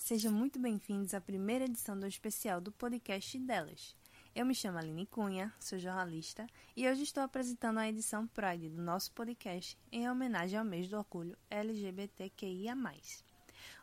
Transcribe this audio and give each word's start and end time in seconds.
sejam 0.00 0.32
muito 0.32 0.58
bem-vindos 0.58 1.12
à 1.12 1.20
primeira 1.20 1.66
edição 1.66 1.98
do 1.98 2.06
especial 2.06 2.58
do 2.58 2.72
podcast 2.72 3.38
delas. 3.38 3.94
Eu 4.34 4.46
me 4.46 4.54
chamo 4.54 4.78
Aline 4.78 5.04
Cunha, 5.04 5.52
sou 5.60 5.78
jornalista 5.78 6.46
e 6.74 6.88
hoje 6.88 7.02
estou 7.02 7.22
apresentando 7.22 7.78
a 7.78 7.88
edição 7.88 8.26
Pride 8.26 8.70
do 8.70 8.80
nosso 8.80 9.12
podcast 9.12 9.78
em 9.92 10.08
homenagem 10.08 10.58
ao 10.58 10.64
mês 10.64 10.88
do 10.88 10.96
orgulho 10.96 11.36
LGBTQIA. 11.50 12.74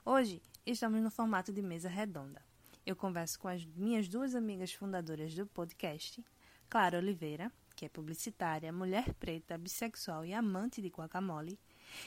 Hoje 0.03 0.41
estamos 0.66 1.02
no 1.03 1.11
formato 1.11 1.53
de 1.53 1.61
mesa 1.61 1.88
redonda. 1.88 2.41
Eu 2.84 2.95
converso 2.95 3.39
com 3.39 3.47
as 3.47 3.63
minhas 3.63 4.07
duas 4.07 4.34
amigas 4.34 4.73
fundadoras 4.73 5.36
do 5.36 5.45
podcast, 5.45 6.25
Clara 6.68 6.97
Oliveira, 6.97 7.52
que 7.75 7.86
é 7.86 7.89
publicitária, 7.89 8.73
mulher 8.73 9.13
preta, 9.13 9.55
bissexual 9.55 10.25
e 10.25 10.34
amante 10.34 10.81
de 10.81 10.88
guacamole, 10.88 11.59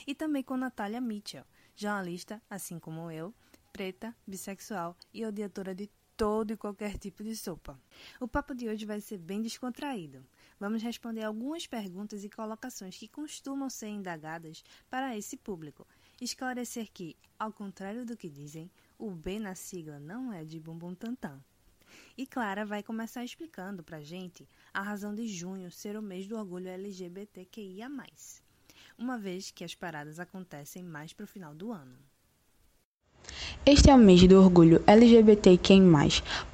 e 0.04 0.16
também 0.16 0.42
com 0.42 0.56
Natália 0.56 1.00
Mitchell, 1.00 1.45
jornalista, 1.77 2.42
assim 2.50 2.78
como 2.78 3.08
eu, 3.08 3.33
preta, 3.73 4.15
bissexual 4.27 4.97
e 5.12 5.24
odiadora 5.24 5.74
de 5.74 5.91
todo 6.16 6.52
e 6.52 6.56
qualquer 6.56 6.98
tipo 6.98 7.24
de 7.24 7.34
sopa. 7.34 7.80
O 8.20 8.28
papo 8.28 8.55
de 8.55 8.69
hoje 8.69 8.84
vai 8.84 9.01
ser 9.01 9.16
bem 9.16 9.41
descontraído. 9.41 10.23
Vamos 10.59 10.83
responder 10.83 11.23
algumas 11.23 11.66
perguntas 11.66 12.23
e 12.23 12.28
colocações 12.28 12.98
que 12.98 13.09
costumam 13.09 13.70
ser 13.70 13.88
indagadas 13.88 14.62
para 14.91 15.16
esse 15.16 15.37
público. 15.37 15.87
Esclarecer 16.20 16.91
que, 16.92 17.16
ao 17.38 17.51
contrário 17.51 18.05
do 18.05 18.19
que 18.19 18.28
dizem, 18.28 18.70
o 18.98 19.11
B 19.11 19.38
na 19.38 19.55
sigla 19.55 19.98
não 19.98 20.30
é 20.30 20.45
de 20.45 20.61
bumbum 20.61 20.95
tantã. 20.95 21.42
E 22.19 22.27
Clara 22.27 22.66
vai 22.66 22.83
começar 22.83 23.25
explicando 23.25 23.83
pra 23.83 24.02
gente 24.02 24.47
a 24.75 24.83
razão 24.83 25.14
de 25.14 25.27
junho 25.27 25.70
ser 25.70 25.97
o 25.97 26.02
mês 26.02 26.27
do 26.27 26.37
orgulho 26.37 26.69
LGBTQIA+, 26.69 27.89
uma 28.98 29.19
vez 29.19 29.50
que 29.50 29.64
as 29.64 29.75
paradas 29.75 30.20
acontecem 30.20 30.84
mais 30.84 31.14
pro 31.14 31.27
final 31.27 31.55
do 31.55 31.73
ano. 31.73 32.09
Este 33.64 33.91
é 33.91 33.94
o 33.94 33.98
mês 33.98 34.27
do 34.27 34.41
orgulho 34.41 34.80
LGBTQI+, 34.86 35.80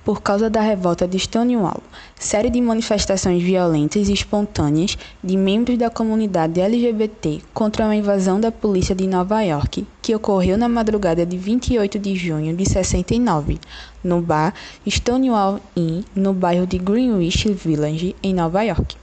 por 0.04 0.20
causa 0.20 0.50
da 0.50 0.60
revolta 0.60 1.06
de 1.06 1.18
Stonewall, 1.18 1.82
série 2.18 2.50
de 2.50 2.60
manifestações 2.60 3.42
violentas 3.42 4.08
e 4.08 4.12
espontâneas 4.12 4.98
de 5.22 5.36
membros 5.36 5.78
da 5.78 5.88
comunidade 5.88 6.60
LGBT 6.60 7.40
contra 7.54 7.84
uma 7.84 7.96
invasão 7.96 8.40
da 8.40 8.50
polícia 8.50 8.94
de 8.94 9.06
Nova 9.06 9.40
York, 9.42 9.86
que 10.02 10.14
ocorreu 10.14 10.58
na 10.58 10.68
madrugada 10.68 11.24
de 11.24 11.38
28 11.38 11.98
de 11.98 12.16
junho 12.16 12.56
de 12.56 12.68
69, 12.68 13.58
no 14.02 14.20
bar 14.20 14.52
Stonewall 14.88 15.60
Inn, 15.76 16.02
no 16.14 16.32
bairro 16.32 16.66
de 16.66 16.78
Greenwich 16.78 17.52
Village, 17.52 18.16
em 18.22 18.34
Nova 18.34 18.62
York. 18.62 18.96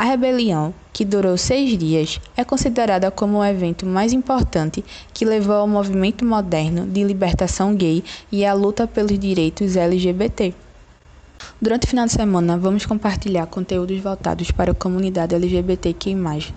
A 0.00 0.04
rebelião, 0.04 0.72
que 0.94 1.04
durou 1.04 1.36
seis 1.36 1.76
dias, 1.76 2.18
é 2.34 2.42
considerada 2.42 3.10
como 3.10 3.36
o 3.36 3.44
evento 3.44 3.84
mais 3.84 4.14
importante 4.14 4.82
que 5.12 5.26
levou 5.26 5.56
ao 5.56 5.68
movimento 5.68 6.24
moderno 6.24 6.86
de 6.86 7.04
libertação 7.04 7.74
gay 7.74 8.02
e 8.32 8.46
à 8.46 8.54
luta 8.54 8.86
pelos 8.86 9.18
direitos 9.18 9.76
LGBT. 9.76 10.54
Durante 11.60 11.84
o 11.86 11.90
final 11.90 12.06
de 12.06 12.12
semana, 12.12 12.56
vamos 12.56 12.86
compartilhar 12.86 13.46
conteúdos 13.48 14.00
voltados 14.00 14.50
para 14.50 14.72
a 14.72 14.74
comunidade 14.74 15.34
LGBTQ+, 15.34 16.14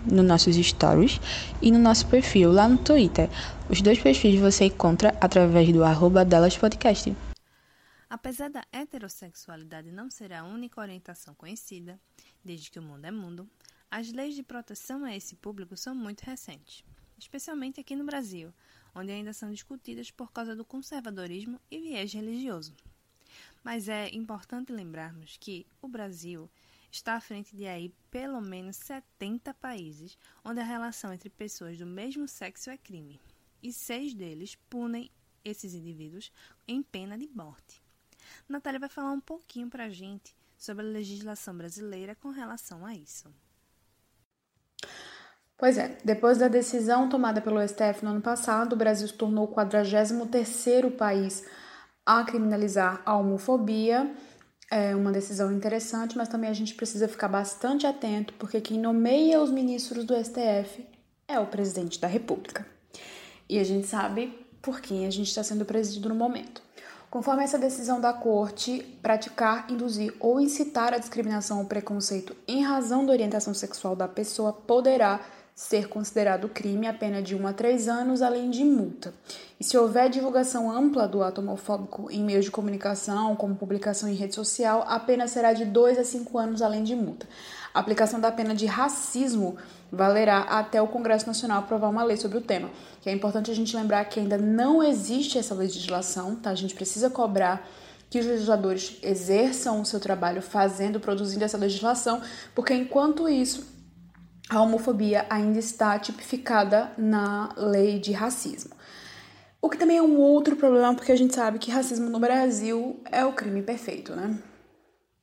nos 0.09 0.25
nossos 0.25 0.55
stories 0.55 1.19
e 1.61 1.69
no 1.69 1.80
nosso 1.80 2.08
perfil 2.08 2.49
lá 2.49 2.66
no 2.69 2.77
Twitter. 2.77 3.30
Os 3.69 3.81
dois 3.81 3.99
perfis 3.99 4.39
você 4.39 4.67
encontra 4.67 5.14
através 5.19 5.69
do 5.73 5.83
arroba 5.83 6.23
delaspodcast. 6.23 7.14
Apesar 8.09 8.47
da 8.47 8.64
heterossexualidade 8.71 9.91
não 9.91 10.08
ser 10.09 10.31
a 10.31 10.44
única 10.44 10.80
orientação 10.80 11.33
conhecida, 11.33 11.99
desde 12.44 12.69
que 12.69 12.80
o 12.80 12.83
mundo 12.83 13.05
é 13.05 13.11
mundo, 13.11 13.49
as 13.89 14.11
leis 14.11 14.36
de 14.36 14.44
proteção 14.44 15.05
a 15.05 15.16
esse 15.16 15.36
público 15.36 15.77
são 15.77 15.94
muito 15.94 16.22
recentes, 16.22 16.83
especialmente 17.17 17.80
aqui 17.80 17.95
no 17.95 18.03
Brasil, 18.03 18.53
onde 18.95 19.11
ainda 19.11 19.33
são 19.33 19.52
discutidas 19.52 20.11
por 20.11 20.31
causa 20.31 20.55
do 20.55 20.66
conservadorismo 20.66 21.59
e 21.69 21.80
viés 21.80 22.11
religioso. 22.14 22.75
Mas 23.64 23.88
é 23.88 24.09
importante 24.09 24.71
lembrarmos 24.71 25.37
que 25.37 25.65
o 25.81 25.87
Brasil 25.87 26.49
está 26.92 27.15
à 27.15 27.21
frente 27.21 27.55
de 27.55 27.65
aí 27.65 27.93
pelo 28.11 28.42
menos 28.42 28.75
70 28.77 29.54
países 29.55 30.17
onde 30.43 30.60
a 30.60 30.64
relação 30.64 31.14
entre 31.14 31.30
pessoas 31.30 31.77
do 31.77 31.86
mesmo 31.86 32.27
sexo 32.27 32.70
é 32.70 32.77
crime, 32.77 33.20
e 33.61 33.71
seis 33.71 34.14
deles 34.14 34.55
punem 34.70 35.10
esses 35.43 35.73
indivíduos 35.73 36.31
em 36.67 36.81
pena 36.83 37.17
de 37.17 37.27
morte. 37.27 37.81
Natália 38.48 38.80
vai 38.80 38.89
falar 38.89 39.11
um 39.11 39.21
pouquinho 39.21 39.70
para 39.70 39.86
a 39.86 39.89
gente 39.89 40.36
sobre 40.63 40.85
a 40.85 40.89
legislação 40.89 41.57
brasileira 41.57 42.15
com 42.15 42.29
relação 42.29 42.85
a 42.85 42.95
isso. 42.95 43.27
Pois 45.57 45.77
é, 45.77 45.97
depois 46.05 46.37
da 46.37 46.47
decisão 46.47 47.09
tomada 47.09 47.41
pelo 47.41 47.65
STF 47.67 48.03
no 48.03 48.11
ano 48.11 48.21
passado, 48.21 48.71
o 48.71 48.77
Brasil 48.77 49.07
se 49.07 49.13
tornou 49.13 49.45
o 49.45 49.53
43º 49.53 50.95
país 50.95 51.45
a 52.05 52.23
criminalizar 52.23 53.01
a 53.05 53.17
homofobia. 53.17 54.15
É 54.71 54.95
uma 54.95 55.11
decisão 55.11 55.51
interessante, 55.51 56.17
mas 56.17 56.29
também 56.29 56.49
a 56.49 56.53
gente 56.53 56.73
precisa 56.75 57.09
ficar 57.09 57.27
bastante 57.27 57.85
atento, 57.85 58.33
porque 58.35 58.61
quem 58.61 58.80
nomeia 58.80 59.41
os 59.41 59.51
ministros 59.51 60.05
do 60.05 60.15
STF 60.15 60.87
é 61.27 61.39
o 61.39 61.47
presidente 61.47 61.99
da 61.99 62.07
República. 62.07 62.65
E 63.49 63.59
a 63.59 63.63
gente 63.65 63.85
sabe 63.85 64.47
por 64.61 64.80
quem 64.80 65.05
a 65.05 65.11
gente 65.11 65.27
está 65.27 65.43
sendo 65.43 65.65
presidido 65.65 66.07
no 66.07 66.15
momento. 66.15 66.61
Conforme 67.13 67.43
essa 67.43 67.59
decisão 67.59 68.01
da 68.01 68.11
Corte, 68.11 68.97
praticar, 68.99 69.67
induzir 69.69 70.15
ou 70.19 70.41
incitar 70.41 70.95
a 70.95 70.97
discriminação 70.97 71.59
ou 71.59 71.65
preconceito 71.65 72.35
em 72.47 72.63
razão 72.63 73.05
da 73.05 73.11
orientação 73.11 73.53
sexual 73.53 73.95
da 73.95 74.07
pessoa 74.07 74.51
poderá 74.51 75.19
ser 75.53 75.87
considerado 75.87 76.49
crime 76.49 76.87
a 76.87 76.93
pena 76.93 77.21
de 77.21 77.35
1 77.35 77.45
a 77.45 77.53
3 77.53 77.87
anos, 77.87 78.23
além 78.23 78.49
de 78.49 78.63
multa. 78.63 79.13
E 79.59 79.63
se 79.63 79.77
houver 79.77 80.09
divulgação 80.09 80.71
ampla 80.71 81.07
do 81.07 81.21
ato 81.21 81.39
homofóbico 81.39 82.09
em 82.09 82.23
meios 82.23 82.45
de 82.45 82.51
comunicação, 82.51 83.35
como 83.35 83.53
publicação 83.53 84.09
em 84.09 84.15
rede 84.15 84.33
social, 84.33 84.83
a 84.87 84.99
pena 84.99 85.27
será 85.27 85.53
de 85.53 85.65
2 85.65 85.99
a 85.99 86.03
5 86.03 86.35
anos, 86.39 86.63
além 86.63 86.83
de 86.83 86.95
multa. 86.95 87.27
A 87.73 87.80
aplicação 87.80 88.20
da 88.20 88.32
pena 88.32 88.54
de 88.54 88.66
racismo 88.66 89.58
valerá 89.92 90.42
até 90.42 90.82
o 90.82 90.88
Congresso 90.88 91.26
Nacional 91.26 91.60
aprovar 91.60 91.89
uma 91.89 92.04
lei 92.04 92.17
sobre 92.17 92.38
o 92.38 92.42
tema. 92.42 92.70
Que 93.02 93.10
é 93.10 93.14
importante 93.14 93.50
a 93.50 93.56
gente 93.56 93.76
lembrar 93.76 94.06
que 94.06 94.20
ainda 94.20 94.38
não 94.38 94.84
existe 94.84 95.38
essa 95.38 95.56
legislação, 95.56 96.36
tá? 96.36 96.52
A 96.52 96.56
gente 96.56 96.76
precisa 96.76 97.10
cobrar 97.10 97.67
que 98.10 98.20
os 98.20 98.26
legisladores 98.28 98.98
exerçam 99.02 99.82
o 99.82 99.86
seu 99.86 100.00
trabalho 100.00 100.39
fazendo, 100.39 101.00
produzindo 101.00 101.44
essa 101.44 101.58
legislação, 101.58 102.22
porque 102.54 102.72
enquanto 102.72 103.28
isso, 103.28 103.66
a 104.50 104.61
homofobia 104.61 105.26
ainda 105.32 105.58
está 105.58 105.98
tipificada 105.98 106.92
na 106.95 107.50
lei 107.58 107.98
de 107.98 108.11
racismo. 108.11 108.76
O 109.60 109.67
que 109.67 109.78
também 109.78 109.98
é 109.98 110.02
um 110.02 110.20
outro 110.20 110.55
problema, 110.55 110.94
porque 110.94 111.11
a 111.11 111.16
gente 111.16 111.34
sabe 111.34 111.58
que 111.58 111.72
racismo 111.72 112.08
no 112.10 112.20
Brasil 112.20 113.02
é 113.11 113.26
o 113.26 113.34
crime 113.34 113.64
perfeito, 113.64 114.16
né? 114.16 114.38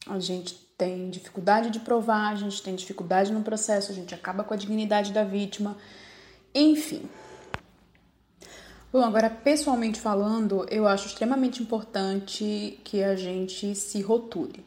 A 0.08 0.18
gente 0.18 0.69
tem 0.80 1.10
dificuldade 1.10 1.68
de 1.68 1.78
provar, 1.78 2.32
a 2.32 2.36
gente 2.36 2.62
tem 2.62 2.74
dificuldade 2.74 3.30
no 3.30 3.42
processo, 3.42 3.92
a 3.92 3.94
gente 3.94 4.14
acaba 4.14 4.42
com 4.42 4.54
a 4.54 4.56
dignidade 4.56 5.12
da 5.12 5.22
vítima, 5.22 5.76
enfim. 6.54 7.02
Bom, 8.90 9.04
agora 9.04 9.28
pessoalmente 9.28 10.00
falando, 10.00 10.66
eu 10.70 10.88
acho 10.88 11.06
extremamente 11.06 11.62
importante 11.62 12.80
que 12.82 13.02
a 13.02 13.14
gente 13.14 13.74
se 13.74 14.00
rotule. 14.00 14.64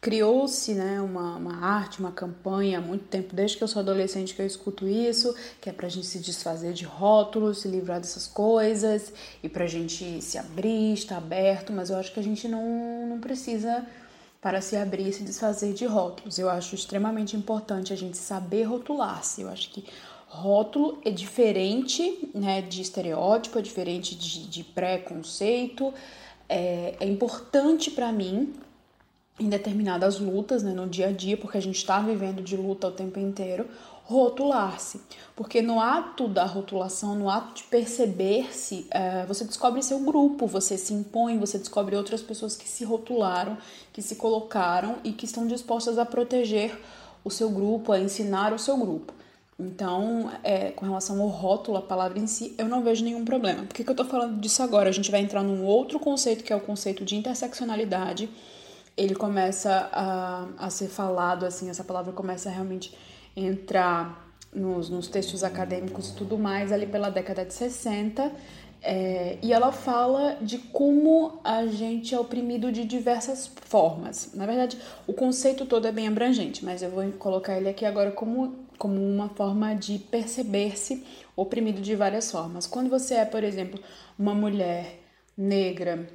Criou-se 0.00 0.72
né, 0.72 0.98
uma, 0.98 1.36
uma 1.36 1.62
arte, 1.62 2.00
uma 2.00 2.10
campanha 2.10 2.78
há 2.78 2.80
muito 2.80 3.04
tempo, 3.04 3.36
desde 3.36 3.58
que 3.58 3.62
eu 3.62 3.68
sou 3.68 3.80
adolescente 3.80 4.34
que 4.34 4.40
eu 4.40 4.46
escuto 4.46 4.88
isso, 4.88 5.36
que 5.60 5.68
é 5.68 5.74
pra 5.74 5.90
gente 5.90 6.06
se 6.06 6.20
desfazer 6.20 6.72
de 6.72 6.86
rótulos, 6.86 7.60
se 7.60 7.68
livrar 7.68 8.00
dessas 8.00 8.26
coisas 8.26 9.12
e 9.42 9.48
pra 9.48 9.66
gente 9.66 10.22
se 10.22 10.38
abrir, 10.38 10.94
estar 10.94 11.18
aberto, 11.18 11.70
mas 11.70 11.90
eu 11.90 11.96
acho 11.96 12.14
que 12.14 12.18
a 12.18 12.22
gente 12.22 12.48
não, 12.48 13.06
não 13.06 13.20
precisa 13.20 13.86
para 14.40 14.60
se 14.60 14.76
abrir 14.76 15.08
e 15.08 15.12
se 15.12 15.22
desfazer 15.22 15.74
de 15.74 15.84
rótulos. 15.84 16.38
Eu 16.38 16.48
acho 16.48 16.74
extremamente 16.74 17.36
importante 17.36 17.92
a 17.92 17.96
gente 17.96 18.16
saber 18.16 18.64
rotular-se. 18.64 19.42
Eu 19.42 19.50
acho 19.50 19.70
que 19.70 19.84
rótulo 20.26 20.98
é 21.04 21.10
diferente 21.10 22.30
né, 22.34 22.62
de 22.62 22.80
estereótipo, 22.80 23.58
é 23.58 23.62
diferente 23.62 24.14
de, 24.14 24.46
de 24.46 24.64
preconceito. 24.64 25.92
É, 26.48 26.94
é 27.00 27.06
importante 27.06 27.90
para 27.90 28.10
mim 28.10 28.54
em 29.38 29.48
determinadas 29.48 30.20
lutas, 30.20 30.62
né, 30.62 30.72
no 30.72 30.86
dia 30.86 31.08
a 31.08 31.12
dia, 31.12 31.36
porque 31.36 31.56
a 31.56 31.62
gente 31.62 31.76
está 31.76 31.98
vivendo 32.00 32.42
de 32.42 32.56
luta 32.56 32.88
o 32.88 32.92
tempo 32.92 33.18
inteiro, 33.18 33.66
rotular-se. 34.10 35.00
Porque 35.36 35.62
no 35.62 35.80
ato 35.80 36.26
da 36.26 36.44
rotulação, 36.44 37.14
no 37.14 37.30
ato 37.30 37.54
de 37.54 37.62
perceber-se, 37.64 38.86
é, 38.90 39.24
você 39.24 39.44
descobre 39.44 39.82
seu 39.82 40.00
grupo, 40.00 40.48
você 40.48 40.76
se 40.76 40.92
impõe, 40.92 41.38
você 41.38 41.58
descobre 41.58 41.94
outras 41.94 42.20
pessoas 42.20 42.56
que 42.56 42.68
se 42.68 42.84
rotularam, 42.84 43.56
que 43.92 44.02
se 44.02 44.16
colocaram 44.16 44.96
e 45.04 45.12
que 45.12 45.24
estão 45.24 45.46
dispostas 45.46 45.96
a 45.96 46.04
proteger 46.04 46.76
o 47.24 47.30
seu 47.30 47.48
grupo, 47.50 47.92
a 47.92 48.00
ensinar 48.00 48.52
o 48.52 48.58
seu 48.58 48.76
grupo. 48.76 49.14
Então, 49.56 50.32
é, 50.42 50.70
com 50.70 50.86
relação 50.86 51.20
ao 51.20 51.28
rótulo, 51.28 51.76
a 51.76 51.82
palavra 51.82 52.18
em 52.18 52.26
si, 52.26 52.54
eu 52.58 52.66
não 52.66 52.82
vejo 52.82 53.04
nenhum 53.04 53.24
problema. 53.24 53.62
Por 53.62 53.74
que, 53.74 53.84
que 53.84 53.90
eu 53.90 53.94
tô 53.94 54.04
falando 54.04 54.40
disso 54.40 54.62
agora? 54.62 54.88
A 54.88 54.92
gente 54.92 55.10
vai 55.10 55.20
entrar 55.20 55.42
num 55.42 55.64
outro 55.64 56.00
conceito 56.00 56.42
que 56.42 56.52
é 56.52 56.56
o 56.56 56.60
conceito 56.60 57.04
de 57.04 57.14
interseccionalidade. 57.14 58.28
Ele 58.96 59.14
começa 59.14 59.88
a, 59.92 60.46
a 60.58 60.70
ser 60.70 60.88
falado, 60.88 61.44
assim, 61.46 61.68
essa 61.70 61.84
palavra 61.84 62.12
começa 62.12 62.48
a 62.48 62.52
realmente 62.52 62.92
entrar 63.36 64.34
nos, 64.54 64.88
nos 64.90 65.08
textos 65.08 65.44
acadêmicos 65.44 66.10
e 66.10 66.14
tudo 66.14 66.36
mais 66.38 66.72
ali 66.72 66.86
pela 66.86 67.10
década 67.10 67.44
de 67.44 67.54
60 67.54 68.32
É, 68.82 69.36
e 69.42 69.52
ela 69.52 69.72
fala 69.72 70.38
de 70.40 70.56
como 70.56 71.38
a 71.44 71.66
gente 71.66 72.14
é 72.14 72.18
oprimido 72.18 72.72
de 72.72 72.82
diversas 72.86 73.46
formas. 73.46 74.30
Na 74.32 74.46
verdade, 74.46 74.78
o 75.06 75.12
conceito 75.12 75.66
todo 75.66 75.86
é 75.86 75.92
bem 75.92 76.08
abrangente, 76.08 76.64
mas 76.64 76.82
eu 76.82 76.90
vou 76.90 77.04
colocar 77.12 77.58
ele 77.58 77.68
aqui 77.68 77.84
agora 77.84 78.10
como, 78.10 78.56
como 78.78 78.96
uma 78.96 79.28
forma 79.28 79.74
de 79.74 79.98
perceber-se 79.98 81.04
oprimido 81.36 81.82
de 81.82 81.94
várias 81.94 82.30
formas. 82.30 82.66
Quando 82.66 82.88
você 82.88 83.16
é, 83.16 83.24
por 83.26 83.44
exemplo, 83.44 83.78
uma 84.18 84.34
mulher 84.34 85.00
negra, 85.36 86.08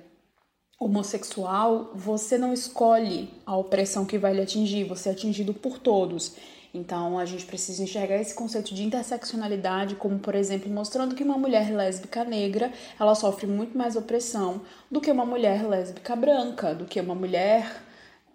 homossexual, 0.80 1.92
você 1.94 2.38
não 2.38 2.52
escolhe 2.52 3.30
a 3.46 3.56
opressão 3.56 4.06
que 4.06 4.18
vai 4.18 4.34
lhe 4.34 4.42
atingir, 4.42 4.84
você 4.86 5.10
é 5.10 5.12
atingido 5.12 5.54
por 5.54 5.78
todos. 5.78 6.36
Então, 6.76 7.18
a 7.18 7.24
gente 7.24 7.46
precisa 7.46 7.82
enxergar 7.82 8.18
esse 8.18 8.36
conceito 8.36 8.74
de 8.74 8.84
interseccionalidade 8.84 9.96
como, 9.96 10.20
por 10.20 10.36
exemplo, 10.36 10.70
mostrando 10.70 11.16
que 11.16 11.24
uma 11.24 11.38
mulher 11.38 11.74
lésbica 11.74 12.26
negra, 12.26 12.72
ela 13.00 13.16
sofre 13.16 13.48
muito 13.48 13.78
mais 13.78 13.96
opressão 13.96 14.62
do 14.92 15.00
que 15.00 15.10
uma 15.10 15.26
mulher 15.26 15.66
lésbica 15.66 16.16
branca, 16.18 16.76
do 16.76 16.84
que 16.84 17.00
uma 17.00 17.16
mulher 17.16 17.82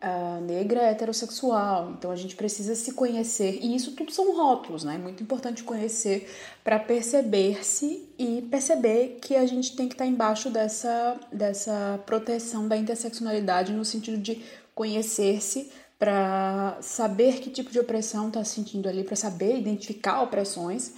uh, 0.02 0.40
negra 0.40 0.80
heterossexual. 0.84 1.90
Então, 1.90 2.10
a 2.10 2.16
gente 2.16 2.34
precisa 2.34 2.74
se 2.74 2.94
conhecer, 2.94 3.58
e 3.60 3.76
isso 3.76 3.92
tudo 3.92 4.10
são 4.10 4.34
rótulos, 4.34 4.84
né? 4.84 4.94
É 4.94 4.98
muito 4.98 5.22
importante 5.22 5.62
conhecer 5.62 6.26
para 6.64 6.78
perceber-se 6.78 8.08
e 8.18 8.40
perceber 8.50 9.18
que 9.20 9.36
a 9.36 9.44
gente 9.44 9.76
tem 9.76 9.86
que 9.86 9.94
estar 9.94 10.04
tá 10.04 10.10
embaixo 10.10 10.48
dessa, 10.48 11.20
dessa 11.30 12.00
proteção 12.06 12.66
da 12.66 12.76
interseccionalidade 12.76 13.72
no 13.74 13.84
sentido 13.84 14.16
de 14.16 14.42
conhecer-se 14.74 15.70
para 16.00 16.80
saber 16.80 17.40
que 17.40 17.50
tipo 17.50 17.70
de 17.70 17.78
opressão 17.78 18.28
está 18.28 18.42
sentindo 18.42 18.88
ali, 18.88 19.04
para 19.04 19.14
saber 19.14 19.58
identificar 19.58 20.22
opressões. 20.22 20.94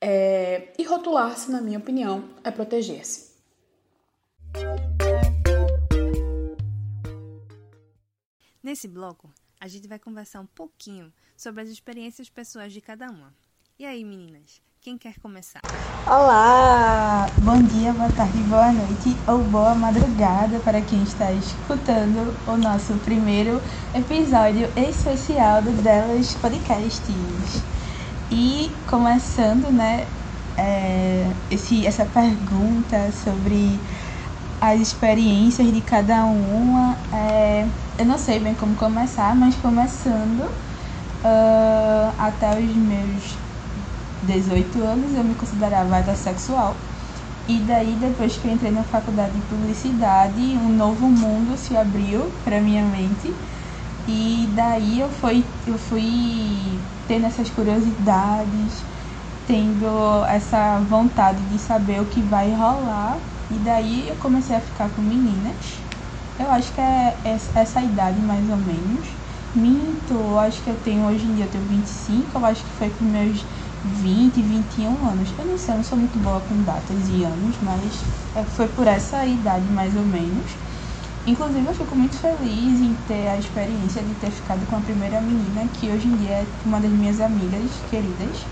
É, 0.00 0.72
e 0.78 0.82
rotular-se, 0.82 1.50
na 1.50 1.60
minha 1.60 1.78
opinião, 1.78 2.26
é 2.42 2.50
proteger-se. 2.50 3.36
Nesse 8.62 8.88
bloco, 8.88 9.30
a 9.60 9.68
gente 9.68 9.86
vai 9.86 9.98
conversar 9.98 10.40
um 10.40 10.46
pouquinho 10.46 11.12
sobre 11.36 11.60
as 11.60 11.68
experiências 11.68 12.30
pessoais 12.30 12.72
de 12.72 12.80
cada 12.80 13.10
uma. 13.10 13.34
E 13.78 13.84
aí, 13.84 14.02
meninas, 14.02 14.62
quem 14.82 14.96
quer 14.96 15.12
começar? 15.20 15.60
Olá! 16.06 17.26
Bom 17.42 17.60
dia, 17.62 17.92
boa 17.92 18.08
tarde, 18.08 18.38
boa 18.44 18.72
noite 18.72 19.14
ou 19.28 19.38
boa 19.44 19.74
madrugada 19.74 20.58
para 20.60 20.80
quem 20.80 21.02
está 21.02 21.30
escutando 21.32 22.34
o 22.46 22.56
nosso 22.56 22.94
primeiro 23.04 23.60
episódio 23.94 24.66
especial 24.76 25.60
do 25.60 25.70
Delas 25.82 26.34
Podcasts. 26.36 27.62
E 28.30 28.70
começando, 28.88 29.70
né, 29.70 30.06
é, 30.56 31.26
esse, 31.50 31.86
essa 31.86 32.06
pergunta 32.06 33.12
sobre 33.12 33.78
as 34.62 34.80
experiências 34.80 35.70
de 35.70 35.82
cada 35.82 36.24
uma, 36.24 36.96
é, 37.12 37.66
eu 37.98 38.06
não 38.06 38.16
sei 38.16 38.40
bem 38.40 38.54
como 38.54 38.74
começar, 38.76 39.36
mas 39.36 39.54
começando 39.56 40.40
uh, 41.22 42.14
até 42.18 42.58
os 42.58 42.74
meus 42.76 43.49
18 44.22 44.82
anos 44.82 45.14
eu 45.14 45.24
me 45.24 45.34
considerava 45.34 45.96
heterossexual. 45.98 46.86
E 47.46 47.60
daí, 47.60 47.96
depois 47.96 48.36
que 48.36 48.46
eu 48.46 48.52
entrei 48.52 48.70
na 48.70 48.84
faculdade 48.84 49.34
de 49.34 49.42
publicidade, 49.42 50.40
um 50.58 50.68
novo 50.68 51.08
mundo 51.10 51.56
se 51.56 51.76
abriu 51.76 52.32
para 52.44 52.60
minha 52.60 52.84
mente. 52.84 53.40
E 54.06 54.48
daí 54.54 55.00
eu 55.00 55.10
fui, 55.10 55.44
eu 55.66 55.78
fui 55.78 56.88
tendo 57.06 57.26
essas 57.26 57.50
curiosidades, 57.50 58.86
tendo 59.44 60.24
essa 60.26 60.80
vontade 60.80 61.44
de 61.46 61.58
saber 61.58 62.00
o 62.00 62.06
que 62.06 62.22
vai 62.22 62.52
rolar. 62.54 63.20
E 63.48 63.58
daí 63.58 64.08
eu 64.08 64.16
comecei 64.16 64.54
a 64.56 64.60
ficar 64.60 64.90
com 64.90 65.02
meninas. 65.02 65.88
Eu 66.38 66.50
acho 66.50 66.72
que 66.72 66.80
é 66.80 67.20
essa 67.24 67.82
idade 67.82 68.22
mais 68.22 68.48
ou 68.48 68.56
menos. 68.56 69.18
Minto, 69.54 70.38
acho 70.38 70.62
que 70.62 70.70
eu 70.70 70.76
tenho 70.80 71.04
hoje 71.06 71.26
em 71.26 71.34
dia 71.34 71.44
eu 71.46 71.50
tenho 71.50 71.64
25, 71.66 72.38
eu 72.38 72.44
acho 72.44 72.64
que 72.64 72.72
foi 72.72 72.90
com 72.90 73.04
meus 73.04 73.44
20, 73.82 74.42
21 74.42 75.04
anos. 75.04 75.34
Eu 75.38 75.44
não 75.46 75.56
sei, 75.58 75.74
eu 75.74 75.76
não 75.78 75.84
sou 75.84 75.98
muito 75.98 76.18
boa 76.18 76.40
com 76.40 76.62
datas 76.62 77.08
e 77.08 77.22
anos, 77.24 77.58
mas 77.60 78.06
é, 78.34 78.44
foi 78.44 78.68
por 78.68 78.86
essa 78.86 79.24
idade 79.26 79.68
mais 79.70 79.96
ou 79.96 80.04
menos. 80.04 80.58
Inclusive 81.26 81.66
eu 81.66 81.74
fico 81.74 81.94
muito 81.94 82.18
feliz 82.18 82.80
em 82.80 82.94
ter 82.94 83.28
a 83.28 83.38
experiência 83.38 84.02
de 84.02 84.14
ter 84.14 84.30
ficado 84.30 84.66
com 84.66 84.76
a 84.76 84.80
primeira 84.80 85.20
menina, 85.20 85.68
que 85.68 85.90
hoje 85.90 86.08
em 86.08 86.16
dia 86.16 86.30
é 86.30 86.46
uma 86.64 86.80
das 86.80 86.90
minhas 86.92 87.20
amigas 87.20 87.82
queridas. 87.86 88.48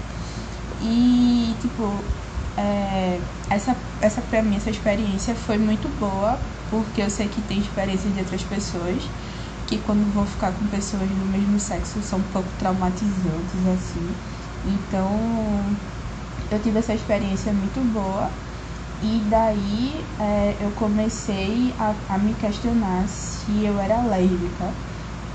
E 0.80 1.56
tipo, 1.60 2.04
é, 2.56 3.22
essa, 3.50 3.76
essa 4.00 4.22
pra 4.22 4.42
mim, 4.42 4.56
essa 4.56 4.70
experiência 4.70 5.34
foi 5.34 5.58
muito 5.58 5.88
boa, 5.88 6.40
porque 6.66 7.02
eu 7.02 7.10
sei 7.10 7.28
que 7.28 7.42
tem 7.42 7.58
experiência 7.58 8.10
de 8.10 8.18
outras 8.20 8.44
pessoas 8.44 9.10
que 9.66 9.78
quando 9.78 10.10
vão 10.10 10.26
ficar 10.26 10.52
com 10.52 10.66
pessoas 10.66 11.10
do 11.10 11.26
mesmo 11.26 11.58
sexo 11.60 12.02
são 12.02 12.20
um 12.20 12.24
pouco 12.24 12.52
traumatizantes 12.54 13.66
assim. 13.66 14.16
Então, 14.68 15.80
eu 16.50 16.60
tive 16.62 16.78
essa 16.78 16.94
experiência 16.94 17.52
muito 17.52 17.84
boa. 17.84 18.38
E 19.00 19.22
daí 19.28 20.14
é, 20.18 20.64
eu 20.64 20.72
comecei 20.72 21.76
a, 21.78 22.14
a, 22.16 22.18
me 22.18 22.34
questionar 22.36 23.08
se 23.08 23.64
eu 23.64 23.80
era 23.80 24.02
lésbica, 24.04 24.80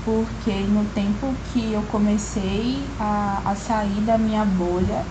porque 0.04 0.66
no 0.68 0.90
tempo 0.90 1.36
que 1.42 1.72
eu 1.72 1.86
comecei 1.86 2.96
a, 2.98 3.50
a 3.52 3.56
sair 3.56 4.02
da 4.02 4.18
minha 4.18 4.44
bolha, 4.44 5.10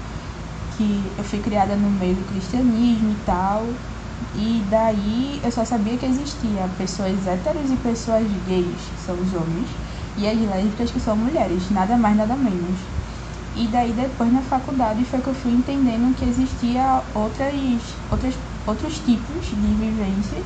que 0.69 1.13
eu 1.17 1.23
fui 1.23 1.39
criada 1.41 1.75
no 1.77 1.91
meio 1.91 2.17
do 2.17 2.25
cristianismo 2.25 3.11
e 3.11 3.17
tal, 3.17 3.81
e 4.33 4.63
daí 4.69 5.41
eu 5.43 5.51
só 5.51 5.65
sabia 5.65 5.97
que 5.97 6.05
existia 6.05 6.67
pessoas 6.69 7.27
héteros 7.27 7.71
e 7.71 7.77
pessoas 7.77 8.31
gays, 8.33 8.91
que 8.91 8.99
são 9.01 9.19
os 9.19 9.33
homens, 9.33 9.79
e 10.15 10.27
as 10.27 10.39
lésbicas 10.39 10.91
que 10.91 10.99
são 10.99 11.15
mulheres, 11.17 11.69
nada 11.69 11.97
mais, 11.97 12.15
nada 12.17 12.35
menos. 12.37 12.89
E 13.53 13.67
daí 13.67 13.93
depois 13.93 14.31
na 14.31 14.41
faculdade 14.41 15.05
foi 15.05 15.21
que 15.21 15.29
eu 15.29 15.33
fui 15.33 15.51
entendendo 15.53 16.13
que 16.15 16.25
existia 16.25 17.05
outras, 17.13 18.03
outras, 18.09 18.39
outros 18.65 18.99
tipos 18.99 19.45
de 19.47 19.75
vivência, 19.75 20.43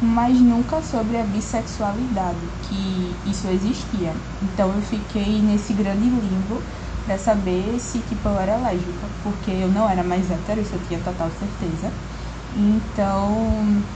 mas 0.00 0.40
nunca 0.40 0.82
sobre 0.82 1.16
a 1.18 1.24
bissexualidade, 1.24 2.50
que 2.60 3.20
isso 3.24 3.48
existia. 3.48 4.20
Então 4.40 4.74
eu 4.74 4.82
fiquei 4.82 5.42
nesse 5.42 5.72
grande 5.72 6.10
limbo 6.10 6.66
para 7.02 7.16
saber 7.18 7.78
se 7.80 8.02
tipo 8.02 8.28
eu 8.28 8.38
era 8.38 8.56
lésbica, 8.58 9.08
porque 9.22 9.50
eu 9.50 9.70
não 9.70 9.88
era 9.88 10.04
mais 10.04 10.30
hétero, 10.30 10.60
isso 10.60 10.74
eu 10.74 10.80
tinha 10.82 11.00
total 11.00 11.30
certeza. 11.30 11.94
Então 12.52 13.86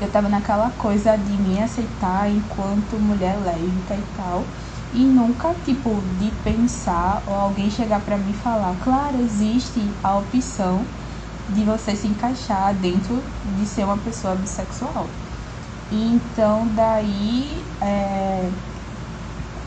eu 0.00 0.10
tava 0.10 0.28
naquela 0.28 0.70
coisa 0.70 1.16
de 1.16 1.36
me 1.38 1.60
aceitar 1.60 2.30
enquanto 2.30 2.98
mulher 3.00 3.38
lésbica 3.40 3.96
e 3.96 4.02
tal 4.04 4.52
e 4.92 5.06
nunca 5.06 5.54
tipo 5.60 6.02
de 6.02 6.32
pensar 6.32 7.24
ou 7.26 7.34
alguém 7.34 7.70
chegar 7.70 8.04
para 8.04 8.18
mim 8.18 8.30
e 8.32 8.34
falar, 8.34 8.78
claro, 8.80 9.18
existe 9.20 9.98
a 10.02 10.18
opção 10.18 10.94
de 11.48 11.64
você 11.64 11.96
se 11.96 12.08
encaixar 12.08 12.78
dentro 12.78 13.34
de 13.44 13.66
ser 13.66 13.84
uma 13.84 14.02
pessoa 14.02 14.36
bissexual. 14.36 15.20
Então 15.90 16.72
daí 16.74 17.76
é, 17.80 18.52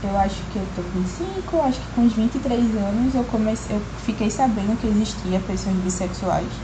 eu 0.01 0.18
acho 0.18 0.48
que 0.50 0.60
eu 0.60 0.72
tô 0.72 0.84
com 0.84 0.92
25, 0.92 1.62
acho 1.62 1.80
que 1.82 1.89
com 1.89 2.01
uns 2.01 2.13
23 2.13 2.75
anos 2.75 3.15
eu 3.15 3.25
comecei, 3.25 3.75
eu 3.75 3.94
fiquei 3.96 4.30
sabendo 4.30 4.75
que 4.77 4.86
existia 4.88 5.39
pessoas 5.42 5.77
bissexuais, 5.77 6.63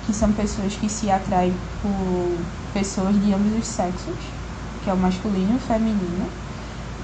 que 0.00 0.12
são 0.14 0.34
pessoas 0.34 0.76
que 0.76 0.88
se 0.88 1.10
atraem 1.10 1.66
por 1.80 2.52
pessoas 2.72 3.18
de 3.20 3.32
ambos 3.32 3.52
os 3.54 3.68
sexos, 3.68 4.34
que 4.80 4.90
é 4.90 4.94
o 4.94 4.98
masculino 4.98 5.52
e 5.52 5.56
o 5.56 5.58
feminino 5.60 6.38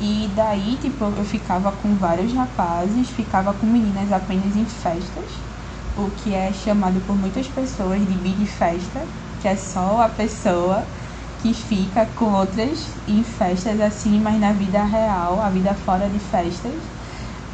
e 0.04 0.28
daí, 0.34 0.78
tipo, 0.78 1.04
eu 1.04 1.24
ficava 1.24 1.70
com 1.72 1.96
vários 1.96 2.32
rapazes, 2.32 3.10
ficava 3.10 3.54
com 3.54 3.66
meninas 3.66 4.10
apenas 4.10 4.56
em 4.56 4.66
festas, 4.66 5.46
o 5.94 6.10
que 6.10 6.34
é 6.34 6.52
chamado 6.52 7.02
por 7.02 7.16
muitas 7.16 7.48
pessoas 7.48 8.06
de 8.06 8.16
bid 8.16 8.46
festa, 8.46 9.08
que 9.38 9.46
é 9.46 9.56
só 9.56 10.00
a 10.00 10.08
pessoa 10.08 10.90
que 11.38 11.54
fica 11.54 12.06
com 12.06 12.32
outras 12.32 12.98
em 13.06 13.22
festas 13.24 13.78
assim, 13.80 14.20
mas 14.20 14.40
na 14.40 14.52
vida 14.52 14.82
real, 14.84 15.40
a 15.40 15.50
vida 15.50 15.74
fora 15.74 16.08
de 16.10 16.18
festas, 16.18 16.92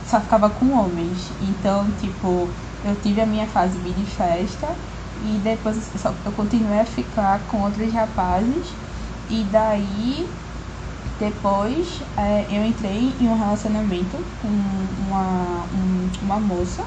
só 0.02 0.20
ficava 0.20 0.50
com 0.50 0.72
homens. 0.72 1.34
Então, 1.40 1.94
tipo, 1.94 2.54
eu 2.82 2.96
tive 3.00 3.20
a 3.20 3.26
minha 3.26 3.46
fase 3.48 3.78
bid 3.78 4.06
festa 4.06 4.78
e 5.14 5.38
depois 5.38 5.92
eu, 6.04 6.16
eu 6.24 6.32
continuei 6.32 6.80
a 6.80 6.86
ficar 6.86 7.46
com 7.46 7.62
outros 7.62 7.92
rapazes 7.92 8.78
e 9.28 9.44
daí 9.44 10.38
depois 11.18 12.02
é, 12.16 12.46
eu 12.56 12.64
entrei 12.64 13.16
em 13.20 13.28
um 13.28 13.34
relacionamento 13.36 14.16
com 14.40 14.48
uma, 14.48 15.64
um, 15.72 16.10
uma 16.22 16.40
moça. 16.40 16.84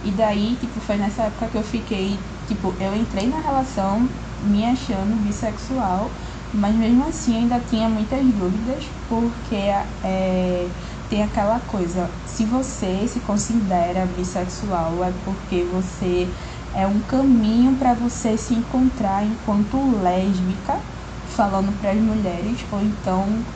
E 0.00 0.10
daí, 0.12 0.56
tipo, 0.56 0.80
foi 0.80 0.96
nessa 0.96 1.24
época 1.24 1.48
que 1.48 1.56
eu 1.56 1.62
fiquei, 1.62 2.18
tipo, 2.46 2.76
eu 2.80 2.94
entrei 2.94 3.28
na 3.28 3.40
relação 3.40 4.08
me 4.38 4.64
achando 4.64 5.16
bissexual, 5.16 6.16
mas 6.52 6.74
mesmo 6.74 7.04
assim 7.04 7.36
ainda 7.36 7.60
tinha 7.60 7.88
muitas 7.88 8.24
dúvidas, 8.34 8.84
porque 9.08 9.54
é, 10.02 10.74
tem 11.08 11.22
aquela 11.22 11.60
coisa, 11.60 12.10
se 12.24 12.44
você 12.44 13.06
se 13.06 13.20
considera 13.20 14.06
bissexual 14.06 15.02
é 15.04 15.12
porque 15.12 15.64
você 15.64 16.34
é 16.72 16.86
um 16.86 17.00
caminho 17.02 17.76
para 17.76 17.94
você 17.94 18.36
se 18.36 18.54
encontrar 18.54 19.24
enquanto 19.24 19.90
lésbica, 20.00 20.80
falando 21.24 21.72
para 21.78 21.92
as 21.92 22.00
mulheres, 22.00 22.66
ou 22.70 22.80
então 22.82 23.46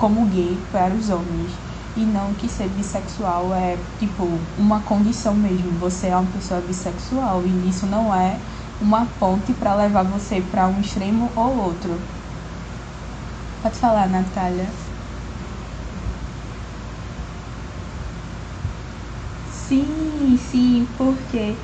como 0.00 0.26
gay 0.28 0.66
para 0.70 0.94
os 0.96 1.10
homens. 1.10 1.60
E 1.94 2.06
não 2.06 2.34
que 2.34 2.48
ser 2.48 2.68
bissexual 2.68 3.52
é 3.54 3.76
tipo 3.98 4.52
uma 4.56 4.82
condição 4.84 5.34
mesmo. 5.36 5.76
Você 5.78 6.08
é 6.08 6.16
uma 6.16 6.30
pessoa 6.30 6.60
bissexual 6.62 7.46
e 7.46 7.68
isso 7.68 7.86
não 7.86 8.14
é 8.14 8.42
uma 8.78 9.06
ponte 9.18 9.54
para 9.54 9.74
levar 9.74 10.04
você 10.04 10.40
para 10.42 10.68
um 10.68 10.80
extremo 10.80 11.32
ou 11.36 11.56
outro. 11.58 12.08
Pode 13.62 13.78
falar, 13.78 14.06
Natália. 14.08 14.76
Sim, 19.44 20.36
sim, 20.38 20.94
porque 20.96 21.62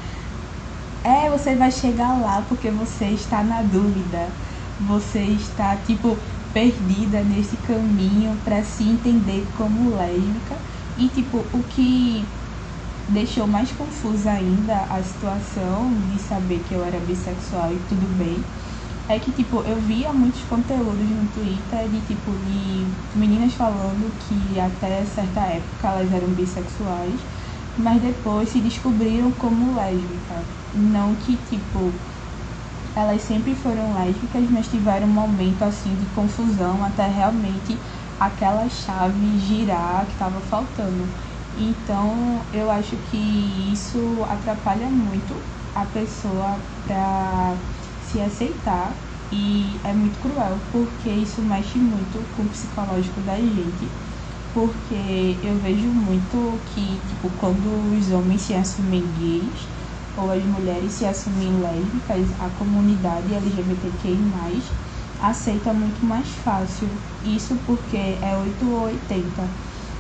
é, 1.02 1.30
você 1.30 1.56
vai 1.56 1.70
chegar 1.70 2.18
lá 2.20 2.42
porque 2.42 2.70
você 2.70 3.06
está 3.10 3.42
na 3.44 3.62
dúvida. 3.62 4.36
Você 4.78 5.22
está 5.24 5.76
tipo 5.80 6.22
perdida 6.56 7.22
nesse 7.22 7.58
caminho 7.58 8.40
para 8.42 8.64
se 8.64 8.84
entender 8.84 9.52
como 9.52 9.90
lésbica. 9.94 10.62
E 10.96 11.10
tipo 11.10 11.50
o 11.52 11.64
que 11.64 12.40
deixou 13.08 13.46
mais 13.46 13.72
confusa 13.72 14.32
ainda 14.32 14.84
a 14.84 15.02
situação 15.02 16.00
de 16.06 16.18
saber 16.18 16.60
que 16.64 16.74
eu 16.74 16.82
era 16.84 17.00
bissexual 17.00 17.72
e 17.72 17.80
tudo 17.86 18.08
bem 18.08 18.50
é 19.08 19.18
que 19.20 19.32
tipo 19.32 19.62
eu 19.64 19.80
via 19.80 20.12
muitos 20.12 20.44
conteúdos 20.44 21.08
no 21.10 21.28
Twitter 21.30 21.88
de 21.90 22.02
tipo 22.02 22.36
de 22.38 22.96
meninas 23.14 23.54
falando 23.54 24.16
que 24.18 24.58
até 24.58 25.04
certa 25.04 25.46
época 25.46 25.88
elas 25.88 26.12
eram 26.12 26.34
bissexuais 26.34 27.26
mas 27.76 28.00
depois 28.02 28.48
se 28.50 28.60
descobriram 28.60 29.32
como 29.32 29.74
lésbicas 29.74 30.48
não 30.72 31.16
que 31.16 31.36
tipo 31.44 32.02
elas 32.96 33.22
sempre 33.22 33.54
foram 33.54 33.92
lésbicas 33.92 34.48
mas 34.50 34.68
tiveram 34.68 35.06
um 35.08 35.12
momento 35.12 35.62
assim 35.62 35.96
de 35.96 36.06
confusão 36.06 36.82
até 36.84 37.06
realmente 37.06 37.82
aquela 38.18 38.68
chave 38.68 39.38
girar 39.38 40.06
que 40.06 40.12
estava 40.14 40.40
faltando 40.40 41.12
então, 41.58 42.48
eu 42.52 42.70
acho 42.70 42.98
que 42.98 43.72
isso 43.72 44.22
atrapalha 44.24 44.90
muito 44.90 45.42
a 45.74 45.86
pessoa 45.86 46.66
para 46.84 47.58
se 47.98 48.20
aceitar 48.20 49.02
e 49.30 49.80
é 49.84 49.94
muito 49.94 50.18
cruel 50.18 50.60
porque 50.70 51.10
isso 51.10 51.42
mexe 51.42 51.78
muito 51.78 52.24
com 52.26 52.42
o 52.42 52.48
psicológico 52.48 53.20
da 53.22 53.36
gente. 53.40 53.96
Porque 54.52 55.38
eu 55.42 55.58
vejo 55.58 55.92
muito 55.92 56.62
que, 56.64 57.00
tipo, 57.06 57.30
quando 57.32 57.90
os 57.90 58.10
homens 58.10 58.42
se 58.42 58.54
assumem 58.54 59.12
gays 59.12 59.70
ou 60.16 60.30
as 60.30 60.44
mulheres 60.44 60.94
se 60.94 61.04
assumem 61.04 61.58
lésbicas, 61.60 62.32
a 62.38 62.50
comunidade 62.50 63.32
LGBTQI+, 63.34 64.78
aceita 65.18 65.72
muito 65.74 66.04
mais 66.04 66.34
fácil. 66.34 67.06
Isso 67.20 67.58
porque 67.64 67.96
é 67.96 68.36
8 68.36 68.68
ou 68.70 68.82
80 68.84 69.56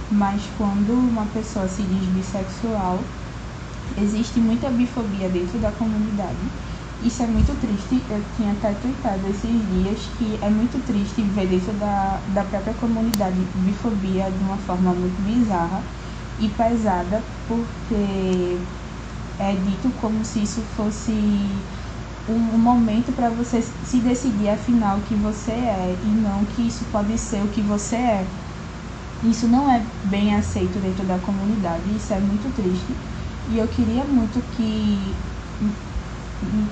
mas 0.08 0.48
quando 0.48 0.98
uma 0.98 1.32
pessoa 1.32 1.66
se 1.68 1.84
diz 1.86 2.08
bissexual, 2.08 3.18
existe 3.96 4.40
muita 4.40 4.70
bifobia 4.70 5.28
dentro 5.30 5.58
da 5.60 5.72
comunidade. 5.72 6.56
Isso 7.00 7.22
é 7.22 7.26
muito 7.26 7.56
triste. 7.58 8.06
Eu 8.10 8.30
tinha 8.30 8.52
até 8.52 8.74
tweetado 8.74 9.26
esses 9.26 9.66
dias 9.66 10.08
que 10.08 10.38
é 10.42 10.50
muito 10.50 10.82
triste 10.82 11.22
ver 11.28 11.48
dentro 11.48 11.74
da, 11.74 12.20
da 12.26 12.44
própria 12.44 12.74
comunidade 12.74 13.44
bifobia 13.54 14.30
de 14.32 14.42
uma 14.42 14.58
forma 14.58 14.94
muito 14.94 15.20
bizarra 15.22 15.88
e 16.38 16.50
pesada, 16.50 17.34
porque 17.46 18.68
é 19.38 19.54
dito 19.56 19.92
como 19.92 20.24
se 20.24 20.42
isso 20.42 20.62
fosse 20.64 21.12
um, 22.26 22.58
momento 22.58 23.12
para 23.12 23.30
você 23.30 23.62
se 23.62 24.00
decidir 24.00 24.48
afinal 24.48 24.98
o 25.00 25.02
que 25.02 25.14
você 25.16 25.52
é 25.52 25.98
e 26.02 26.14
não 26.14 26.44
que 26.46 26.66
isso 26.66 26.86
pode 26.86 27.16
ser 27.18 27.42
o 27.44 27.50
que 27.50 27.62
você 27.62 27.96
é. 27.96 28.26
Isso 29.22 29.48
não 29.48 29.70
é 29.70 29.92
bem 30.02 30.34
aceito 30.34 30.80
dentro 30.80 31.04
da 31.06 31.18
comunidade, 31.18 31.94
isso 31.96 32.12
é 32.12 32.20
muito 32.20 32.50
triste. 32.52 33.02
E 33.46 33.58
eu 33.58 33.68
queria 33.68 34.04
muito 34.04 34.42
que, 34.42 35.24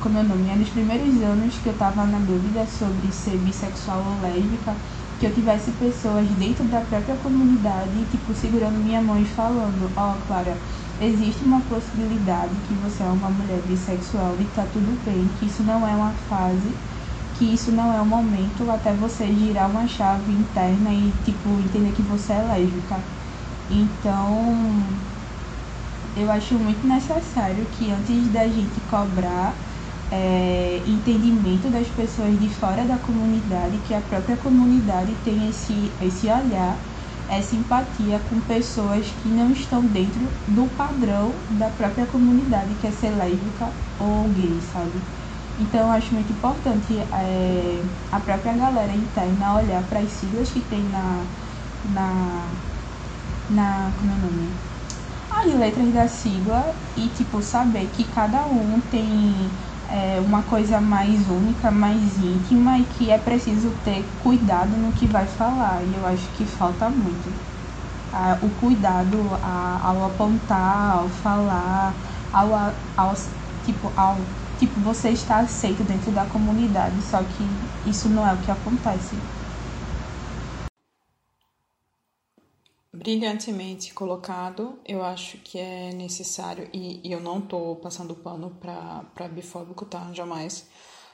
como 0.01 0.19
é 0.19 0.21
o 0.21 0.25
nome, 0.25 0.51
é 0.51 0.57
nos 0.57 0.71
primeiros 0.71 1.21
anos 1.23 1.59
que 1.59 1.69
eu 1.69 1.73
estava 1.73 2.05
na 2.07 2.19
dúvida 2.21 2.67
sobre 2.67 3.11
ser 3.13 3.39
bissexual 3.39 4.05
ou 4.05 4.21
lésbica, 4.21 4.77
que 5.19 5.27
eu 5.27 5.33
tivesse 5.35 5.73
pessoas 5.73 6.29
dentro 6.35 6.69
da 6.69 6.81
própria 6.83 7.17
comunidade, 7.17 8.05
tipo, 8.07 8.35
segurando 8.35 8.79
minha 8.81 9.01
mão 9.03 9.17
e 9.19 9.25
falando, 9.25 9.93
ó, 9.97 10.17
oh, 10.19 10.21
Clara, 10.27 10.63
existe 10.99 11.45
uma 11.45 11.67
possibilidade 11.67 12.61
que 12.61 12.75
você 12.75 13.03
é 13.03 13.11
uma 13.11 13.31
mulher 13.31 13.63
bissexual 13.63 14.41
e 14.41 14.47
tá 14.51 14.67
tudo 14.67 14.97
bem, 14.97 15.29
que 15.35 15.47
isso 15.47 15.63
não 15.65 15.87
é 15.87 15.95
uma 15.97 16.15
fase 16.15 16.83
que 17.33 17.53
isso 17.55 17.73
não 17.73 17.93
é 17.93 18.01
o 18.01 18.07
momento 18.07 18.71
até 18.71 18.95
você 18.95 19.33
girar 19.35 19.71
uma 19.71 19.87
chave 19.89 20.33
interna 20.33 20.95
e, 20.95 21.13
tipo, 21.23 21.61
entender 21.61 21.93
que 21.93 22.03
você 22.03 22.33
é 22.35 22.43
lésbica. 22.43 23.05
Então, 23.69 25.01
eu 26.15 26.31
acho 26.31 26.59
muito 26.59 26.87
necessário 26.87 27.67
que 27.67 27.91
antes 27.91 28.29
da 28.31 28.49
gente 28.49 28.81
cobrar 28.81 29.65
é, 30.11 30.83
entendimento 30.87 31.71
das 31.71 31.91
pessoas 31.91 32.39
de 32.39 32.49
fora 32.55 32.85
da 32.87 32.99
comunidade, 32.99 33.81
que 33.81 33.93
a 33.95 34.01
própria 34.03 34.37
comunidade 34.37 35.17
tenha 35.17 35.49
esse, 35.51 35.97
esse 36.01 36.29
olhar, 36.31 36.87
essa 37.27 37.57
empatia 37.57 38.21
com 38.21 38.41
pessoas 38.41 39.13
que 39.13 39.31
não 39.33 39.51
estão 39.51 39.87
dentro 39.91 40.41
do 40.47 40.75
padrão 40.75 41.47
da 41.49 41.71
própria 41.71 42.07
comunidade, 42.07 42.77
que 42.77 42.87
é 42.87 42.93
ser 42.93 43.11
lésbica 43.17 43.77
ou 43.99 44.31
gay, 44.33 44.61
sabe? 44.61 45.09
Então, 45.57 45.91
acho 45.91 46.15
muito 46.15 46.33
importante 46.33 46.99
é, 46.99 47.97
a 48.11 48.21
própria 48.21 48.57
galera 48.57 48.95
interna 48.95 49.55
olhar 49.57 49.89
para 49.89 50.01
as 50.01 50.13
siglas 50.13 50.51
que 50.51 50.63
tem 50.67 50.89
na, 50.89 51.35
na, 51.83 52.67
na. 53.49 53.95
Como 53.99 54.11
é 54.13 54.15
o 54.17 54.19
nome? 54.19 54.65
As 55.31 55.55
letras 55.55 55.93
da 55.93 56.09
sigla 56.09 56.83
e, 56.97 57.11
tipo, 57.13 57.43
saber 57.43 57.91
que 57.91 58.11
cada 58.11 58.47
um 58.49 58.81
tem 58.81 59.59
é, 59.95 60.21
uma 60.21 60.43
coisa 60.43 60.81
mais 60.81 61.29
única, 61.29 61.71
mais 61.71 62.19
íntima 62.19 62.79
e 62.81 62.87
que 62.87 63.11
é 63.11 63.19
preciso 63.19 63.79
ter 63.81 64.17
cuidado 64.19 64.77
no 64.77 64.93
que 64.93 65.07
vai 65.07 65.27
falar. 65.29 65.85
E 65.85 65.95
eu 65.95 66.05
acho 66.07 66.33
que 66.33 66.47
falta 66.47 66.91
muito. 66.91 67.41
Ah, 68.11 68.39
o 68.43 68.55
cuidado 68.55 69.35
a, 69.43 69.89
ao 69.89 70.05
apontar, 70.05 70.97
ao 70.97 71.11
falar, 71.11 72.03
ao, 72.33 72.53
ao, 72.97 73.15
tipo, 73.63 73.93
ao 73.97 74.37
tipo, 74.57 74.81
você 74.81 75.11
está 75.11 75.41
aceito 75.41 75.85
dentro 75.85 76.13
da 76.13 76.27
comunidade, 76.27 77.03
só 77.03 77.25
que 77.25 77.77
isso 77.85 78.09
não 78.09 78.27
é 78.27 78.33
o 78.35 78.41
que 78.41 78.51
acontece. 78.51 79.29
Brilhantemente 83.05 83.93
colocado, 83.93 84.79
eu 84.83 85.05
acho 85.05 85.37
que 85.37 85.59
é 85.59 85.93
necessário, 85.93 86.71
e, 86.73 87.07
e 87.07 87.13
eu 87.13 87.21
não 87.21 87.39
estou 87.39 87.77
passando 87.77 88.15
pano 88.15 88.57
para 88.59 89.29
bifóbico, 89.29 89.85
tá? 89.85 90.11
Jamais 90.15 90.67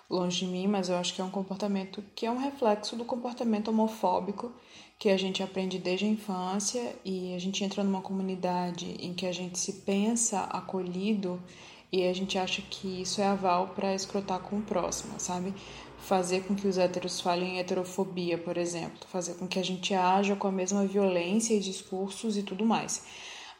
longe 0.09 0.47
de 0.47 0.53
mim, 0.53 0.69
mas 0.69 0.89
eu 0.89 0.95
acho 0.95 1.13
que 1.13 1.21
é 1.21 1.25
um 1.25 1.31
comportamento 1.31 2.01
que 2.15 2.27
é 2.27 2.31
um 2.31 2.39
reflexo 2.39 2.95
do 2.95 3.05
comportamento 3.05 3.73
homofóbico 3.73 4.53
que 5.01 5.09
a 5.09 5.17
gente 5.17 5.43
aprende 5.43 5.81
desde 5.81 6.05
a 6.05 6.09
infância 6.09 6.95
e 7.05 7.35
a 7.35 7.41
gente 7.41 7.65
entra 7.65 7.83
numa 7.83 8.01
comunidade 8.01 8.95
em 9.01 9.13
que 9.13 9.27
a 9.27 9.33
gente 9.33 9.59
se 9.59 9.73
pensa 9.81 10.43
acolhido 10.43 11.43
e 11.91 12.07
a 12.07 12.13
gente 12.13 12.39
acha 12.39 12.63
que 12.63 13.03
isso 13.03 13.21
é 13.21 13.27
aval 13.27 13.71
para 13.75 13.93
escrotar 13.97 14.39
com 14.39 14.59
o 14.59 14.63
próximo, 14.63 15.19
sabe? 15.19 15.53
Fazer 16.11 16.41
com 16.41 16.57
que 16.57 16.67
os 16.67 16.77
héteros 16.77 17.21
falem 17.21 17.61
heterofobia, 17.61 18.37
por 18.37 18.57
exemplo, 18.57 19.07
fazer 19.07 19.35
com 19.35 19.47
que 19.47 19.61
a 19.61 19.63
gente 19.63 19.95
haja 19.95 20.35
com 20.35 20.49
a 20.49 20.51
mesma 20.51 20.85
violência 20.85 21.55
e 21.55 21.61
discursos 21.61 22.37
e 22.37 22.43
tudo 22.43 22.67
mais. 22.67 23.05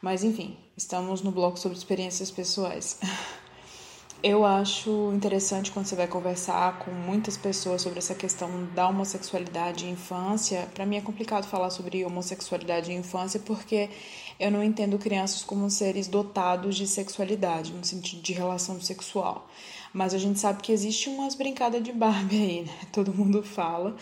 Mas 0.01 0.21
enfim, 0.21 0.57
estamos 0.75 1.21
no 1.21 1.31
bloco 1.31 1.57
sobre 1.57 1.77
experiências 1.77 2.29
pessoais. 2.29 2.99
Eu 4.21 4.45
acho 4.45 5.13
interessante 5.15 5.71
quando 5.71 5.85
você 5.85 5.95
vai 5.95 6.07
conversar 6.07 6.77
com 6.79 6.91
muitas 6.91 7.37
pessoas 7.37 7.81
sobre 7.81 7.99
essa 7.99 8.13
questão 8.13 8.65
da 8.75 8.87
homossexualidade 8.87 9.85
em 9.87 9.91
infância. 9.93 10.69
Para 10.75 10.85
mim 10.85 10.97
é 10.97 11.01
complicado 11.01 11.47
falar 11.47 11.69
sobre 11.69 12.03
homossexualidade 12.03 12.91
em 12.91 12.97
infância 12.97 13.39
porque 13.39 13.89
eu 14.37 14.51
não 14.51 14.61
entendo 14.61 14.99
crianças 14.99 15.43
como 15.43 15.69
seres 15.69 16.07
dotados 16.07 16.75
de 16.75 16.85
sexualidade, 16.85 17.71
no 17.71 17.83
sentido 17.83 18.21
de 18.21 18.33
relação 18.33 18.79
sexual. 18.81 19.47
Mas 19.93 20.13
a 20.13 20.17
gente 20.17 20.39
sabe 20.39 20.61
que 20.61 20.71
existe 20.71 21.09
umas 21.09 21.35
brincadas 21.35 21.83
de 21.83 21.91
Barbie 21.91 22.43
aí, 22.43 22.61
né? 22.63 22.73
Todo 22.91 23.13
mundo 23.13 23.43
fala. 23.43 23.95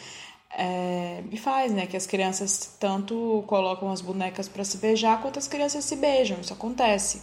É, 0.51 1.23
e 1.31 1.37
faz, 1.37 1.71
né? 1.71 1.87
Que 1.87 1.97
as 1.97 2.05
crianças 2.05 2.75
tanto 2.79 3.43
colocam 3.47 3.91
as 3.91 4.01
bonecas 4.01 4.47
para 4.47 4.63
se 4.63 4.77
beijar 4.77 5.21
quanto 5.21 5.39
as 5.39 5.47
crianças 5.47 5.85
se 5.85 5.95
beijam. 5.95 6.39
Isso 6.41 6.53
acontece. 6.53 7.21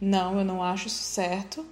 Não, 0.00 0.38
eu 0.38 0.44
não 0.44 0.62
acho 0.62 0.88
isso 0.88 1.02
certo. 1.02 1.64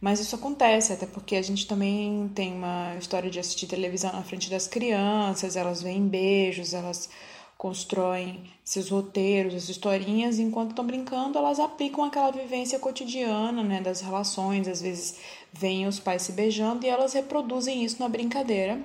Mas 0.00 0.20
isso 0.20 0.34
acontece, 0.34 0.92
até 0.92 1.06
porque 1.06 1.36
a 1.36 1.42
gente 1.42 1.66
também 1.66 2.30
tem 2.34 2.52
uma 2.52 2.94
história 2.96 3.30
de 3.30 3.40
assistir 3.40 3.66
televisão 3.66 4.12
na 4.12 4.22
frente 4.22 4.50
das 4.50 4.66
crianças, 4.66 5.56
elas 5.56 5.82
veem 5.82 6.06
beijos, 6.06 6.74
elas 6.74 7.08
constroem 7.56 8.44
esses 8.64 8.90
roteiros, 8.90 9.54
essas 9.54 9.70
historinhas, 9.70 10.38
enquanto 10.38 10.70
estão 10.70 10.86
brincando, 10.86 11.38
elas 11.38 11.58
aplicam 11.58 12.04
aquela 12.04 12.30
vivência 12.30 12.78
cotidiana, 12.78 13.62
né, 13.62 13.80
das 13.80 14.00
relações, 14.00 14.68
às 14.68 14.82
vezes 14.82 15.18
vêm 15.52 15.86
os 15.86 15.98
pais 15.98 16.22
se 16.22 16.32
beijando 16.32 16.84
e 16.84 16.88
elas 16.88 17.12
reproduzem 17.14 17.84
isso 17.84 18.00
na 18.00 18.08
brincadeira 18.08 18.80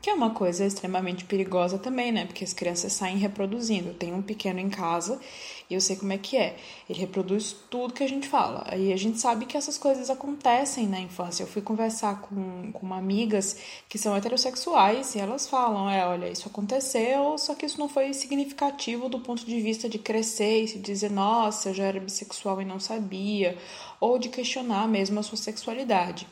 que 0.00 0.08
é 0.08 0.14
uma 0.14 0.30
coisa 0.30 0.64
extremamente 0.64 1.24
perigosa 1.24 1.78
também, 1.78 2.10
né? 2.10 2.24
Porque 2.24 2.42
as 2.42 2.54
crianças 2.54 2.92
saem 2.92 3.18
reproduzindo. 3.18 3.92
Tenho 3.92 4.16
um 4.16 4.22
pequeno 4.22 4.58
em 4.58 4.70
casa 4.70 5.20
e 5.68 5.74
eu 5.74 5.80
sei 5.80 5.94
como 5.96 6.12
é 6.12 6.18
que 6.18 6.38
é. 6.38 6.56
Ele 6.88 6.98
reproduz 6.98 7.54
tudo 7.68 7.92
que 7.92 8.02
a 8.02 8.08
gente 8.08 8.26
fala. 8.26 8.64
Aí 8.66 8.92
a 8.92 8.96
gente 8.96 9.20
sabe 9.20 9.44
que 9.44 9.58
essas 9.58 9.76
coisas 9.76 10.08
acontecem 10.08 10.86
na 10.86 10.98
infância. 10.98 11.42
Eu 11.42 11.46
fui 11.46 11.60
conversar 11.60 12.22
com, 12.22 12.72
com 12.72 12.94
amigas 12.94 13.58
que 13.88 13.98
são 13.98 14.16
heterossexuais 14.16 15.14
e 15.14 15.18
elas 15.18 15.46
falam: 15.46 15.90
é, 15.90 16.06
olha, 16.06 16.30
isso 16.30 16.48
aconteceu, 16.48 17.36
só 17.36 17.54
que 17.54 17.66
isso 17.66 17.78
não 17.78 17.88
foi 17.88 18.14
significativo 18.14 19.08
do 19.08 19.20
ponto 19.20 19.44
de 19.44 19.60
vista 19.60 19.88
de 19.88 19.98
crescer 19.98 20.62
e 20.62 20.68
se 20.68 20.78
dizer, 20.78 21.10
nossa, 21.10 21.68
eu 21.68 21.74
já 21.74 21.84
era 21.84 22.00
bissexual 22.00 22.60
e 22.62 22.64
não 22.64 22.80
sabia, 22.80 23.56
ou 24.00 24.18
de 24.18 24.30
questionar 24.30 24.88
mesmo 24.88 25.20
a 25.20 25.22
sua 25.22 25.36
sexualidade. 25.36 26.26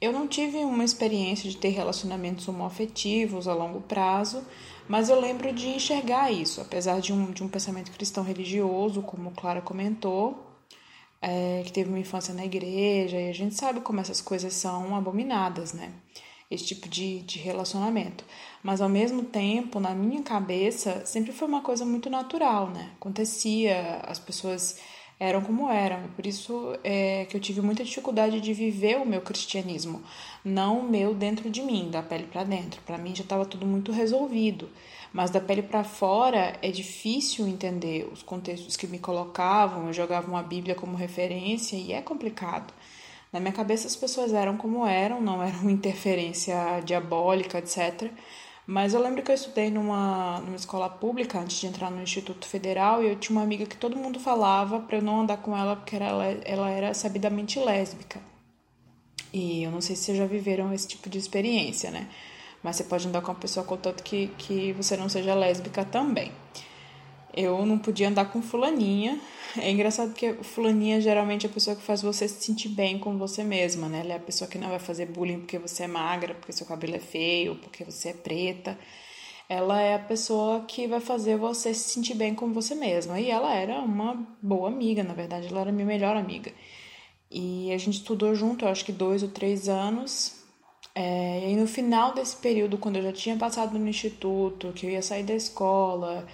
Eu 0.00 0.12
não 0.12 0.26
tive 0.26 0.58
uma 0.58 0.82
experiência 0.82 1.50
de 1.50 1.58
ter 1.58 1.68
relacionamentos 1.68 2.48
homoafetivos 2.48 3.46
a 3.46 3.52
longo 3.52 3.82
prazo, 3.82 4.42
mas 4.88 5.10
eu 5.10 5.20
lembro 5.20 5.52
de 5.52 5.68
enxergar 5.68 6.32
isso, 6.32 6.60
apesar 6.60 7.00
de 7.00 7.12
um, 7.12 7.30
de 7.30 7.44
um 7.44 7.48
pensamento 7.48 7.92
cristão 7.92 8.24
religioso, 8.24 9.02
como 9.02 9.30
Clara 9.32 9.60
comentou, 9.60 10.46
é, 11.20 11.62
que 11.66 11.72
teve 11.72 11.90
uma 11.90 11.98
infância 11.98 12.32
na 12.32 12.44
igreja, 12.46 13.20
e 13.20 13.28
a 13.28 13.34
gente 13.34 13.54
sabe 13.54 13.80
como 13.80 14.00
essas 14.00 14.22
coisas 14.22 14.54
são 14.54 14.96
abominadas, 14.96 15.74
né? 15.74 15.92
Esse 16.50 16.64
tipo 16.64 16.88
de, 16.88 17.20
de 17.20 17.38
relacionamento. 17.38 18.24
Mas 18.62 18.80
ao 18.80 18.88
mesmo 18.88 19.22
tempo, 19.22 19.78
na 19.78 19.94
minha 19.94 20.22
cabeça, 20.22 21.04
sempre 21.04 21.30
foi 21.30 21.46
uma 21.46 21.60
coisa 21.60 21.84
muito 21.84 22.08
natural, 22.08 22.70
né? 22.70 22.90
Acontecia, 22.96 24.00
as 24.06 24.18
pessoas 24.18 24.78
eram 25.20 25.42
como 25.42 25.70
eram. 25.70 26.08
Por 26.16 26.26
isso 26.26 26.78
é 26.82 27.26
que 27.26 27.36
eu 27.36 27.40
tive 27.40 27.60
muita 27.60 27.84
dificuldade 27.84 28.40
de 28.40 28.54
viver 28.54 28.96
o 28.96 29.06
meu 29.06 29.20
cristianismo, 29.20 30.02
não 30.42 30.80
o 30.80 30.90
meu 30.90 31.14
dentro 31.14 31.50
de 31.50 31.60
mim, 31.60 31.90
da 31.90 32.02
pele 32.02 32.24
para 32.24 32.42
dentro. 32.42 32.80
Para 32.86 32.96
mim 32.96 33.14
já 33.14 33.22
estava 33.22 33.44
tudo 33.44 33.66
muito 33.66 33.92
resolvido, 33.92 34.70
mas 35.12 35.30
da 35.30 35.40
pele 35.40 35.62
para 35.62 35.84
fora 35.84 36.56
é 36.62 36.70
difícil 36.70 37.46
entender 37.46 38.08
os 38.10 38.22
contextos 38.22 38.78
que 38.78 38.86
me 38.86 38.98
colocavam. 38.98 39.88
Eu 39.88 39.92
jogava 39.92 40.26
uma 40.26 40.42
Bíblia 40.42 40.74
como 40.74 40.96
referência 40.96 41.76
e 41.76 41.92
é 41.92 42.00
complicado. 42.00 42.72
Na 43.30 43.38
minha 43.38 43.52
cabeça 43.52 43.86
as 43.86 43.94
pessoas 43.94 44.32
eram 44.32 44.56
como 44.56 44.86
eram, 44.86 45.20
não 45.20 45.42
eram 45.42 45.68
interferência 45.70 46.80
diabólica, 46.80 47.58
etc. 47.58 48.10
Mas 48.70 48.94
eu 48.94 49.02
lembro 49.02 49.20
que 49.20 49.32
eu 49.32 49.34
estudei 49.34 49.68
numa, 49.68 50.38
numa 50.42 50.54
escola 50.54 50.88
pública 50.88 51.40
antes 51.40 51.58
de 51.58 51.66
entrar 51.66 51.90
no 51.90 52.00
Instituto 52.00 52.46
Federal 52.46 53.02
e 53.02 53.08
eu 53.08 53.16
tinha 53.16 53.36
uma 53.36 53.42
amiga 53.42 53.66
que 53.66 53.76
todo 53.76 53.96
mundo 53.96 54.20
falava 54.20 54.78
para 54.78 54.98
eu 54.98 55.02
não 55.02 55.22
andar 55.22 55.38
com 55.38 55.58
ela 55.58 55.74
porque 55.74 55.96
ela, 55.96 56.24
ela 56.44 56.70
era 56.70 56.94
sabidamente 56.94 57.58
lésbica. 57.58 58.20
E 59.32 59.64
eu 59.64 59.72
não 59.72 59.80
sei 59.80 59.96
se 59.96 60.04
vocês 60.04 60.18
já 60.18 60.24
viveram 60.24 60.72
esse 60.72 60.86
tipo 60.86 61.10
de 61.10 61.18
experiência, 61.18 61.90
né? 61.90 62.08
Mas 62.62 62.76
você 62.76 62.84
pode 62.84 63.08
andar 63.08 63.22
com 63.22 63.32
uma 63.32 63.40
pessoa 63.40 63.66
contanto 63.66 64.04
que, 64.04 64.28
que 64.38 64.72
você 64.74 64.96
não 64.96 65.08
seja 65.08 65.34
lésbica 65.34 65.84
também. 65.84 66.30
Eu 67.34 67.64
não 67.64 67.78
podia 67.78 68.08
andar 68.08 68.30
com 68.32 68.42
fulaninha. 68.42 69.20
É 69.58 69.70
engraçado 69.70 70.10
porque 70.10 70.34
fulaninha 70.42 71.00
geralmente 71.00 71.46
é 71.46 71.50
a 71.50 71.52
pessoa 71.52 71.76
que 71.76 71.82
faz 71.82 72.02
você 72.02 72.28
se 72.28 72.44
sentir 72.44 72.68
bem 72.68 72.98
com 72.98 73.18
você 73.18 73.42
mesma, 73.42 73.88
né? 73.88 74.00
Ela 74.00 74.14
é 74.14 74.16
a 74.16 74.20
pessoa 74.20 74.48
que 74.48 74.58
não 74.58 74.68
vai 74.68 74.78
fazer 74.78 75.06
bullying 75.06 75.40
porque 75.40 75.58
você 75.58 75.84
é 75.84 75.86
magra, 75.86 76.34
porque 76.34 76.52
seu 76.52 76.66
cabelo 76.66 76.96
é 76.96 77.00
feio, 77.00 77.56
porque 77.56 77.84
você 77.84 78.10
é 78.10 78.12
preta. 78.12 78.78
Ela 79.48 79.80
é 79.80 79.94
a 79.94 79.98
pessoa 79.98 80.60
que 80.60 80.86
vai 80.86 81.00
fazer 81.00 81.36
você 81.36 81.74
se 81.74 81.90
sentir 81.90 82.14
bem 82.14 82.34
com 82.34 82.52
você 82.52 82.74
mesma. 82.74 83.18
E 83.20 83.30
ela 83.30 83.52
era 83.54 83.80
uma 83.80 84.14
boa 84.40 84.68
amiga, 84.68 85.02
na 85.02 85.14
verdade, 85.14 85.48
ela 85.48 85.62
era 85.62 85.72
minha 85.72 85.86
melhor 85.86 86.16
amiga. 86.16 86.52
E 87.30 87.72
a 87.72 87.78
gente 87.78 87.94
estudou 87.94 88.34
junto, 88.34 88.64
eu 88.64 88.68
acho 88.68 88.84
que 88.84 88.92
dois 88.92 89.22
ou 89.22 89.28
três 89.28 89.68
anos. 89.68 90.40
É, 90.94 91.50
e 91.50 91.56
no 91.56 91.66
final 91.66 92.14
desse 92.14 92.36
período, 92.36 92.78
quando 92.78 92.96
eu 92.96 93.02
já 93.02 93.12
tinha 93.12 93.36
passado 93.36 93.78
no 93.78 93.88
instituto, 93.88 94.72
que 94.72 94.86
eu 94.86 94.90
ia 94.90 95.02
sair 95.02 95.22
da 95.22 95.34
escola, 95.34 96.26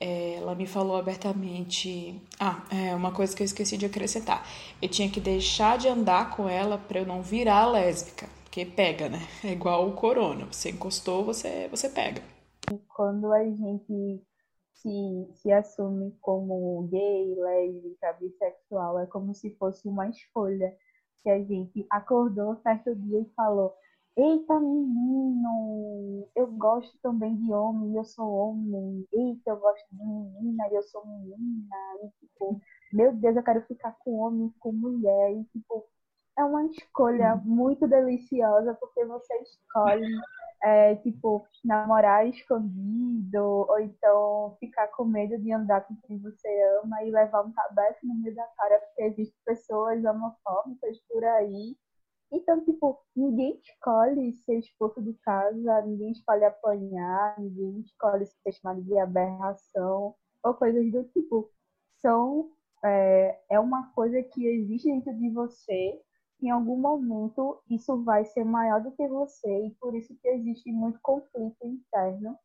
ela 0.00 0.54
me 0.54 0.66
falou 0.66 0.96
abertamente. 0.96 2.20
Ah, 2.38 2.64
é 2.70 2.94
uma 2.94 3.12
coisa 3.12 3.34
que 3.34 3.42
eu 3.42 3.44
esqueci 3.44 3.76
de 3.76 3.86
acrescentar. 3.86 4.46
Eu 4.80 4.88
tinha 4.88 5.10
que 5.10 5.20
deixar 5.20 5.78
de 5.78 5.88
andar 5.88 6.36
com 6.36 6.48
ela 6.48 6.76
para 6.76 7.00
eu 7.00 7.06
não 7.06 7.22
virar 7.22 7.66
lésbica, 7.66 8.26
porque 8.44 8.66
pega, 8.66 9.08
né? 9.08 9.20
É 9.42 9.52
igual 9.52 9.88
o 9.88 9.92
corona. 9.92 10.46
Você 10.46 10.70
encostou, 10.70 11.24
você, 11.24 11.68
você 11.68 11.88
pega. 11.88 12.22
Quando 12.88 13.32
a 13.32 13.44
gente 13.44 14.22
se, 14.72 15.28
se 15.34 15.52
assume 15.52 16.14
como 16.20 16.86
gay, 16.90 17.34
lésbica, 17.34 18.12
bissexual, 18.14 19.00
é 19.00 19.06
como 19.06 19.34
se 19.34 19.50
fosse 19.56 19.88
uma 19.88 20.08
escolha 20.08 20.76
que 21.22 21.30
a 21.30 21.42
gente 21.42 21.86
acordou 21.90 22.56
certo 22.56 22.94
dia 22.94 23.20
e 23.20 23.32
falou: 23.34 23.74
Eita, 24.16 24.60
menino, 24.60 26.28
eu 26.36 26.46
gosto 26.52 26.96
também 27.02 27.36
de 27.36 27.52
homem, 27.52 27.96
eu 27.96 28.04
sou 28.04 28.32
homem. 28.32 29.06
Eita, 29.12 29.50
eu 29.50 29.56
gosto 29.56 29.84
de 29.90 30.04
menina, 30.04 30.68
eu 30.70 30.82
sou 30.84 31.04
menina. 31.06 31.76
E, 32.04 32.10
tipo, 32.20 32.60
meu 32.92 33.12
Deus, 33.12 33.36
eu 33.36 33.42
quero 33.42 33.62
ficar 33.66 33.96
com 33.98 34.12
homem, 34.18 34.52
com 34.60 34.72
mulher. 34.72 35.32
E, 35.32 35.44
tipo, 35.46 35.84
é 36.38 36.44
uma 36.44 36.64
escolha 36.66 37.34
muito 37.44 37.88
deliciosa, 37.88 38.74
porque 38.74 39.04
você 39.04 39.34
escolhe, 39.42 40.06
é, 40.62 40.94
tipo, 40.96 41.44
namorar 41.64 42.26
escondido, 42.28 43.42
ou 43.68 43.80
então 43.80 44.56
ficar 44.60 44.88
com 44.88 45.04
medo 45.04 45.36
de 45.38 45.52
andar 45.52 45.80
com 45.88 45.96
quem 46.06 46.18
você 46.20 46.48
ama 46.84 47.02
e 47.02 47.10
levar 47.10 47.42
um 47.44 47.52
tabefe 47.52 48.06
no 48.06 48.14
meio 48.14 48.34
da 48.36 48.46
cara, 48.56 48.78
porque 48.78 49.02
existem 49.02 49.40
pessoas 49.44 50.04
homofóbicas 50.04 50.98
por 51.08 51.24
aí 51.24 51.76
então, 52.34 52.64
tipo, 52.64 52.98
ninguém 53.14 53.58
escolhe 53.62 54.32
ser 54.32 54.58
expulso 54.58 55.00
de 55.02 55.14
casa, 55.14 55.82
ninguém 55.82 56.12
escolhe 56.12 56.44
apanhar, 56.44 57.38
ninguém 57.38 57.80
escolhe 57.80 58.26
ser 58.26 58.52
chamado 58.52 58.82
de 58.82 58.98
aberração 58.98 60.14
ou 60.42 60.54
coisas 60.54 60.90
do 60.90 61.04
tipo. 61.04 61.50
São, 62.00 62.50
é, 62.84 63.40
é 63.50 63.60
uma 63.60 63.92
coisa 63.92 64.22
que 64.22 64.46
existe 64.46 64.88
dentro 64.88 65.14
de 65.14 65.30
você. 65.30 66.00
Em 66.42 66.50
algum 66.50 66.76
momento, 66.76 67.62
isso 67.70 68.02
vai 68.02 68.24
ser 68.24 68.44
maior 68.44 68.82
do 68.82 68.92
que 68.92 69.06
você 69.08 69.66
e 69.66 69.70
por 69.80 69.94
isso 69.94 70.14
que 70.20 70.28
existe 70.28 70.70
muito 70.72 70.98
conflito 71.02 71.56
interno 71.64 72.36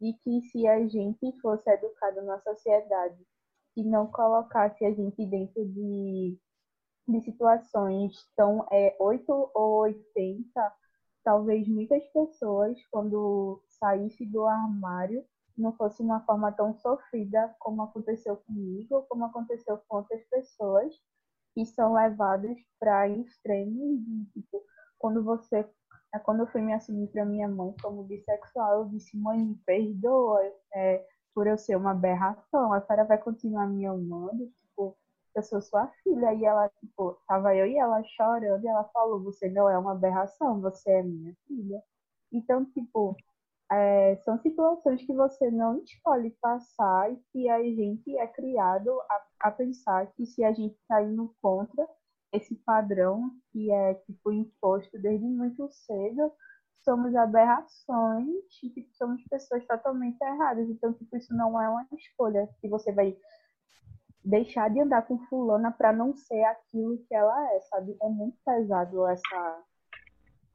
e 0.00 0.14
que 0.14 0.40
se 0.42 0.66
a 0.66 0.86
gente 0.88 1.32
fosse 1.40 1.68
educado 1.70 2.22
na 2.22 2.38
sociedade 2.40 3.18
e 3.76 3.82
não 3.84 4.06
colocasse 4.06 4.84
a 4.84 4.92
gente 4.92 5.26
dentro 5.26 5.64
de 5.66 6.38
de 7.06 7.20
situações. 7.20 8.12
Tão 8.36 8.66
é, 8.70 8.96
8 8.98 9.50
ou 9.54 9.80
80, 9.82 10.72
talvez 11.24 11.66
muitas 11.68 12.04
pessoas, 12.08 12.78
quando 12.90 13.62
saísse 13.68 14.26
do 14.26 14.44
armário, 14.46 15.24
não 15.56 15.72
fosse 15.72 16.02
uma 16.02 16.20
forma 16.24 16.50
tão 16.52 16.74
sofrida 16.74 17.54
como 17.58 17.82
aconteceu 17.82 18.36
comigo, 18.36 19.04
como 19.08 19.24
aconteceu 19.24 19.78
com 19.86 19.98
outras 19.98 20.22
pessoas, 20.24 20.94
que 21.54 21.66
são 21.66 21.92
levadas 21.92 22.56
para 22.80 23.08
extremos 23.08 24.00
de, 24.00 24.24
tipo, 24.32 24.62
quando 24.98 25.22
você 25.22 25.68
é, 26.14 26.18
quando 26.18 26.40
eu 26.40 26.46
fui 26.46 26.60
me 26.60 26.74
assumir 26.74 27.08
para 27.08 27.24
minha 27.24 27.48
mãe 27.48 27.74
como 27.80 28.04
bissexual, 28.04 28.80
eu 28.80 28.88
disse, 28.90 29.16
mãe, 29.16 29.38
me 29.38 29.54
perdoa 29.64 30.40
é, 30.74 31.06
por 31.34 31.46
eu 31.46 31.56
ser 31.56 31.76
uma 31.76 31.92
aberração, 31.92 32.72
a 32.72 32.82
senhora 32.82 33.04
vai 33.04 33.16
continuar 33.16 33.66
me 33.66 33.86
amando, 33.86 34.52
eu 35.38 35.42
sou 35.42 35.60
sua 35.62 35.88
filha. 36.02 36.34
E 36.34 36.44
ela, 36.44 36.68
tipo, 36.80 37.18
tava 37.26 37.54
eu 37.56 37.66
e 37.66 37.76
ela 37.76 38.02
chorando, 38.04 38.64
e 38.64 38.68
ela 38.68 38.84
falou, 38.92 39.22
você 39.22 39.48
não 39.48 39.68
é 39.68 39.78
uma 39.78 39.92
aberração, 39.92 40.60
você 40.60 40.90
é 40.90 41.02
minha 41.02 41.34
filha. 41.46 41.82
Então, 42.32 42.64
tipo, 42.64 43.16
é, 43.70 44.16
são 44.24 44.38
situações 44.38 45.02
que 45.02 45.14
você 45.14 45.50
não 45.50 45.78
escolhe 45.78 46.30
passar 46.40 47.12
e 47.12 47.16
que 47.32 47.48
a 47.48 47.62
gente 47.62 48.16
é 48.18 48.26
criado 48.26 48.90
a, 49.10 49.48
a 49.48 49.50
pensar 49.50 50.06
que 50.12 50.26
se 50.26 50.44
a 50.44 50.52
gente 50.52 50.74
está 50.74 51.02
indo 51.02 51.34
contra 51.40 51.86
esse 52.32 52.54
padrão 52.56 53.30
que 53.50 53.70
é, 53.70 53.94
tipo, 53.94 54.32
imposto 54.32 54.98
desde 54.98 55.26
muito 55.26 55.68
cedo, 55.70 56.32
somos 56.84 57.14
aberrações 57.14 58.28
e 58.62 58.70
tipo, 58.70 58.94
somos 58.94 59.22
pessoas 59.24 59.64
totalmente 59.66 60.20
erradas. 60.20 60.68
Então, 60.68 60.92
tipo, 60.92 61.16
isso 61.16 61.34
não 61.34 61.60
é 61.60 61.68
uma 61.68 61.86
escolha 61.92 62.48
que 62.60 62.68
você 62.68 62.92
vai 62.92 63.16
deixar 64.24 64.70
de 64.70 64.80
andar 64.80 65.02
com 65.02 65.18
fulana 65.26 65.72
para 65.72 65.92
não 65.92 66.14
ser 66.14 66.42
aquilo 66.44 66.98
que 67.08 67.14
ela 67.14 67.54
é, 67.54 67.60
sabe? 67.60 67.96
É 68.00 68.08
muito 68.08 68.36
pesado 68.44 69.06
essa. 69.06 69.64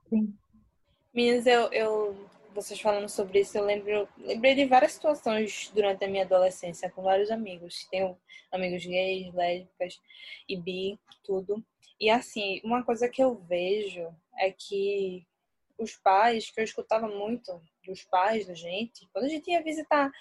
Sim. 0.09 0.33
Meninas, 1.13 1.45
eu, 1.45 1.71
eu 1.71 2.15
vocês 2.57 2.79
falando 2.79 3.07
sobre 3.07 3.41
isso, 3.41 3.55
eu 3.55 3.63
lembro, 3.63 4.09
lembrei 4.17 4.55
de 4.55 4.65
várias 4.65 4.93
situações 4.93 5.69
durante 5.75 6.03
a 6.03 6.07
minha 6.07 6.23
adolescência 6.23 6.89
com 6.89 7.03
vários 7.03 7.29
amigos. 7.29 7.87
Tenho 7.91 8.17
amigos 8.51 8.83
gays, 8.83 9.31
lésbicas 9.33 9.99
e 10.49 10.57
bi, 10.57 10.99
tudo. 11.23 11.63
E 11.99 12.09
assim, 12.09 12.59
uma 12.63 12.83
coisa 12.83 13.07
que 13.07 13.21
eu 13.21 13.35
vejo 13.35 14.07
é 14.39 14.51
que 14.51 15.23
os 15.77 15.95
pais, 15.97 16.49
que 16.49 16.59
eu 16.59 16.63
escutava 16.63 17.07
muito 17.07 17.61
dos 17.87 18.03
pais 18.03 18.45
da 18.45 18.53
gente, 18.53 19.07
quando 19.11 19.25
a 19.25 19.29
gente 19.29 19.49
ia 19.49 19.63
visitar, 19.63 20.11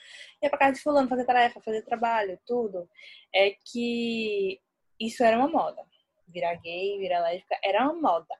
ia 0.42 0.48
pra 0.48 0.58
casa 0.58 0.72
de 0.74 0.82
fulano, 0.82 1.08
fazer 1.08 1.24
tarefa, 1.24 1.60
fazer 1.60 1.82
trabalho, 1.82 2.38
tudo, 2.46 2.88
é 3.34 3.50
que 3.50 4.60
isso 4.98 5.22
era 5.22 5.36
uma 5.36 5.48
moda. 5.48 5.84
Virar 6.28 6.54
gay, 6.56 6.98
virar 6.98 7.20
lésbica, 7.20 7.58
era 7.62 7.84
uma 7.84 7.94
moda. 7.94 8.34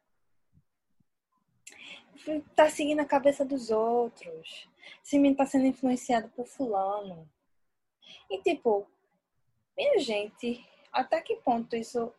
Tá 2.55 2.71
seguindo 2.71 3.01
a 3.01 3.05
cabeça 3.05 3.45
dos 3.45 3.71
outros. 3.71 4.69
Esse 5.05 5.19
menino 5.19 5.37
tá 5.37 5.47
sendo 5.47 5.67
influenciado 5.67 6.29
por 6.31 6.47
fulano. 6.47 7.29
E 8.31 8.41
tipo, 8.43 8.89
minha 9.77 9.99
gente, 9.99 10.65
até 10.93 11.21
que 11.21 11.37
ponto 11.37 11.77
isso 11.77 12.13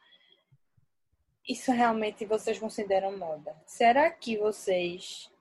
isso 1.48 1.72
realmente 1.72 2.26
vocês 2.26 2.60
consideram 2.60 3.18
moda? 3.18 3.56
Será 3.66 4.12
que 4.12 4.38
vocês, 4.38 5.32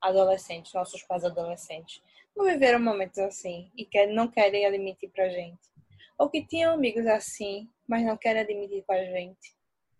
adolescentes, 0.00 0.72
nossos 0.72 1.02
pais 1.02 1.24
adolescentes, 1.24 2.02
não 2.36 2.44
viveram 2.44 2.80
momentos 2.80 3.18
assim 3.18 3.70
e 3.76 3.84
que 3.84 4.06
não 4.06 4.28
querem 4.28 4.66
admitir 4.66 5.10
pra 5.10 5.28
gente? 5.28 5.70
Ou 6.18 6.28
que 6.28 6.44
tinham 6.44 6.74
amigos 6.74 7.06
assim, 7.06 7.68
mas 7.86 8.04
não 8.04 8.16
querem 8.16 8.42
admitir 8.42 8.82
pra 8.84 9.04
gente, 9.04 9.54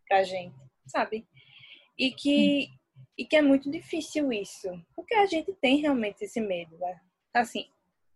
pra 0.09 0.23
gente, 0.23 0.57
sabe? 0.87 1.27
E 1.99 2.11
que, 2.11 2.69
e 3.17 3.25
que 3.25 3.37
é 3.37 3.43
muito 3.43 3.71
difícil 3.71 4.33
isso, 4.33 4.69
porque 4.95 5.15
a 5.15 5.27
gente 5.27 5.53
tem 5.55 5.79
realmente 5.79 6.25
esse 6.25 6.41
medo, 6.41 6.77
né? 6.79 7.01
Assim, 7.33 7.69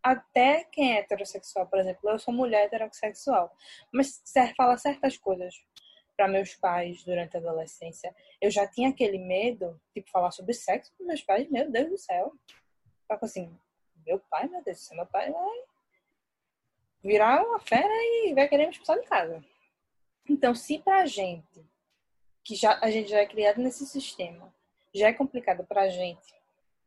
até 0.03 0.65
quem 0.65 0.95
é 0.95 1.01
heterossexual, 1.01 1.67
por 1.67 1.79
exemplo, 1.79 2.09
eu 2.09 2.19
sou 2.19 2.33
mulher 2.33 2.65
heterossexual, 2.65 3.55
mas 3.93 4.23
fala 4.57 4.79
certas 4.79 5.17
coisas 5.19 5.55
para 6.21 6.29
meus 6.29 6.55
pais 6.55 7.03
durante 7.03 7.35
a 7.35 7.41
adolescência. 7.41 8.15
Eu 8.43 8.51
já 8.51 8.67
tinha 8.67 8.91
aquele 8.91 9.17
medo, 9.17 9.81
tipo, 9.95 10.11
falar 10.11 10.31
sobre 10.33 10.53
sexo 10.53 10.93
com 10.99 11.05
meus 11.05 11.23
pais, 11.23 11.49
meu 11.49 11.71
Deus 11.71 11.89
do 11.89 11.97
céu. 11.97 12.35
Só 13.07 13.19
assim, 13.23 13.59
meu 14.07 14.19
pai, 14.19 14.47
meu 14.47 14.63
Deus 14.63 14.77
do 14.77 14.83
céu, 14.83 14.97
meu 14.99 15.07
pai 15.07 15.33
vai 15.33 15.65
virar 17.03 17.43
uma 17.43 17.59
fera 17.59 17.89
e 17.89 18.35
vai 18.35 18.47
querer 18.49 18.67
me 18.67 18.73
expulsar 18.73 19.01
de 19.01 19.07
casa. 19.07 19.43
Então, 20.29 20.55
se 20.55 20.79
pra 20.79 21.07
gente, 21.07 21.65
que 22.45 22.55
já, 22.55 22.79
a 22.83 22.91
gente 22.91 23.09
já 23.09 23.21
é 23.21 23.27
criado 23.27 23.57
nesse 23.63 23.87
sistema, 23.87 24.55
já 24.95 25.09
é 25.09 25.15
complicado 25.15 25.65
pra 25.65 25.89
gente 25.89 26.35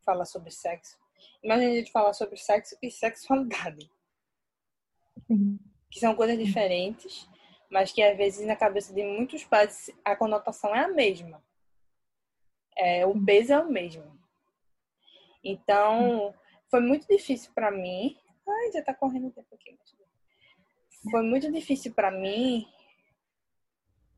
falar 0.06 0.26
sobre 0.26 0.52
sexo, 0.52 0.96
imagina 1.42 1.72
a 1.72 1.76
gente 1.76 1.92
falar 1.92 2.14
sobre 2.14 2.38
sexo 2.38 2.78
e 2.84 2.92
sexualidade. 2.92 3.90
Sim. 5.26 5.60
Que 5.90 6.00
são 6.00 6.16
coisas 6.16 6.38
diferentes 6.38 7.28
mas 7.74 7.92
que 7.92 8.04
às 8.04 8.16
vezes 8.16 8.46
na 8.46 8.56
cabeça 8.56 8.94
de 8.94 9.04
muitos 9.04 9.44
pais 9.44 9.90
a 10.06 10.16
conotação 10.16 10.76
é 10.76 10.84
a 10.84 10.88
mesma. 10.88 11.44
É, 12.78 13.04
o 13.04 13.20
peso 13.26 13.52
é 13.52 13.60
o 13.60 13.68
mesmo. 13.68 14.04
Então, 15.44 16.34
foi 16.70 16.80
muito 16.82 17.08
difícil 17.08 17.52
para 17.54 17.72
mim. 17.72 18.16
Ai, 18.48 18.72
já 18.72 18.84
tá 18.84 18.94
correndo 18.94 19.28
o 19.28 19.32
tempo 19.32 19.56
aqui. 19.56 19.76
Foi 21.10 21.24
muito 21.24 21.52
difícil 21.52 21.92
para 21.94 22.12
mim 22.12 22.68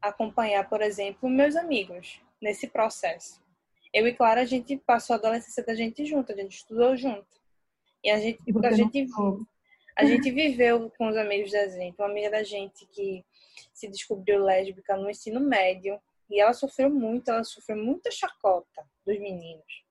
acompanhar, 0.02 0.68
por 0.68 0.82
exemplo, 0.82 1.30
meus 1.30 1.56
amigos 1.56 2.22
nesse 2.42 2.68
processo. 2.68 3.42
Eu 3.94 4.06
e 4.06 4.14
Clara, 4.14 4.42
a 4.42 4.46
gente 4.46 4.76
passou 4.76 5.14
a 5.14 5.18
adolescência 5.18 5.64
da 5.64 5.74
gente 5.74 6.06
junto, 6.06 6.34
a 6.34 6.36
gente 6.36 6.58
estudou 6.58 6.98
junto. 6.98 7.26
E 8.04 8.12
a 8.12 8.20
gente, 8.20 8.40
a 8.66 8.72
gente, 8.72 9.08
a 9.96 10.06
gente 10.06 10.30
viveu 10.30 10.92
com 10.98 11.08
os 11.08 11.16
amigos 11.16 11.52
da 11.52 11.70
gente. 11.70 11.98
Uma 11.98 12.10
amiga 12.10 12.30
da 12.30 12.44
gente 12.44 12.86
que 12.88 13.24
se 13.74 13.88
descobriu 13.88 14.44
lésbica 14.44 14.96
no 14.96 15.10
ensino 15.10 15.40
médio 15.40 16.00
e 16.30 16.40
ela 16.40 16.54
sofreu 16.54 16.90
muito, 16.90 17.30
ela 17.30 17.44
sofreu 17.44 17.78
muita 17.78 18.10
chacota 18.12 18.86
dos 19.06 19.20
meninos. 19.20 19.86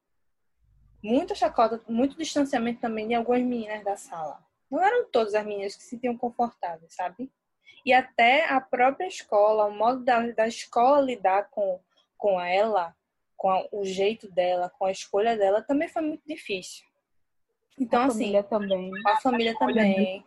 Muita 1.03 1.35
chacota, 1.35 1.81
muito 1.87 2.17
distanciamento 2.17 2.81
também 2.81 3.07
de 3.07 3.15
algumas 3.15 3.43
meninas 3.43 3.85
da 3.85 3.97
sala. 3.97 4.43
Não 4.71 4.83
eram 4.83 5.09
todas 5.11 5.35
as 5.35 5.45
meninas 5.45 5.77
que 5.77 5.83
se 5.83 5.91
sentiam 5.91 6.17
confortáveis, 6.17 6.95
sabe? 6.95 7.31
E 7.85 7.93
até 7.93 8.49
a 8.49 8.61
própria 8.61 9.07
escola, 9.07 9.67
o 9.67 9.75
modo 9.75 10.03
da, 10.03 10.27
da 10.33 10.49
escola 10.49 11.03
lidar 11.03 11.51
com, 11.51 11.79
com 12.17 12.41
ela, 12.41 12.97
com 13.37 13.51
a, 13.51 13.67
o 13.71 13.85
jeito 13.85 14.31
dela, 14.33 14.71
com 14.71 14.87
a 14.87 14.91
escolha 14.91 15.37
dela, 15.37 15.61
também 15.63 15.89
foi 15.89 16.01
muito 16.01 16.23
difícil. 16.27 16.85
Então, 17.79 18.03
a 18.03 18.07
assim. 18.07 18.19
Família 18.19 18.43
também. 18.43 18.91
A 19.07 19.17
família 19.21 19.53
a 19.53 19.59
também. 19.59 20.25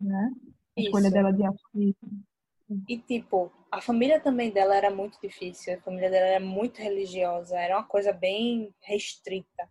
Né? 0.00 0.32
A 0.76 0.80
escolha 0.80 1.02
Isso. 1.04 1.12
dela 1.12 1.32
de 1.32 1.44
assistir. 1.44 1.96
E, 2.88 2.98
tipo, 2.98 3.52
a 3.70 3.80
família 3.80 4.20
também 4.20 4.50
dela 4.50 4.76
era 4.76 4.90
muito 4.90 5.18
difícil. 5.20 5.74
A 5.74 5.80
família 5.80 6.10
dela 6.10 6.26
era 6.26 6.40
muito 6.40 6.80
religiosa. 6.80 7.58
Era 7.58 7.76
uma 7.76 7.84
coisa 7.84 8.12
bem 8.12 8.72
restrita. 8.80 9.68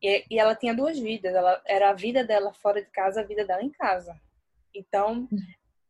E, 0.00 0.24
e 0.30 0.38
ela 0.38 0.54
tinha 0.54 0.74
duas 0.74 0.98
vidas. 0.98 1.34
Ela 1.34 1.60
era 1.66 1.90
a 1.90 1.94
vida 1.94 2.24
dela 2.24 2.52
fora 2.52 2.80
de 2.80 2.90
casa, 2.90 3.20
a 3.20 3.24
vida 3.24 3.44
dela 3.44 3.62
em 3.62 3.70
casa. 3.70 4.20
Então, 4.74 5.28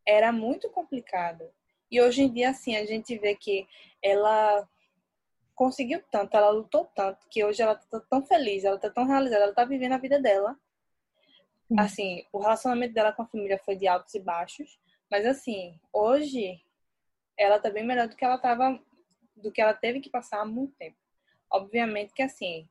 era 0.05 0.31
muito 0.31 0.69
complicado. 0.69 1.43
E 1.89 2.01
hoje 2.01 2.23
em 2.23 2.33
dia, 2.33 2.49
assim, 2.49 2.75
a 2.75 2.85
gente 2.85 3.17
vê 3.17 3.35
que 3.35 3.67
ela 4.01 4.67
conseguiu 5.53 6.01
tanto, 6.09 6.35
ela 6.35 6.49
lutou 6.49 6.85
tanto, 6.95 7.27
que 7.29 7.43
hoje 7.43 7.61
ela 7.61 7.75
tá 7.75 7.99
tão 8.09 8.25
feliz, 8.25 8.63
ela 8.63 8.79
tá 8.79 8.89
tão 8.89 9.05
realizada, 9.05 9.43
ela 9.43 9.53
tá 9.53 9.63
vivendo 9.63 9.91
a 9.91 9.97
vida 9.97 10.19
dela. 10.19 10.57
Assim, 11.77 12.25
o 12.33 12.39
relacionamento 12.39 12.93
dela 12.93 13.13
com 13.13 13.21
a 13.21 13.27
família 13.27 13.59
foi 13.59 13.75
de 13.75 13.87
altos 13.87 14.13
e 14.15 14.19
baixos, 14.19 14.79
mas 15.11 15.25
assim, 15.25 15.77
hoje 15.91 16.63
ela 17.37 17.59
tá 17.59 17.69
bem 17.69 17.85
melhor 17.85 18.07
do 18.07 18.15
que 18.15 18.23
ela 18.23 18.37
tava, 18.37 18.81
do 19.35 19.51
que 19.51 19.61
ela 19.61 19.73
teve 19.73 19.99
que 19.99 20.09
passar 20.09 20.39
há 20.39 20.45
muito 20.45 20.73
tempo. 20.77 20.97
Obviamente 21.51 22.13
que 22.13 22.21
assim, 22.21 22.69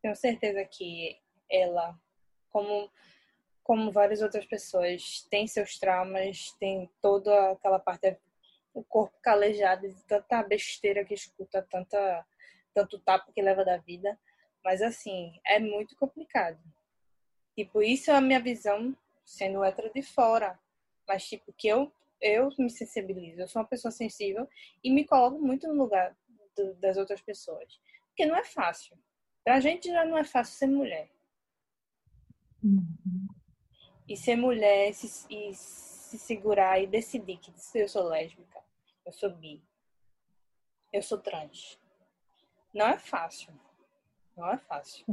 tenho 0.00 0.14
certeza 0.14 0.64
que 0.64 1.18
ela, 1.50 1.98
como 2.48 2.88
como 3.64 3.92
várias 3.92 4.20
outras 4.22 4.44
pessoas, 4.44 5.26
tem 5.30 5.46
seus 5.46 5.78
traumas, 5.78 6.52
tem 6.58 6.90
toda 7.00 7.52
aquela 7.52 7.78
parte 7.78 8.16
o 8.74 8.82
corpo 8.82 9.16
calejado 9.22 9.86
de 9.88 10.04
tanta 10.04 10.42
besteira 10.42 11.04
que 11.04 11.14
escuta, 11.14 11.62
tanta 11.70 12.24
tanto 12.74 12.98
tapa 13.00 13.30
que 13.32 13.42
leva 13.42 13.64
da 13.64 13.76
vida, 13.76 14.18
mas 14.64 14.80
assim, 14.80 15.38
é 15.44 15.58
muito 15.58 15.94
complicado. 15.96 16.58
Tipo, 17.54 17.82
isso 17.82 18.10
é 18.10 18.14
a 18.14 18.20
minha 18.20 18.40
visão 18.40 18.96
sendo 19.24 19.62
hétero 19.62 19.92
de 19.92 20.02
fora 20.02 20.58
mas 21.06 21.26
tipo 21.26 21.52
que 21.52 21.68
eu 21.68 21.92
eu 22.22 22.50
me 22.56 22.70
sensibilizo, 22.70 23.40
eu 23.40 23.48
sou 23.48 23.60
uma 23.60 23.68
pessoa 23.68 23.90
sensível 23.90 24.48
e 24.82 24.92
me 24.92 25.04
coloco 25.04 25.40
muito 25.40 25.66
no 25.66 25.74
lugar 25.74 26.16
do, 26.56 26.74
das 26.74 26.96
outras 26.96 27.20
pessoas, 27.20 27.80
porque 28.06 28.24
não 28.24 28.36
é 28.36 28.44
fácil. 28.44 28.96
Pra 29.42 29.58
gente 29.58 29.88
já 29.88 30.04
não 30.04 30.16
é 30.16 30.22
fácil 30.22 30.54
ser 30.54 30.66
mulher. 30.68 31.10
Uhum. 32.62 33.26
E 34.08 34.16
ser 34.16 34.36
mulher 34.36 34.94
se, 34.94 35.26
e 35.28 35.52
se 35.52 36.16
segurar 36.16 36.80
e 36.80 36.86
decidir 36.86 37.38
que 37.38 37.52
eu 37.74 37.88
sou 37.88 38.04
lésbica, 38.04 38.62
eu 39.04 39.12
sou 39.12 39.30
bi, 39.30 39.60
eu 40.92 41.02
sou 41.02 41.18
trans. 41.18 41.80
Não 42.72 42.86
é 42.86 42.98
fácil. 42.98 43.52
Não 44.36 44.48
é 44.48 44.58
fácil. 44.58 45.04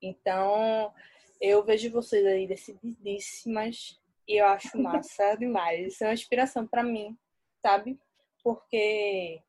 Então, 0.00 0.92
eu 1.40 1.64
vejo 1.64 1.90
vocês 1.90 2.24
aí 2.26 2.46
decididíssimas 2.46 3.98
e 4.26 4.40
eu 4.40 4.46
acho 4.46 4.80
massa 4.80 5.34
demais. 5.38 5.94
Isso 5.94 6.04
é 6.04 6.08
uma 6.08 6.14
inspiração 6.14 6.66
para 6.66 6.82
mim, 6.82 7.16
sabe? 7.60 7.98
Porque 8.42 9.42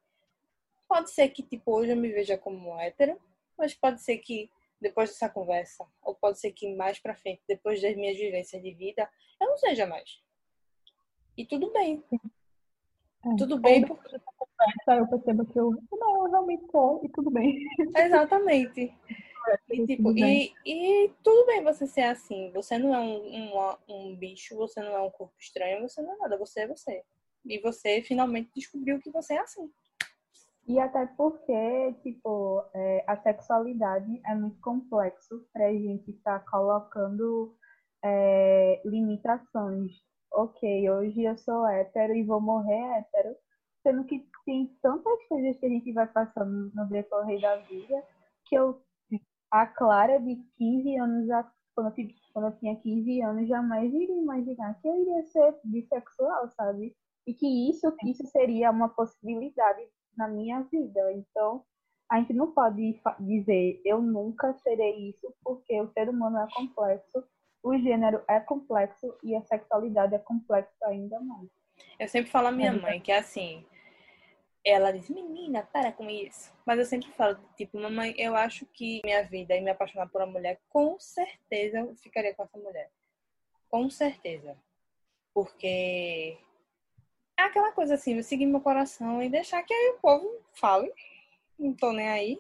pode 0.88 1.12
ser 1.12 1.30
que, 1.30 1.44
tipo, 1.44 1.72
hoje 1.72 1.92
eu 1.92 1.98
me 1.98 2.10
veja 2.10 2.38
como 2.38 2.80
hétero, 2.80 3.20
mas 3.58 3.74
pode 3.74 4.02
ser 4.02 4.18
que 4.20 4.50
depois 4.80 5.10
dessa 5.10 5.30
conversa, 5.30 5.86
ou 6.02 6.14
pode 6.16 6.40
ser 6.40 6.52
que 6.52 6.74
mais 6.76 7.00
pra 7.00 7.16
frente, 7.16 7.42
depois 7.48 7.82
das 7.82 7.96
minhas 7.96 8.18
vivências 8.18 8.62
de 8.62 8.74
vida, 8.74 9.10
eu 9.42 9.48
não 9.48 9.58
seja 9.58 9.88
mais. 9.88 10.22
E 11.38 11.46
tudo 11.46 11.72
bem. 11.72 12.04
É, 12.14 13.36
tudo 13.38 13.58
bem. 13.60 13.86
Porque 13.86 14.20
conversa, 14.56 15.02
eu 15.02 15.08
percebo 15.08 15.46
que 15.46 15.60
eu, 15.60 15.72
não, 15.92 16.26
eu 16.26 16.32
realmente 16.32 16.72
sou, 16.72 17.02
e 17.04 17.10
tudo 17.10 17.30
bem. 17.30 17.58
Exatamente. 17.96 18.94
E, 19.70 19.86
tipo, 19.86 20.12
e, 20.12 20.54
e, 20.66 21.10
tudo 21.24 21.46
bem 21.46 21.64
você 21.64 21.88
ser 21.88 22.04
assim. 22.04 22.52
Você 22.52 22.78
não 22.78 22.94
é 22.94 23.00
um, 23.00 23.36
um, 23.36 23.76
um 23.88 24.16
bicho, 24.16 24.56
você 24.56 24.82
não 24.82 24.96
é 24.96 25.02
um 25.02 25.10
corpo 25.10 25.34
estranho, 25.40 25.88
você 25.88 26.02
não 26.02 26.14
é 26.14 26.18
nada. 26.18 26.38
Você 26.38 26.62
é 26.62 26.68
você. 26.68 27.04
E 27.46 27.60
você 27.60 28.02
finalmente 28.02 28.52
descobriu 28.56 29.00
que 29.00 29.12
você 29.12 29.34
é 29.34 29.40
assim. 29.40 29.72
E 30.68 30.80
até 30.80 31.06
porque, 31.06 31.94
tipo, 32.02 32.64
é, 32.74 33.04
a 33.06 33.16
sexualidade 33.18 34.20
é 34.26 34.34
muito 34.34 34.60
complexo 34.62 35.46
pra 35.54 35.72
gente 35.72 36.10
estar 36.10 36.40
tá 36.40 36.52
colocando 36.52 37.56
é, 38.04 38.82
limitações. 38.84 39.92
Ok, 40.32 40.90
hoje 40.90 41.24
eu 41.24 41.38
sou 41.38 41.68
hétero 41.68 42.16
e 42.16 42.24
vou 42.24 42.42
morrer 42.42 42.98
hétero, 42.98 43.36
sendo 43.84 44.04
que 44.06 44.28
tem 44.46 44.76
tantas 44.82 45.24
coisas 45.28 45.58
que 45.58 45.66
a 45.66 45.70
gente 45.70 45.94
vai 45.94 46.08
passando 46.08 46.72
no 46.74 46.90
decorrer 46.90 47.40
da 47.40 47.58
vida 47.58 48.04
que 48.46 48.56
eu 48.56 48.82
a 49.62 49.66
Clara 49.66 50.20
de 50.20 50.36
15 50.58 50.98
anos, 50.98 51.28
quando 51.74 51.88
eu, 51.88 52.08
quando 52.34 52.46
eu 52.48 52.60
tinha 52.60 52.76
15 52.76 53.22
anos, 53.22 53.48
jamais 53.48 53.94
iria 53.94 54.22
imaginar 54.22 54.74
que 54.82 54.88
eu 54.88 55.02
iria 55.02 55.24
ser 55.24 55.56
bissexual, 55.64 56.50
sabe? 56.50 56.94
E 57.26 57.34
que 57.34 57.70
isso, 57.70 57.96
isso 58.06 58.26
seria 58.28 58.70
uma 58.70 58.90
possibilidade 58.90 59.82
na 60.18 60.28
minha 60.28 60.62
vida. 60.64 61.14
Então, 61.14 61.64
a 62.12 62.20
gente 62.20 62.34
não 62.34 62.52
pode 62.52 63.00
dizer 63.22 63.82
eu 63.86 64.02
nunca 64.02 64.54
serei 64.56 65.10
isso, 65.10 65.34
porque 65.42 65.80
o 65.80 65.88
ser 65.88 66.10
humano 66.10 66.38
é 66.38 66.48
complexo, 66.54 67.24
o 67.64 67.78
gênero 67.78 68.22
é 68.28 68.40
complexo 68.42 69.16
e 69.24 69.36
a 69.36 69.42
sexualidade 69.44 70.14
é 70.14 70.20
complexa 70.20 70.86
ainda 70.86 71.20
mais. 71.22 71.50
Eu 71.98 72.08
sempre 72.10 72.30
falo 72.30 72.48
à 72.48 72.52
minha 72.52 72.74
mãe 72.74 73.00
que 73.00 73.12
é 73.12 73.20
assim, 73.20 73.66
ela 74.66 74.92
diz, 74.92 75.10
menina, 75.10 75.64
para 75.64 75.92
com 75.92 76.10
isso. 76.10 76.52
Mas 76.66 76.80
eu 76.80 76.86
sempre 76.86 77.12
falo, 77.12 77.38
tipo, 77.56 77.80
mamãe, 77.80 78.16
eu 78.18 78.36
acho 78.36 78.66
que 78.66 79.02
minha 79.04 79.24
vida 79.24 79.56
e 79.56 79.62
me 79.62 79.70
apaixonar 79.70 80.10
por 80.10 80.22
uma 80.22 80.32
mulher, 80.32 80.60
com 80.70 81.00
certeza 81.00 81.80
eu 81.80 81.96
ficaria 81.96 82.34
com 82.34 82.44
essa 82.44 82.58
mulher. 82.58 82.90
Com 83.70 83.90
certeza. 83.90 84.58
Porque 85.34 86.38
é 87.38 87.44
aquela 87.44 87.72
coisa 87.72 87.94
assim, 87.94 88.16
eu 88.16 88.24
seguir 88.24 88.48
meu 88.48 88.62
coração 88.62 89.22
e 89.22 89.30
deixar 89.30 89.62
que 89.64 89.74
aí 89.74 89.90
o 89.90 90.00
povo 90.00 90.42
fale 90.54 90.92
não 91.58 91.74
tô 91.74 91.92
nem 91.92 92.08
aí. 92.08 92.40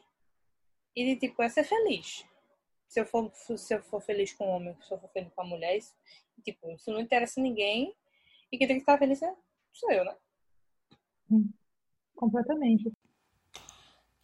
E 0.95 1.05
de 1.05 1.19
tipo, 1.19 1.41
é 1.41 1.49
ser 1.49 1.63
feliz. 1.63 2.25
Se 2.87 2.99
eu 2.99 3.05
for, 3.05 3.31
se 3.33 3.73
eu 3.73 3.83
for 3.83 4.01
feliz 4.01 4.33
com 4.33 4.45
o 4.45 4.55
homem, 4.55 4.75
se 4.81 4.93
eu 4.93 4.99
for 4.99 5.09
feliz 5.09 5.31
com 5.33 5.41
a 5.41 5.45
mulher, 5.45 5.77
isso, 5.77 5.95
tipo, 6.43 6.71
isso 6.71 6.91
não 6.91 6.99
interessa 6.99 7.41
ninguém. 7.41 7.93
E 8.51 8.57
quem 8.57 8.67
tem 8.67 8.77
que 8.77 8.83
estar 8.83 8.97
feliz 8.97 9.21
é, 9.21 9.35
sou 9.73 9.91
eu, 9.91 10.05
né? 10.05 10.15
Hum, 11.29 11.49
completamente. 12.15 12.91